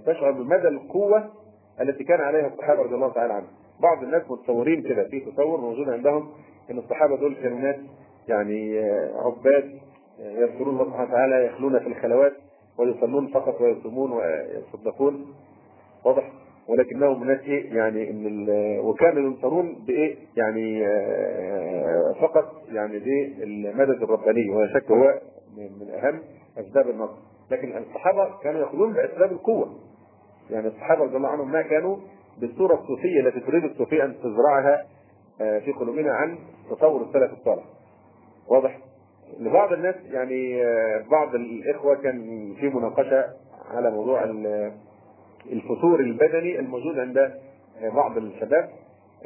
[0.06, 1.30] تشعر بمدى القوة
[1.80, 3.48] التي كان عليها الصحابة رضي الله تعالى عنهم.
[3.80, 6.28] بعض الناس متصورين كده في تصور موجود عندهم
[6.70, 7.76] إن الصحابة دول كانوا ناس
[8.28, 8.78] يعني
[9.24, 9.78] عباد
[10.18, 12.32] يذكرون الله سبحانه وتعالى يخلون في الخلوات
[12.78, 15.34] ويصلون فقط ويصومون ويصدقون.
[16.04, 16.30] واضح؟
[16.68, 18.46] ولكنهم ناس إيه يعني إن
[18.80, 20.84] وكانوا ينصرون بإيه؟ يعني
[22.20, 25.20] فقط يعني بالمدد الرباني ولا شك هو
[25.56, 26.20] من أهم
[26.58, 27.16] أسباب النصر.
[27.50, 29.78] لكن الصحابة كانوا يأخذون بأسباب القوة.
[30.50, 31.96] يعني الصحابة رضي الله عنهم ما كانوا
[32.40, 34.86] بالصورة الصوفية التي تريد الصوفيه أن تزرعها
[35.38, 36.38] في قلوبنا عن
[36.70, 37.64] تصور السلف الصالح.
[38.48, 38.78] واضح؟
[39.40, 40.62] لبعض الناس يعني
[41.10, 42.20] بعض الإخوة كان
[42.60, 43.24] في مناقشة
[43.70, 44.24] على موضوع
[45.52, 47.34] الفتور البدني الموجود عند
[47.94, 48.68] بعض الشباب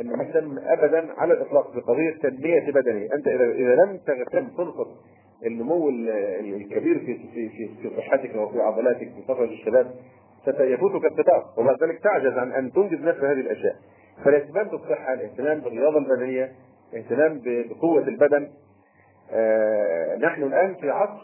[0.01, 4.89] إنه مهتم ابدا على الإطلاق بقضيه تنمية بدنيه، أنت اذا إذا لم تهتم تنقص
[5.47, 9.95] النمو الكبير في في في, صحتك وفي عضلاتك في فتره الشباب
[10.45, 13.77] سيفوتك القطار وبعد ذلك تعجز عن أن تنجز نفس هذه الأشياء.
[14.25, 16.53] فالاهتمام بالصحه، الاهتمام بالرياضة البدنية،
[16.93, 18.49] الاهتمام بقوة البدن
[19.33, 21.23] آه نحن الآن في عصر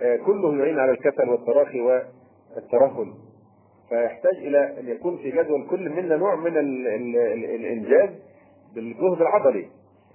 [0.00, 3.12] آه كله يعين على الكسل والتراخي والترهل.
[3.90, 8.10] فيحتاج إلى أن يكون في جدول كل منا نوع من ال ال ال الإنجاز
[8.74, 9.66] بالجهد العضلي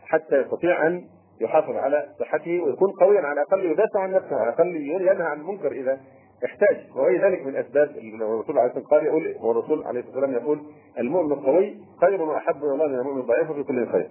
[0.05, 1.03] حتى يستطيع أن
[1.41, 5.71] يحافظ على صحته ويكون قويا على الأقل يدافع عن نفسه على الأقل ينهى عن المنكر
[5.71, 5.99] إذا
[6.45, 6.77] احتاج.
[6.95, 7.89] وغير ذلك من أسباب
[8.21, 10.59] الرسول عليه الصلاة والسلام يقول والرسول عليه الصلاة والسلام يقول
[10.99, 14.09] المؤمن القوي خير وأحب إلى الله من المؤمن الضعيف في كل خير.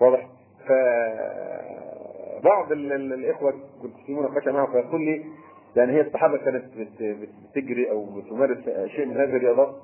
[0.00, 0.26] واضح؟
[0.66, 0.72] ف
[2.44, 3.50] بعض الإخوة
[3.82, 5.24] كنت في مناقشه معه فيقول لي
[5.76, 6.64] يعني هي الصحابة كانت
[7.00, 9.74] بتجري أو بتمارس شيء من هذه الرياضات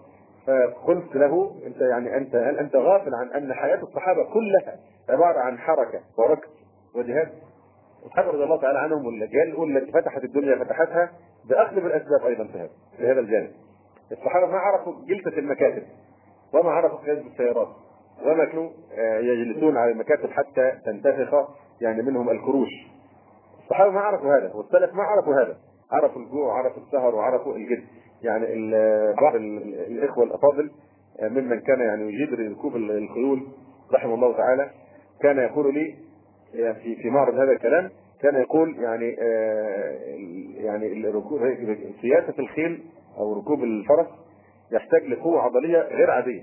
[0.46, 4.76] فقلت له أنت يعني أنت هل أنت غافل عن أن حياة الصحابة كلها
[5.10, 6.48] عبارة عن حركة وركض
[6.94, 7.28] وجهاد؟
[8.04, 11.10] الصحابة رضي الله تعالى عنهم والرجال الاولى التي فتحت الدنيا فتحتها
[11.48, 13.50] باغلب الأسباب أيضا في هذا في هذا الجانب.
[14.12, 15.82] الصحابة ما عرفوا جلسة المكاتب
[16.54, 17.68] وما عرفوا قياده السيارات
[18.24, 21.48] وما كانوا آه، يجلسون على المكاتب حتى تنتفخ
[21.80, 22.70] يعني منهم الكروش.
[23.64, 25.56] الصحابة ما عرفوا هذا والسلف ما عرفوا هذا.
[25.92, 27.84] عرفوا الجوع وعرفوا السهر وعرفوا الجد.
[28.22, 28.46] يعني
[29.20, 30.70] بعض الإخوة الأفاضل
[31.20, 33.46] آه، ممن كان يعني يجيد ركوب الخيول
[33.94, 34.70] رحمه الله تعالى
[35.20, 35.94] كان يقول لي
[36.52, 37.90] في في معرض هذا الكلام
[38.22, 39.96] كان يقول يعني آه،
[40.64, 41.40] يعني الركوب
[42.02, 42.82] سياسة الخيل
[43.18, 44.06] أو ركوب الفرس
[44.72, 46.42] يحتاج لقوة عضلية غير عادية.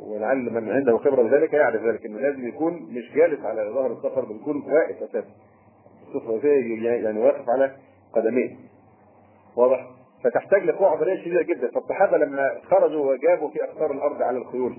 [0.00, 4.24] ولعل من عنده خبرة بذلك يعرف ذلك إنه لازم يكون مش جالس على ظهر السفر
[4.24, 5.28] بل يكون واقف أساسا.
[6.78, 7.76] يعني واقف على
[8.12, 8.56] قدميه
[9.56, 9.86] واضح؟
[10.24, 11.70] فتحتاج لقوة عضلية شديدة جدا.
[11.70, 14.76] فالصحابه لما خرجوا وجابوا في اقطار الأرض على الخيول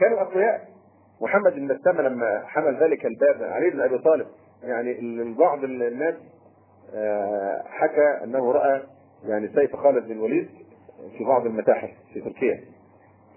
[0.00, 0.68] كانوا أقوياء.
[1.20, 4.26] محمد بن مسلمه لما حمل ذلك الباب علي بن أبي طالب
[4.62, 6.14] يعني بعض الناس
[6.94, 8.82] آه، حكى أنه رأى
[9.24, 10.48] يعني سيف خالد بن الوليد
[11.18, 12.60] في بعض المتاحف في تركيا.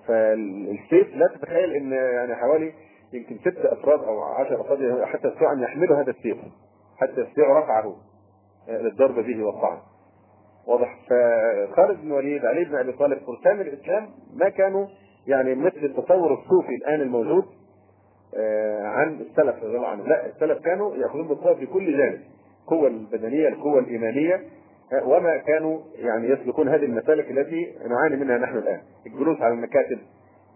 [0.08, 2.74] فالسيف لا تتخيل إن يعني حوالي
[3.14, 6.38] يمكن ست أفراد أو عشر أفراد حتى يستطيعوا أن يحملوا هذا السيف
[6.98, 7.96] حتى يستطيعوا رفعه.
[8.68, 9.78] للضرب به والطعن
[10.68, 14.88] واضح؟ فخالد بن الوليد علي بن أبي طالب فرسان الإسلام ما كانوا
[15.28, 17.46] يعني مثل التصور الصوفي الآن الموجود
[18.38, 20.08] آه، عن السلف رضي الله عنهم.
[20.08, 22.20] لا السلف كانوا يأخذون بالقوه في كل جانب
[22.62, 24.42] القوة البدنية القوة الإيمانية
[25.04, 28.82] وما كانوا يعني يسلكون هذه المسالك التي نعاني منها نحن الآن.
[29.06, 30.00] الجلوس على المكاتب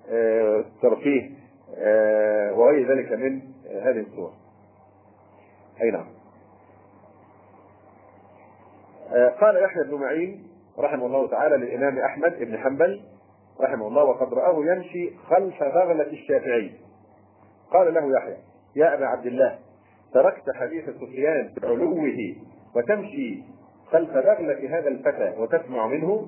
[0.09, 1.29] آه، الترفيه
[1.77, 3.41] آه، وغير ذلك من
[3.81, 4.31] هذه الصور.
[5.81, 6.01] أي نعم.
[6.01, 6.20] آه،
[9.41, 10.47] قال يحيى بن معين
[10.79, 13.01] رحمه الله تعالى للإمام أحمد بن حنبل
[13.61, 16.71] رحمه الله وقد رآه يمشي خلف بغله الشافعي.
[17.71, 18.37] قال له يحيى
[18.75, 19.59] يا أبا عبد الله
[20.13, 22.35] تركت حديث سفيان بعلوه
[22.75, 23.43] وتمشي
[23.91, 26.27] خلف بغلة هذا الفتى وتسمع منه؟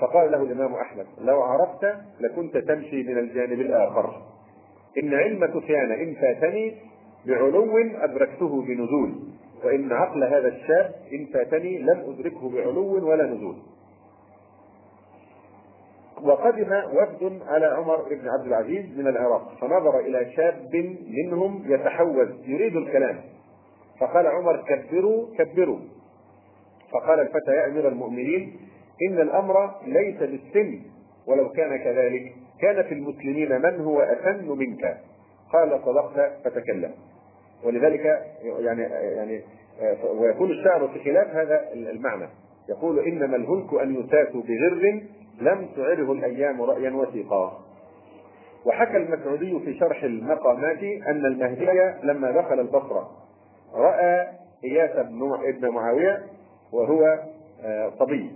[0.00, 4.22] فقال له الإمام أحمد لو عرفت لكنت تمشي من الجانب الآخر.
[5.02, 6.76] إن علم سفيان إن فاتني
[7.26, 9.14] بعلو أدركته بنزول.
[9.64, 13.56] وإن عقل هذا الشاب إن فاتني لم أدركه بعلو ولا نزول.
[16.22, 22.76] وقدم وفد على عمر بن عبد العزيز من العراق فنظر إلى شاب منهم يتحوز يريد
[22.76, 23.20] الكلام.
[24.00, 25.78] فقال عمر كبروا كبروا.
[26.92, 28.56] فقال الفتى يا أمير المؤمنين
[29.08, 30.80] إن الأمر ليس بالسن
[31.28, 35.00] ولو كان كذلك كان في المسلمين من هو أسن منك.
[35.52, 36.92] قال صدقت فتكلم.
[37.64, 39.42] ولذلك يعني يعني
[40.14, 42.28] ويكون الشعر في خلاف هذا المعنى.
[42.68, 45.02] يقول إنما الهلك أن يساس بغر
[45.40, 47.66] لم تعره الأيام رأيا وثيقا.
[48.66, 53.10] وحكى المسعودي في شرح المقامات أن المهدي لما دخل البصرة
[53.74, 54.26] رأى
[54.64, 56.24] إياس بن معاوية
[56.72, 57.18] وهو
[57.64, 58.30] آه، صبي.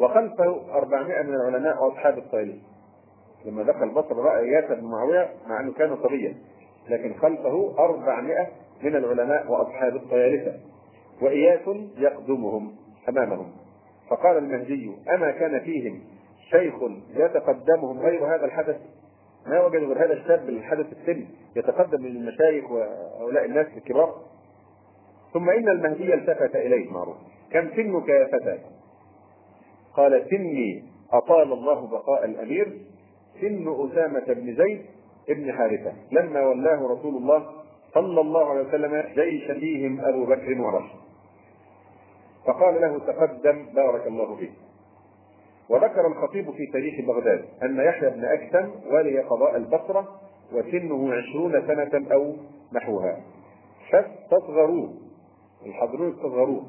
[0.00, 2.62] وخلفه 400 من العلماء وأصحاب الطائلين
[3.44, 6.34] لما دخل بصر رأى إياس بن معاوية مع أنه كان صبيا.
[6.88, 8.48] لكن خلفه 400
[8.82, 10.60] من العلماء وأصحاب الطيالسه
[11.22, 12.76] وإياس يقدمهم
[13.08, 13.52] أمامهم.
[14.10, 16.00] فقال المهدي أما كان فيهم
[16.50, 16.74] شيخ
[17.16, 18.80] يتقدمهم غير هذا الحدث؟
[19.46, 21.24] ما وجدوا غير هذا الشاب الحدث السن
[21.56, 24.14] يتقدم من المشايخ وهؤلاء الناس الكبار؟
[25.32, 26.90] ثم إن المهدي التفت إليه.
[26.90, 27.16] معروف.
[27.50, 28.58] كم سنك يا فتى؟
[29.94, 32.78] قال سني أطال الله بقاء الأمير.
[33.40, 34.82] سن أسامة بن زيد
[35.28, 35.92] بن حارثة.
[36.12, 37.46] لما ولاه رسول الله
[37.94, 40.90] صلى الله عليه وسلم جيش فيهم أبو بكر وعمر
[42.46, 44.52] فقال له تقدم بارك الله فيك.
[45.68, 50.20] وذكر الخطيب في تاريخ بغداد أن يحيى بن أكثم ولي قضاء البصرة
[50.52, 52.36] وسنه عشرون سنة أو
[52.72, 53.20] نحوها.
[53.92, 54.94] فاستصغروه.
[55.66, 56.64] الحضرون استصغروه.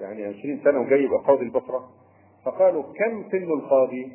[0.00, 1.88] يعني 20 سنة وجاي يبقى قاضي البصرة.
[2.44, 4.12] فقالوا كم سن القاضي؟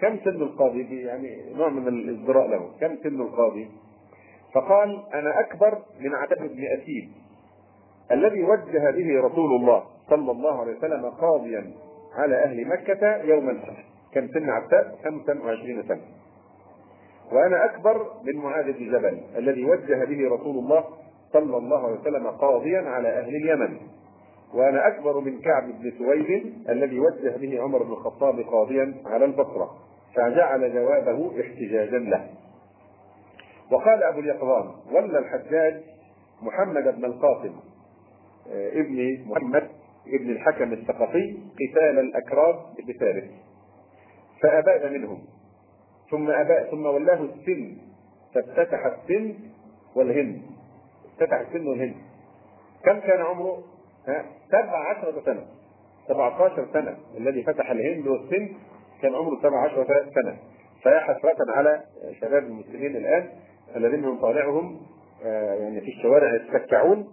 [0.00, 3.70] كم سن القاضي؟ يعني نوع من الازدراء له، كم سن القاضي؟
[4.54, 7.12] فقال أنا أكبر من عتاب بن اسيد
[8.12, 11.72] الذي وجه به رسول الله صلى الله عليه وسلم قاضيا
[12.14, 13.84] على أهل مكة يوم الفتح
[14.14, 16.00] كم سن عتاب؟ 25 سنة
[17.32, 20.84] وأنا أكبر من معاذ بن جبل الذي وجه به رسول الله
[21.32, 23.76] صلى الله عليه وسلم قاضيا على أهل اليمن
[24.54, 29.70] وأنا أكبر من كعب بن سويد الذي وجه به عمر بن الخطاب قاضيا على البصرة
[30.14, 32.28] فجعل جوابه احتجاجا له.
[33.72, 35.82] وقال أبو اليقظان ولى الحجاج
[36.42, 37.54] محمد بن القاسم
[38.52, 39.68] ابن محمد
[40.06, 42.56] ابن الحكم الثقفي قتال الأكراد
[42.88, 43.24] بفارس
[44.42, 45.24] فأباد منهم.
[46.10, 47.76] ثم أباء ثم ولاه السن
[48.34, 49.34] فافتتح السن
[49.96, 50.42] والهند
[51.12, 51.94] افتتح السن والهند
[52.84, 53.62] كم كان عمره؟
[54.50, 55.46] سبع عشرة سنة.
[56.08, 58.48] 17 سنة الذي فتح الهند والسن
[59.02, 60.36] كان عمره 17 سنة.
[60.82, 61.82] فيا حسرة على
[62.20, 63.28] شباب المسلمين الآن
[63.76, 64.80] الذين من طالعهم
[65.24, 67.08] آه، يعني في الشوارع يتسكعون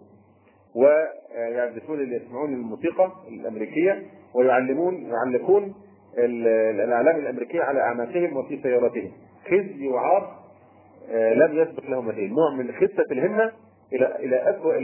[0.75, 4.03] ويعزفون يسمعون الموسيقى الأمريكية
[4.35, 5.73] ويعلمون يعلقون
[6.17, 9.11] الأعلام الأمريكية على اعناقهم وفي سياراتهم.
[9.45, 10.41] خزي وعار
[11.11, 13.51] آه، لم يسبق له مثيل نوع من خسه الهمة
[13.93, 14.77] إلى إلى اسوء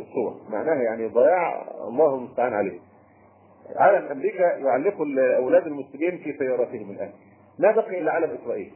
[0.00, 0.40] الصور.
[0.50, 2.78] معناها يعني ضياع الله المستعان عليه.
[3.76, 7.10] علم أمريكا يعلق الأولاد المسلمين في سياراتهم الآن.
[7.58, 8.72] ما بقي إلا علم إسرائيل.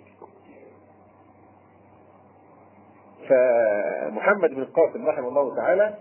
[3.28, 5.94] فمحمد بن القاسم رحمه الله تعالى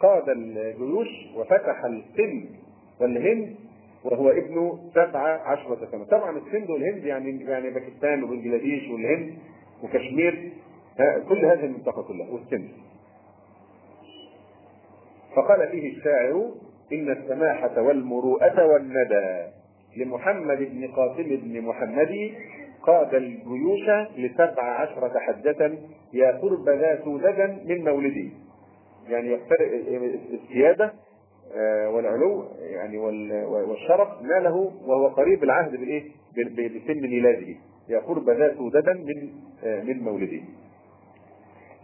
[0.00, 2.48] قاد الجيوش وفتح السند
[3.00, 3.56] والهند
[4.04, 6.04] وهو ابن سبع عشرة سنة.
[6.04, 9.34] طبعا السند والهند يعني يعني باكستان وبنجلاديش والهند
[9.82, 10.52] وكشمير.
[11.28, 12.68] كل هذه المنطقة كلها والسند
[15.36, 16.50] فقال فيه الشاعر
[16.92, 19.46] إن السماحة والمروءة والندى
[19.96, 22.32] لمحمد بن قاسم بن محمد
[22.82, 25.78] قاد الجيوش لسبع عشرة حجة
[26.12, 28.32] يا قرب ذا سوددا من مولدي.
[29.08, 29.68] يعني يقترب
[30.32, 30.92] السيادة
[31.56, 32.98] آه، والعلو يعني
[33.46, 36.04] والشرف ناله وهو قريب العهد بالايه؟
[36.36, 37.54] بسن ميلاده.
[37.88, 39.30] يا قرب ذا سوددا من
[39.64, 40.40] آه، من مولده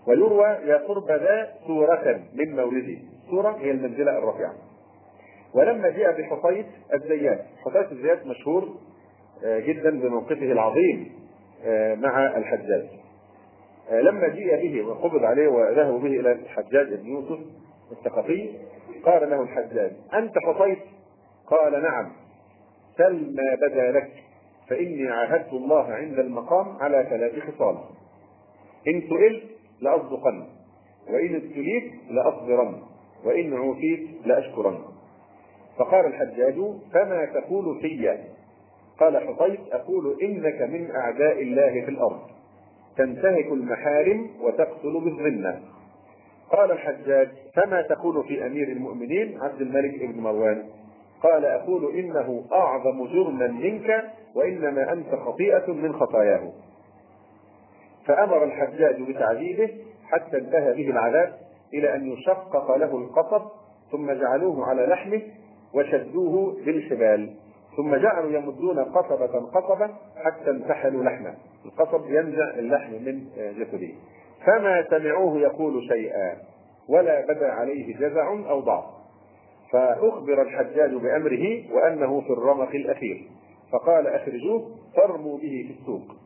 [0.08, 2.98] ويروى يا قرب ذا سورة من مولده.
[3.30, 4.54] سورة هي المنزلة الرفيعة.
[5.54, 7.44] ولما جاء بحصيت الزيات.
[7.64, 8.68] حصيت الزيات مشهور
[9.44, 11.12] آه، جدا بموقفه العظيم
[11.96, 12.86] مع الحجاج.
[13.90, 17.38] آه، لما جيء به وقبض عليه وذهبوا به إلى الحجاج بن يوسف
[17.92, 18.50] الثقفي
[19.04, 20.78] قال له الحجاج أنت حصيت؟
[21.46, 22.12] قال نعم.
[22.98, 24.10] سل ما بدا لك
[24.68, 27.76] فإني عاهدت الله عند المقام على ثلاث خصال.
[28.88, 29.53] إن سئلت
[29.84, 30.46] لاصدقن
[31.10, 32.74] وإن ابتليت لاصبرن
[33.24, 34.78] وإن عوفيت لاشكرن
[35.78, 36.54] فقال الحجاج
[36.92, 38.18] فما تقول في
[39.00, 42.20] قال حصيت أقول إنك من أعداء الله في الأرض.
[42.96, 45.60] تنتهك المحارم وتقتل بالذمة.
[46.50, 50.62] قال الحجاج فما تقول في أمير المؤمنين عبد الملك بن مروان؟
[51.22, 54.04] قال أقول إنه أعظم جرما منك
[54.34, 56.52] وإنما أنت خطيئة من خطاياه.
[58.06, 59.70] فأمر الحجاج بتعذيبه
[60.04, 61.32] حتى انتهى به العذاب
[61.74, 63.42] إلى أن يشقق له القصب
[63.92, 65.22] ثم جعلوه على لحمه
[65.74, 67.34] وشدوه بالحبال.
[67.76, 71.34] ثم جعلوا يمدون قصبة قصبة حتى انتحلوا لحمه.
[71.64, 73.88] القصب ينزع اللحم من جسده.
[74.46, 76.36] فما سمعوه يقول شيئا
[76.88, 78.84] ولا بدا عليه جزع أو ضعف.
[79.72, 83.28] فأخبر الحجاج بأمره وأنه في الرمق الأخير.
[83.72, 86.23] فقال أخرجوه فارموا به في السوق.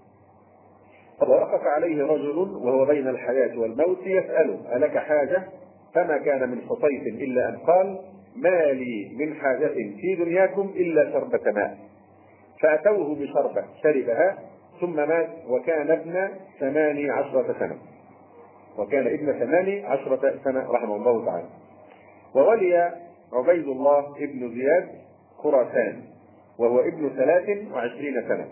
[1.21, 5.43] فوقف عليه رجل وهو بين الحياة والموت يسأله ألك حاجة؟
[5.95, 7.99] فما كان من حصيف إلا أن قال
[8.37, 9.67] ما لي من حاجة
[10.01, 11.79] في دنياكم إلا شربة ماء.
[12.63, 14.39] فأتوه بشربة شربها
[14.81, 16.29] ثم مات وكان ابن
[16.61, 17.77] ثماني عشرة سنة.
[18.79, 21.49] وكان ابن ثماني عشرة سنة رحمه الله تعالى.
[22.35, 22.93] وولي
[23.33, 24.89] عبيد الله ابن زياد
[25.37, 26.03] خراسان
[26.59, 28.49] وهو ابن ثلاث وعشرين سنة.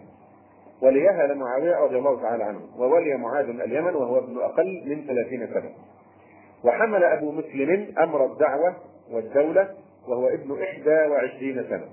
[0.83, 5.71] وليها لمعاوية رضي الله تعالى عنه وولي معاذ اليمن وهو ابن أقل من ثلاثين سنة.
[6.65, 8.77] وحمل أبو مسلم أمر الدعوة
[9.11, 9.69] والدولة
[10.09, 11.85] وهو ابن إحدى وعشرين سنة.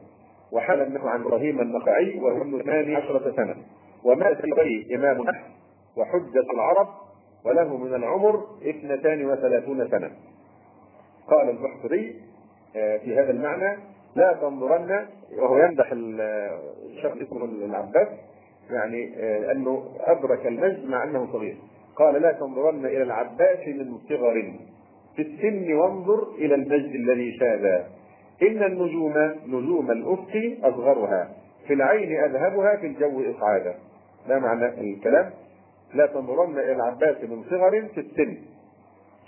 [0.52, 3.56] وحمل ابنه عن إبراهيم النخعي وهو ابن ثمان عشرة سنة.
[4.04, 5.46] ومات به إمام نحو
[5.98, 6.88] وحجة العرب
[7.46, 10.12] وله من العمر اثنتان وثلاثون سنة.
[11.28, 12.22] قال البحثري
[12.76, 13.78] آه، في هذا المعنى
[14.16, 15.06] لا تنظرن
[15.38, 18.08] وهو يمدح الشخص اسمه العباس
[18.70, 21.56] يعني آه، أنه أدرك المجد مع أنه صغير.
[21.96, 24.54] قال لا تنظرن إلى العباس من صغر.
[25.16, 27.86] في السن وانظر إلى المجد الذي شاد
[28.42, 29.14] إن النجوم
[29.48, 31.30] نجوم الأفق أصغرها.
[31.68, 33.76] في العين أذهبها في الجو إصعادا.
[34.30, 35.32] ما معنى الكلام.
[35.94, 38.38] لا تنظرن إلى العباس من صغر في السن.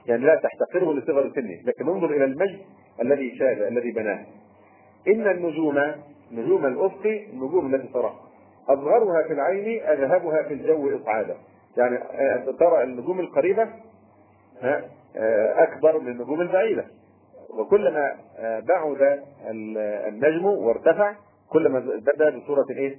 [0.08, 2.60] يعني لا تحتقره لصغر سنه لكن انظر إلى المجد
[3.02, 4.26] الذي شاد الذي بناه.
[5.08, 5.82] إن النجوم
[6.32, 8.25] نجوم الأفق النجوم التي تراها
[8.70, 11.36] اصغرها في العين أذهبها في الجو إصعادا.
[11.78, 13.64] يعني آه، ترى النجوم القريبة
[14.62, 14.86] ها
[15.18, 16.86] آه، أكبر من النجوم البعيدة.
[17.60, 19.22] وكلما آه، بعد
[20.08, 21.14] النجم وارتفع
[21.50, 22.98] كلما بدا بصورة إيه؟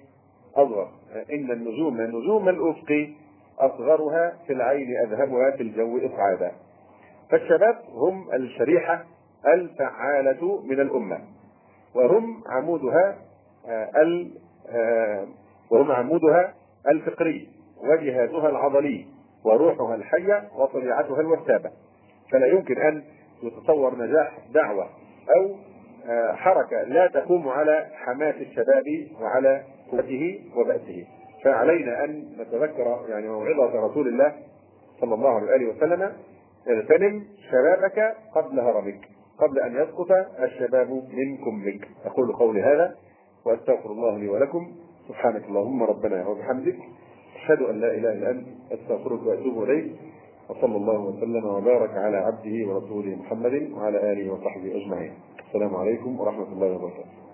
[0.57, 0.89] أصغر.
[1.33, 3.11] إن النجوم نجوم الأفق
[3.59, 6.53] أصغرها في العين أذهبها في الجو إصعادا.
[7.31, 9.05] فالشباب هم الشريحة
[9.55, 11.19] الفعالة من الأمة.
[11.95, 13.19] وهم عمودها
[15.71, 16.55] وهم عمودها
[16.89, 17.49] الفقري
[17.91, 19.07] وجهازها العضلي
[19.45, 21.71] وروحها الحية وطبيعتها الوثابة
[22.33, 23.03] فلا يمكن أن
[23.43, 24.89] يتصور نجاح دعوة
[25.37, 25.55] أو
[26.09, 28.85] آه، حركة لا تقوم على حماس الشباب
[29.21, 29.63] وعلى
[29.93, 31.07] قوته وبأسه.
[31.45, 34.33] فعلينا أن نتذكر يعني موعظة رسول الله
[35.01, 36.13] صلى الله عليه وآله وسلم
[36.69, 40.11] اغتنم شبابك قبل هرمك قبل أن يسقط
[40.43, 41.89] الشباب منكم منك.
[42.05, 42.97] أقول قولي هذا
[43.47, 44.73] وأستغفر الله لي ولكم
[45.09, 46.79] سبحانك اللهم ربنا وبحمدك
[47.37, 48.47] أشهد أن لا إله إلا أنت.
[48.73, 49.87] أستغفرك وأتوب إليك.
[50.51, 55.13] وصلى الله وسلم وبارك على عبده ورسوله محمد وعلى آله وصحبه أجمعين.
[55.47, 57.26] السلام عليكم ورحمة الله وبركاته.